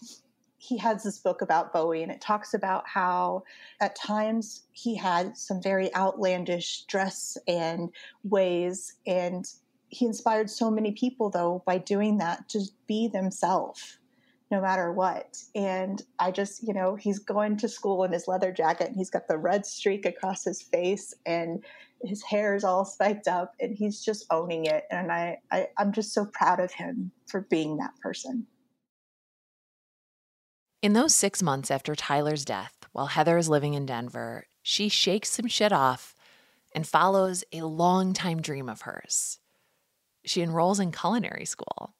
he 0.59 0.76
has 0.76 1.03
this 1.05 1.18
book 1.18 1.41
about 1.41 1.72
Bowie, 1.72 2.03
and 2.03 2.12
it 2.12 2.20
talks 2.20 2.53
about 2.53 2.83
how 2.87 3.45
at 3.81 3.97
times 3.97 4.64
he 4.72 4.97
had 4.97 5.37
some 5.37 5.62
very 5.62 5.95
outlandish 5.95 6.83
dress 6.89 7.39
and 7.47 7.91
ways, 8.24 8.97
and 9.07 9.47
he 9.89 10.07
inspired 10.07 10.51
so 10.51 10.70
many 10.70 10.93
people, 10.93 11.30
though, 11.30 11.62
by 11.66 11.78
doing 11.78 12.18
that 12.18 12.49
to 12.51 12.61
be 12.86 13.09
themselves 13.09 13.99
no 14.51 14.61
matter 14.61 14.93
what. 14.93 15.36
And 15.55 16.03
I 16.18 16.30
just, 16.30 16.66
you 16.66 16.72
know, 16.72 16.95
he's 16.95 17.18
going 17.18 17.57
to 17.59 17.68
school 17.68 18.05
in 18.05 18.12
his 18.12 18.26
leather 18.26 18.53
jacket 18.53 18.89
and 18.89 18.97
he's 18.97 19.11
got 19.11 19.28
the 19.28 19.36
red 19.36 19.66
streak 19.66 20.07
across 20.07 20.45
his 20.45 20.62
face 20.62 21.14
and 21.26 21.62
his 22.03 22.22
hair 22.22 22.55
is 22.55 22.64
all 22.64 22.84
spiked 22.84 23.28
up 23.28 23.55
and 23.61 23.76
he's 23.76 24.03
just 24.03 24.26
owning 24.30 24.64
it. 24.64 24.84
And 24.91 25.12
I, 25.12 25.39
I 25.51 25.68
I'm 25.76 25.93
just 25.93 26.14
so 26.14 26.26
proud 26.26 26.61
of 26.61 26.72
him 26.72 27.11
for 27.26 27.43
being 27.43 27.76
that 27.76 27.93
person. 28.01 28.47
In 30.80 30.93
those 30.93 31.14
six 31.14 31.43
months 31.43 31.70
after 31.70 31.95
Tyler's 31.95 32.45
death, 32.45 32.72
while 32.93 33.07
Heather 33.07 33.36
is 33.36 33.49
living 33.49 33.74
in 33.74 33.84
Denver, 33.84 34.47
she 34.62 34.89
shakes 34.89 35.28
some 35.30 35.49
shit 35.49 35.72
off 35.72 36.14
and 36.72 36.86
follows 36.86 37.43
a 37.53 37.62
long-time 37.62 38.41
dream 38.41 38.68
of 38.68 38.82
hers. 38.82 39.41
She 40.29 40.43
enrolls 40.43 40.81
in 40.81 40.93
culinary 40.93 41.45
school. 41.45 41.95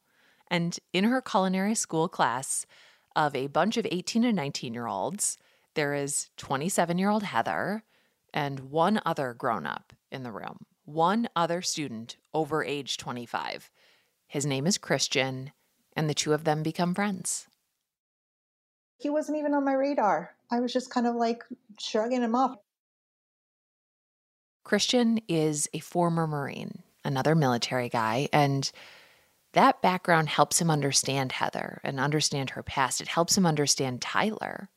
And 0.51 0.79
in 0.93 1.05
her 1.05 1.20
culinary 1.20 1.74
school 1.74 2.09
class 2.09 2.66
of 3.14 3.35
a 3.35 3.49
bunch 3.49 3.76
of 3.76 3.87
18 3.91 4.24
and 4.24 4.37
19 4.37 4.74
year 4.74 4.87
olds, 4.87 5.39
there 5.74 5.95
is 5.95 6.31
27 6.37 6.99
year 6.99 7.11
old 7.11 7.22
Heather 7.22 7.85
and 8.33 8.61
one 8.70 9.01
other 9.07 9.35
grown 9.35 9.66
up 9.66 9.93
in 10.11 10.22
the 10.22 10.33
room, 10.33 10.66
one 10.85 11.29
other 11.35 11.62
student 11.62 12.16
over 12.35 12.64
age 12.64 12.97
25. 12.97 13.70
His 14.26 14.45
name 14.45 14.66
is 14.66 14.79
Christian, 14.79 15.53
and 15.97 16.09
the 16.09 16.14
two 16.14 16.33
of 16.35 16.45
them 16.45 16.62
become 16.62 16.95
friends 16.95 17.47
he 18.99 19.09
wasn't 19.09 19.39
even 19.39 19.55
on 19.55 19.64
my 19.64 19.72
radar. 19.72 20.35
I 20.51 20.61
was 20.61 20.72
just 20.72 20.91
kind 20.91 21.07
of 21.07 21.14
like 21.14 21.45
shrugging 21.79 22.22
him 22.22 22.35
off. 22.35 22.57
Christian 24.64 25.20
is 25.29 25.68
a 25.72 25.79
former 25.79 26.26
Marine, 26.26 26.83
another 27.09 27.34
military 27.34 27.88
guy, 27.88 28.28
and 28.32 28.70
that 29.54 29.82
background 29.82 30.28
helps 30.28 30.61
him 30.61 30.70
understand 30.70 31.32
Heather 31.32 31.80
and 31.82 31.98
understand 31.98 32.50
her 32.50 32.62
past. 32.62 33.00
It 33.00 33.09
helps 33.09 33.36
him 33.36 33.46
understand 33.46 34.00
Tyler. 34.00 34.68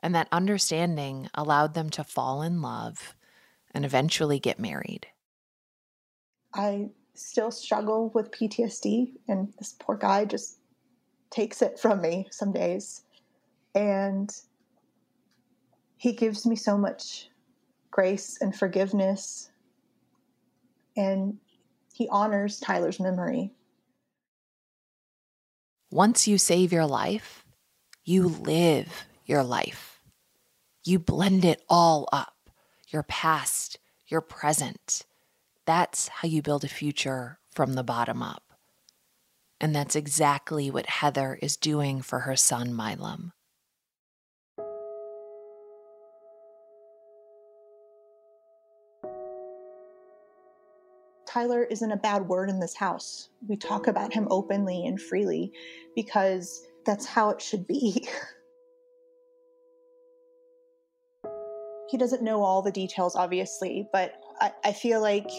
And 0.00 0.14
that 0.14 0.28
understanding 0.32 1.28
allowed 1.34 1.74
them 1.74 1.90
to 1.90 2.04
fall 2.04 2.42
in 2.42 2.62
love 2.62 3.14
and 3.72 3.84
eventually 3.84 4.38
get 4.38 4.58
married. 4.58 5.06
I 6.54 6.88
still 7.14 7.50
struggle 7.50 8.10
with 8.14 8.30
PTSD, 8.30 9.12
and 9.28 9.52
this 9.58 9.74
poor 9.78 9.96
guy 9.96 10.24
just 10.24 10.58
takes 11.30 11.60
it 11.62 11.78
from 11.78 12.00
me 12.00 12.26
some 12.30 12.52
days. 12.52 13.02
And 13.74 14.34
he 15.96 16.12
gives 16.12 16.46
me 16.46 16.56
so 16.56 16.78
much 16.78 17.28
grace 17.90 18.38
and 18.40 18.54
forgiveness. 18.56 19.50
And 20.96 21.38
he 21.98 22.08
honors 22.10 22.60
Tyler's 22.60 23.00
memory. 23.00 23.50
Once 25.90 26.28
you 26.28 26.38
save 26.38 26.72
your 26.72 26.86
life, 26.86 27.44
you 28.04 28.28
live 28.28 29.04
your 29.26 29.42
life. 29.42 30.00
You 30.84 31.00
blend 31.00 31.44
it 31.44 31.60
all 31.68 32.08
up 32.12 32.34
your 32.88 33.02
past, 33.02 33.78
your 34.06 34.20
present. 34.20 35.04
That's 35.66 36.08
how 36.08 36.28
you 36.28 36.40
build 36.40 36.64
a 36.64 36.68
future 36.68 37.40
from 37.52 37.74
the 37.74 37.82
bottom 37.82 38.22
up. 38.22 38.44
And 39.60 39.74
that's 39.74 39.96
exactly 39.96 40.70
what 40.70 40.86
Heather 40.86 41.36
is 41.42 41.56
doing 41.56 42.00
for 42.00 42.20
her 42.20 42.36
son, 42.36 42.74
Milam. 42.74 43.32
Tyler 51.28 51.64
isn't 51.64 51.92
a 51.92 51.96
bad 51.96 52.26
word 52.26 52.48
in 52.48 52.58
this 52.58 52.74
house. 52.74 53.28
We 53.46 53.56
talk 53.56 53.84
mm. 53.84 53.88
about 53.88 54.14
him 54.14 54.26
openly 54.30 54.86
and 54.86 55.00
freely 55.00 55.52
because 55.94 56.66
that's 56.86 57.04
how 57.04 57.28
it 57.30 57.42
should 57.42 57.66
be. 57.66 58.08
he 61.90 61.98
doesn't 61.98 62.22
know 62.22 62.42
all 62.42 62.62
the 62.62 62.72
details, 62.72 63.14
obviously, 63.14 63.86
but 63.92 64.14
I, 64.40 64.52
I, 64.64 64.72
feel 64.72 65.02
like 65.02 65.30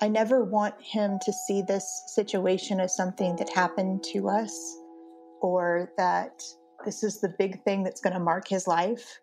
I 0.00 0.08
never 0.08 0.44
want 0.44 0.80
him 0.80 1.18
to 1.24 1.32
see 1.46 1.60
this 1.60 1.86
situation 2.14 2.80
as 2.80 2.96
something 2.96 3.36
that 3.36 3.50
happened 3.50 4.02
to 4.12 4.30
us 4.30 4.78
or 5.42 5.92
that 5.98 6.42
this 6.86 7.02
is 7.02 7.20
the 7.20 7.34
big 7.38 7.62
thing 7.64 7.82
that's 7.82 8.00
going 8.00 8.14
to 8.14 8.20
mark 8.20 8.48
his 8.48 8.66
life. 8.66 9.20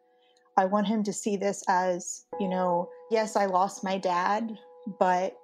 I 0.56 0.66
want 0.66 0.88
him 0.88 1.04
to 1.04 1.14
see 1.14 1.36
this 1.36 1.64
as, 1.68 2.26
you 2.40 2.48
know, 2.48 2.90
yes, 3.10 3.36
I 3.36 3.48
lost 3.48 3.84
my 3.84 3.98
dad, 3.98 4.56
but 5.00 5.38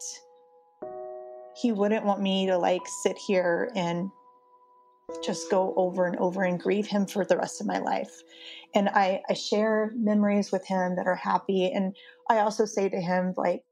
he 1.56 1.72
wouldn't 1.72 2.06
want 2.06 2.22
me 2.22 2.47
to 2.47 2.58
like 2.58 2.82
sit 3.03 3.18
here 3.18 3.72
and 3.76 4.10
just 5.24 5.49
go 5.51 5.74
over 5.78 6.08
and 6.08 6.18
over 6.18 6.43
and 6.43 6.60
grieve 6.60 6.88
him 6.88 7.06
for 7.06 7.26
the 7.26 7.38
rest 7.38 7.62
of 7.62 7.68
my 7.68 7.78
life. 7.78 8.12
And 8.74 8.89
I, 8.89 9.22
I 9.30 9.34
share 9.34 9.91
memories 9.95 10.51
with 10.51 10.66
him 10.66 10.95
that 10.95 11.08
are 11.08 11.16
happy. 11.16 11.72
And 11.72 11.95
I 12.30 12.39
also 12.39 12.66
say 12.66 12.89
to 12.89 12.99
him, 12.99 13.34
like, 13.38 13.64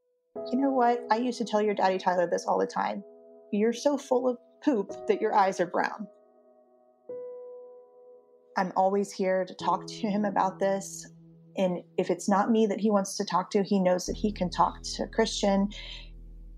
you 0.52 0.60
know 0.60 0.72
what? 0.72 1.02
I 1.12 1.18
used 1.18 1.40
to 1.40 1.46
tell 1.46 1.62
your 1.62 1.74
daddy 1.74 1.98
Tyler 1.98 2.28
this 2.30 2.46
all 2.46 2.60
the 2.60 2.68
time. 2.68 3.04
You're 3.52 3.74
so 3.74 3.98
full 3.98 4.30
of 4.30 4.38
poop 4.64 5.08
that 5.08 5.22
your 5.22 5.36
eyes 5.36 5.60
are 5.60 5.66
brown. 5.66 6.08
I'm 8.56 8.72
always 8.76 9.12
here 9.12 9.46
to 9.46 9.54
talk 9.56 9.88
to 9.88 10.08
him 10.08 10.26
about 10.26 10.60
this. 10.60 11.08
And 11.58 11.80
if 11.98 12.10
it's 12.10 12.30
not 12.30 12.52
me 12.52 12.66
that 12.68 12.80
he 12.80 12.90
wants 12.90 13.18
to 13.18 13.26
talk 13.26 13.50
to, 13.52 13.64
he 13.64 13.80
knows 13.80 14.06
that 14.06 14.16
he 14.16 14.32
can 14.32 14.50
talk 14.50 14.82
to 14.96 15.08
Christian. 15.08 15.70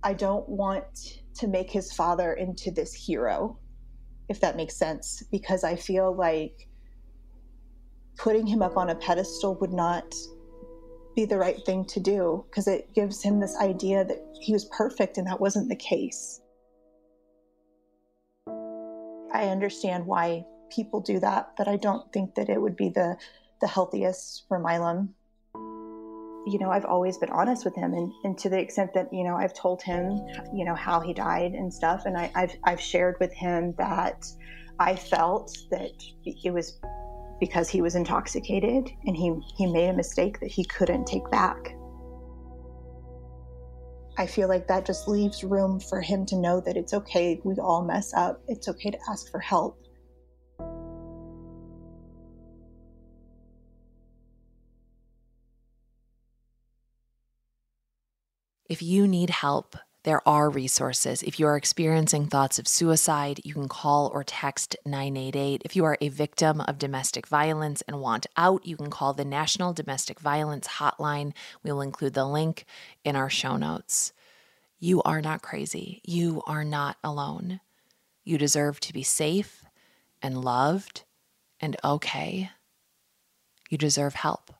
I 0.05 0.13
don't 0.13 0.47
want 0.47 1.19
to 1.37 1.47
make 1.47 1.71
his 1.71 1.91
father 1.91 2.33
into 2.33 2.69
this 2.69 2.93
hero, 2.93 3.57
if 4.29 4.39
that 4.39 4.55
makes 4.55 4.77
sense, 4.77 5.23
because 5.31 5.63
I 5.63 5.75
feel 5.75 6.15
like 6.15 6.69
putting 8.15 8.45
him 8.45 8.61
up 8.61 8.77
on 8.77 8.91
a 8.91 8.95
pedestal 8.95 9.55
would 9.55 9.73
not 9.73 10.13
be 11.15 11.25
the 11.25 11.39
right 11.39 11.59
thing 11.65 11.85
to 11.85 11.99
do 11.99 12.45
because 12.47 12.67
it 12.67 12.93
gives 12.93 13.23
him 13.23 13.39
this 13.39 13.57
idea 13.57 14.05
that 14.05 14.21
he 14.39 14.53
was 14.53 14.65
perfect 14.65 15.17
and 15.17 15.25
that 15.25 15.41
wasn't 15.41 15.69
the 15.69 15.75
case. 15.75 16.39
I 19.33 19.47
understand 19.49 20.05
why 20.05 20.45
people 20.69 21.01
do 21.01 21.19
that, 21.19 21.53
but 21.57 21.67
I 21.67 21.77
don't 21.77 22.13
think 22.13 22.35
that 22.35 22.47
it 22.47 22.61
would 22.61 22.75
be 22.75 22.89
the 22.89 23.17
the 23.59 23.67
healthiest 23.67 24.43
for 24.47 24.59
Milam. 24.59 25.15
You 26.45 26.59
know, 26.59 26.69
I've 26.69 26.85
always 26.85 27.17
been 27.17 27.31
honest 27.31 27.65
with 27.65 27.75
him, 27.75 27.93
and, 27.93 28.11
and 28.23 28.37
to 28.37 28.49
the 28.49 28.59
extent 28.59 28.91
that 28.93 29.11
you 29.11 29.23
know, 29.23 29.35
I've 29.35 29.53
told 29.53 29.81
him, 29.81 30.19
you 30.53 30.63
know, 30.63 30.75
how 30.75 30.99
he 30.99 31.13
died 31.13 31.53
and 31.53 31.73
stuff, 31.73 32.03
and 32.05 32.17
I, 32.17 32.31
I've 32.35 32.55
I've 32.63 32.81
shared 32.81 33.15
with 33.19 33.33
him 33.33 33.73
that 33.77 34.25
I 34.79 34.95
felt 34.95 35.57
that 35.71 35.91
it 36.25 36.53
was 36.53 36.79
because 37.39 37.69
he 37.69 37.81
was 37.81 37.95
intoxicated 37.95 38.89
and 39.05 39.15
he 39.15 39.33
he 39.57 39.65
made 39.71 39.89
a 39.89 39.93
mistake 39.93 40.39
that 40.39 40.51
he 40.51 40.63
couldn't 40.65 41.05
take 41.05 41.29
back. 41.31 41.75
I 44.17 44.25
feel 44.27 44.47
like 44.47 44.67
that 44.67 44.85
just 44.85 45.07
leaves 45.07 45.43
room 45.43 45.79
for 45.79 45.99
him 45.99 46.25
to 46.27 46.37
know 46.37 46.61
that 46.61 46.77
it's 46.77 46.93
okay. 46.93 47.41
We 47.43 47.55
all 47.55 47.83
mess 47.83 48.13
up. 48.13 48.41
It's 48.47 48.69
okay 48.69 48.91
to 48.91 48.97
ask 49.09 49.29
for 49.29 49.39
help. 49.39 49.77
If 58.75 58.81
you 58.81 59.07
need 59.07 59.29
help, 59.29 59.77
there 60.03 60.21
are 60.27 60.49
resources. 60.49 61.23
If 61.23 61.39
you 61.39 61.47
are 61.47 61.55
experiencing 61.55 62.27
thoughts 62.27 62.59
of 62.59 62.67
suicide, 62.67 63.39
you 63.45 63.53
can 63.53 63.69
call 63.69 64.11
or 64.13 64.21
text 64.21 64.75
988. 64.85 65.61
If 65.63 65.77
you 65.77 65.85
are 65.85 65.97
a 66.01 66.09
victim 66.09 66.59
of 66.59 66.77
domestic 66.77 67.25
violence 67.25 67.83
and 67.83 68.01
want 68.01 68.27
out, 68.35 68.65
you 68.65 68.75
can 68.75 68.89
call 68.89 69.13
the 69.13 69.23
National 69.23 69.71
Domestic 69.71 70.19
Violence 70.19 70.67
Hotline. 70.67 71.31
We 71.63 71.71
will 71.71 71.79
include 71.79 72.15
the 72.15 72.25
link 72.25 72.65
in 73.05 73.15
our 73.15 73.29
show 73.29 73.55
notes. 73.55 74.11
You 74.77 75.01
are 75.03 75.21
not 75.21 75.41
crazy. 75.41 76.01
You 76.03 76.43
are 76.45 76.65
not 76.65 76.97
alone. 77.01 77.61
You 78.25 78.37
deserve 78.37 78.81
to 78.81 78.91
be 78.91 79.03
safe 79.03 79.63
and 80.21 80.43
loved 80.43 81.05
and 81.61 81.77
okay. 81.81 82.49
You 83.69 83.77
deserve 83.77 84.15
help. 84.15 84.51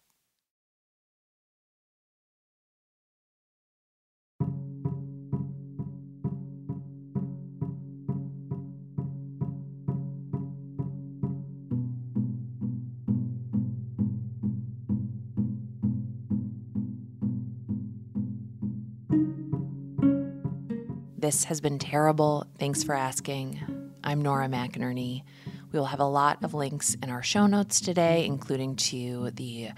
This 21.26 21.46
has 21.46 21.60
been 21.60 21.80
terrible. 21.80 22.46
Thanks 22.60 22.84
for 22.84 22.94
asking. 22.94 23.60
I'm 24.04 24.22
Nora 24.22 24.48
McInerney. 24.48 25.24
We 25.72 25.80
will 25.80 25.88
have 25.88 26.00
a 26.00 26.06
lot 26.06 26.44
of 26.44 26.54
links 26.54 26.94
in 27.02 27.10
our 27.10 27.24
show 27.24 27.48
notes 27.48 27.82
today, 27.82 28.28
including 28.28 28.76
to 28.76 29.32
the 29.32 29.70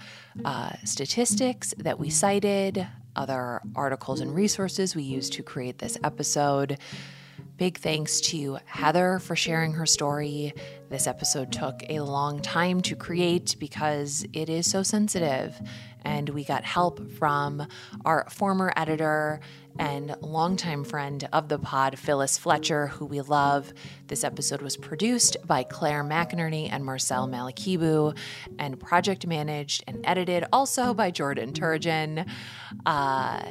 uh, 0.44 0.72
statistics 0.84 1.72
that 1.78 1.98
we 1.98 2.10
cited, 2.10 2.86
other 3.16 3.62
articles 3.74 4.20
and 4.20 4.34
resources 4.34 4.94
we 4.94 5.04
used 5.04 5.32
to 5.32 5.42
create 5.42 5.78
this 5.78 5.96
episode. 6.04 6.76
Big 7.56 7.78
thanks 7.78 8.20
to 8.20 8.58
Heather 8.66 9.18
for 9.18 9.34
sharing 9.34 9.72
her 9.72 9.86
story. 9.86 10.52
This 10.90 11.06
episode 11.06 11.50
took 11.50 11.82
a 11.88 12.00
long 12.00 12.42
time 12.42 12.82
to 12.82 12.94
create 12.94 13.56
because 13.58 14.26
it 14.34 14.50
is 14.50 14.70
so 14.70 14.82
sensitive. 14.82 15.58
And 16.04 16.28
we 16.28 16.44
got 16.44 16.64
help 16.64 17.10
from 17.12 17.66
our 18.04 18.28
former 18.30 18.72
editor 18.76 19.40
and 19.78 20.14
longtime 20.20 20.84
friend 20.84 21.28
of 21.32 21.48
the 21.48 21.58
pod, 21.58 21.98
Phyllis 21.98 22.36
Fletcher, 22.36 22.88
who 22.88 23.04
we 23.06 23.20
love. 23.20 23.72
This 24.06 24.24
episode 24.24 24.62
was 24.62 24.76
produced 24.76 25.36
by 25.46 25.62
Claire 25.62 26.04
McInerney 26.04 26.68
and 26.70 26.84
Marcel 26.84 27.28
Malekebu, 27.28 28.16
and 28.58 28.78
project 28.78 29.26
managed 29.26 29.84
and 29.86 30.00
edited 30.04 30.44
also 30.52 30.94
by 30.94 31.10
Jordan 31.10 31.52
Turgeon. 31.52 32.28
Uh, 32.86 33.42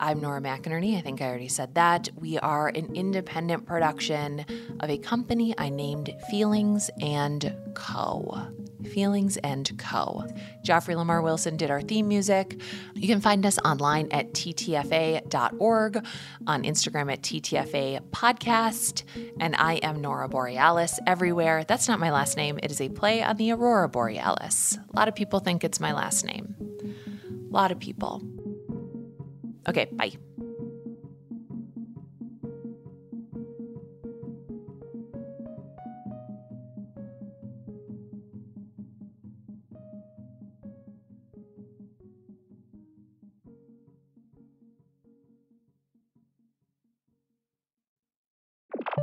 I'm 0.00 0.20
Nora 0.20 0.40
McInerney. 0.40 0.96
I 0.96 1.00
think 1.00 1.20
I 1.20 1.26
already 1.26 1.48
said 1.48 1.74
that. 1.74 2.08
We 2.14 2.38
are 2.38 2.68
an 2.68 2.94
independent 2.94 3.66
production 3.66 4.46
of 4.80 4.90
a 4.90 4.98
company 4.98 5.54
I 5.58 5.70
named 5.70 6.14
Feelings 6.30 6.88
and 7.00 7.54
Co. 7.74 8.46
Feelings 8.84 9.36
and 9.38 9.76
Co. 9.78 10.24
Joffrey 10.64 10.96
Lamar 10.96 11.22
Wilson 11.22 11.56
did 11.56 11.70
our 11.70 11.80
theme 11.80 12.08
music. 12.08 12.60
You 12.94 13.08
can 13.08 13.20
find 13.20 13.44
us 13.44 13.58
online 13.64 14.08
at 14.10 14.32
ttfa.org, 14.32 16.06
on 16.46 16.62
Instagram 16.62 17.12
at 17.12 17.22
ttfa 17.22 18.00
podcast, 18.10 19.04
and 19.40 19.56
I 19.56 19.74
am 19.74 20.00
Nora 20.00 20.28
Borealis 20.28 20.98
everywhere. 21.06 21.64
That's 21.64 21.88
not 21.88 22.00
my 22.00 22.10
last 22.10 22.36
name, 22.36 22.58
it 22.62 22.70
is 22.70 22.80
a 22.80 22.88
play 22.88 23.22
on 23.22 23.36
the 23.36 23.52
Aurora 23.52 23.88
Borealis. 23.88 24.78
A 24.92 24.96
lot 24.96 25.08
of 25.08 25.14
people 25.14 25.40
think 25.40 25.64
it's 25.64 25.80
my 25.80 25.92
last 25.92 26.24
name. 26.24 26.54
A 27.50 27.52
lot 27.52 27.70
of 27.72 27.78
people. 27.78 28.22
Okay, 29.68 29.86
bye. 29.92 30.12